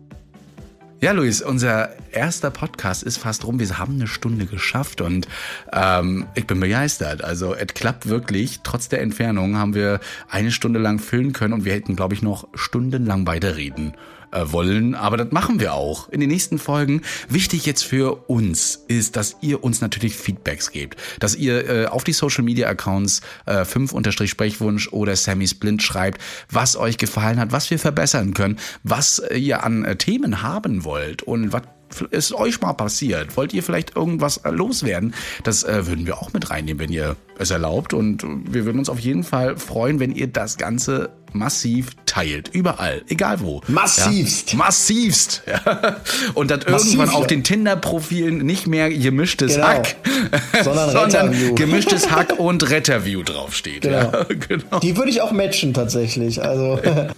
ja, 1.03 1.11
Luis, 1.11 1.41
unser 1.41 1.89
erster 2.13 2.49
Podcast 2.49 3.03
ist 3.03 3.17
fast 3.17 3.43
rum. 3.43 3.59
Wir 3.59 3.77
haben 3.77 3.95
eine 3.95 4.07
Stunde 4.07 4.45
geschafft 4.45 5.01
und 5.01 5.27
ähm, 5.73 6.27
ich 6.33 6.47
bin 6.47 6.61
begeistert. 6.61 7.25
Also 7.25 7.53
es 7.53 7.67
klappt 7.73 8.07
wirklich. 8.07 8.61
Trotz 8.63 8.87
der 8.87 9.01
Entfernung 9.01 9.57
haben 9.57 9.75
wir 9.75 9.99
eine 10.29 10.49
Stunde 10.49 10.79
lang 10.79 10.99
füllen 10.99 11.33
können 11.33 11.53
und 11.53 11.65
wir 11.65 11.73
hätten, 11.73 11.97
glaube 11.97 12.13
ich, 12.13 12.21
noch 12.21 12.47
stundenlang 12.53 13.27
weiterreden 13.27 13.97
wollen. 14.41 14.95
Aber 14.95 15.17
das 15.17 15.31
machen 15.31 15.59
wir 15.59 15.73
auch 15.73 16.09
in 16.09 16.19
den 16.19 16.29
nächsten 16.29 16.57
Folgen. 16.57 17.01
Wichtig 17.29 17.65
jetzt 17.65 17.83
für 17.83 18.29
uns 18.29 18.83
ist, 18.87 19.15
dass 19.15 19.37
ihr 19.41 19.63
uns 19.63 19.81
natürlich 19.81 20.15
Feedbacks 20.15 20.71
gebt. 20.71 20.97
Dass 21.19 21.35
ihr 21.35 21.69
äh, 21.69 21.85
auf 21.85 22.03
die 22.03 22.13
Social 22.13 22.43
Media 22.43 22.67
Accounts 22.67 23.21
äh, 23.45 23.61
5-Sprechwunsch 23.61 24.89
oder 24.91 25.15
Sammy's 25.15 25.53
Blind 25.53 25.83
schreibt, 25.83 26.21
was 26.49 26.75
euch 26.75 26.97
gefallen 26.97 27.39
hat, 27.39 27.51
was 27.51 27.69
wir 27.69 27.79
verbessern 27.79 28.33
können, 28.33 28.57
was 28.83 29.21
ihr 29.33 29.63
an 29.63 29.85
äh, 29.85 29.95
Themen 29.95 30.41
haben 30.41 30.83
wollt 30.83 31.23
und 31.23 31.53
was 31.53 31.63
ist 32.09 32.33
euch 32.33 32.59
mal 32.61 32.73
passiert? 32.73 33.37
Wollt 33.37 33.53
ihr 33.53 33.63
vielleicht 33.63 33.95
irgendwas 33.95 34.41
loswerden? 34.49 35.13
Das 35.43 35.63
äh, 35.63 35.85
würden 35.87 36.05
wir 36.05 36.17
auch 36.17 36.33
mit 36.33 36.49
reinnehmen, 36.49 36.79
wenn 36.79 36.91
ihr 36.91 37.15
es 37.37 37.51
erlaubt. 37.51 37.93
Und 37.93 38.25
wir 38.51 38.65
würden 38.65 38.79
uns 38.79 38.89
auf 38.89 38.99
jeden 38.99 39.23
Fall 39.23 39.57
freuen, 39.57 39.99
wenn 39.99 40.11
ihr 40.11 40.27
das 40.27 40.57
Ganze 40.57 41.11
massiv 41.33 41.91
teilt. 42.05 42.49
Überall. 42.49 43.01
Egal 43.09 43.39
wo. 43.41 43.61
Massivst. 43.67 44.51
Ja? 44.53 44.57
Massivst. 44.57 45.43
Ja. 45.53 45.97
Und 46.33 46.49
dann 46.51 46.61
Massiv, 46.67 46.93
irgendwann 46.93 47.15
auf 47.15 47.27
den 47.27 47.43
Tinder-Profilen 47.43 48.39
nicht 48.39 48.65
mehr 48.65 48.89
gemischtes 48.89 49.55
genau. 49.55 49.67
Hack, 49.67 49.95
sondern, 50.63 50.91
sondern 51.11 51.55
gemischtes 51.55 52.11
Hack 52.11 52.39
und 52.39 52.69
Retterview 52.69 53.23
draufsteht. 53.23 53.81
Genau. 53.81 54.11
Ja, 54.11 54.25
genau. 54.47 54.79
Die 54.79 54.97
würde 54.97 55.11
ich 55.11 55.21
auch 55.21 55.31
matchen 55.31 55.73
tatsächlich. 55.73 56.41
Also 56.41 56.79
da 56.81 57.11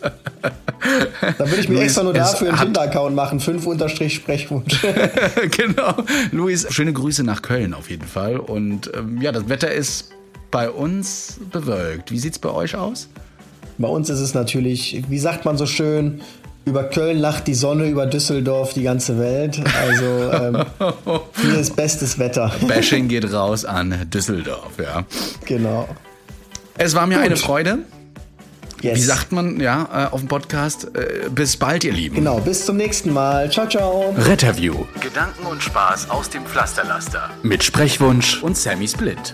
würde 1.39 1.59
ich 1.59 1.70
mir 1.70 1.76
Luis, 1.76 1.86
extra 1.86 2.03
nur 2.03 2.13
dafür 2.13 2.49
einen 2.49 2.57
Tinder-Account 2.57 3.16
machen. 3.16 3.39
5 3.39 3.66
Unterstrich 3.66 4.16
Sprechwunsch. 4.16 4.82
genau. 5.51 5.95
Luis, 6.32 6.68
schöne 6.72 6.93
Grüße 6.93 7.24
nach 7.24 7.41
Köln 7.41 7.74
auf 7.74 7.89
jeden 7.89 8.07
Fall. 8.07 8.38
Und 8.38 8.91
ähm, 8.95 9.22
ja, 9.22 9.32
das 9.32 9.49
Wetter 9.49 9.72
ist 9.72 10.11
bei 10.51 10.70
uns 10.70 11.39
bewölkt. 11.51 12.11
Wie 12.11 12.20
sieht 12.20 12.34
es 12.34 12.39
bei 12.39 12.49
euch 12.49 12.76
aus? 12.76 13.09
Bei 13.78 13.88
uns 13.88 14.10
ist 14.10 14.20
es 14.20 14.34
natürlich, 14.34 15.04
wie 15.10 15.20
sagt 15.20 15.46
man 15.46 15.58
so 15.58 15.66
schön, 15.66 16.22
über 16.66 16.84
Köln 16.86 17.20
lacht 17.20 17.48
die 17.48 17.54
Sonne, 17.54 17.88
über 17.88 18.06
Düsseldorf 18.08 18.74
die 18.74 18.84
ganze 18.84 19.20
Welt. 19.20 19.62
Also 19.82 20.32
ähm, 20.32 20.66
hier 21.42 21.60
ist 21.60 21.76
bestes 21.76 22.18
Wetter. 22.18 22.52
Bashing 22.68 23.08
geht 23.08 23.32
raus 23.32 23.66
an 23.66 24.10
Düsseldorf, 24.10 24.72
ja. 24.80 25.04
Genau. 25.46 25.88
Es 26.78 26.96
war 26.96 27.06
mir 27.06 27.16
Gut. 27.18 27.26
eine 27.26 27.38
Freude. 27.38 27.80
Yes. 28.82 28.98
Wie 28.98 29.02
sagt 29.02 29.32
man, 29.32 29.60
ja, 29.60 30.08
äh, 30.10 30.14
auf 30.14 30.20
dem 30.20 30.28
Podcast? 30.28 30.96
Äh, 30.96 31.30
bis 31.30 31.58
bald, 31.58 31.84
ihr 31.84 31.94
Lieben. 31.94 32.16
Genau, 32.16 32.40
bis 32.40 32.66
zum 32.66 32.78
nächsten 32.78 33.12
Mal. 33.14 33.50
Ciao, 33.50 33.68
ciao. 33.68 34.14
Retterview. 34.18 34.86
Gedanken 35.00 35.46
und 35.46 35.64
Spaß 35.64 36.10
aus 36.10 36.30
dem 36.30 36.46
Pflasterlaster. 36.46 37.30
Mit 37.42 37.64
Sprechwunsch 37.64 38.44
und 38.44 38.58
Sammy 38.58 38.88
Split. 38.88 39.34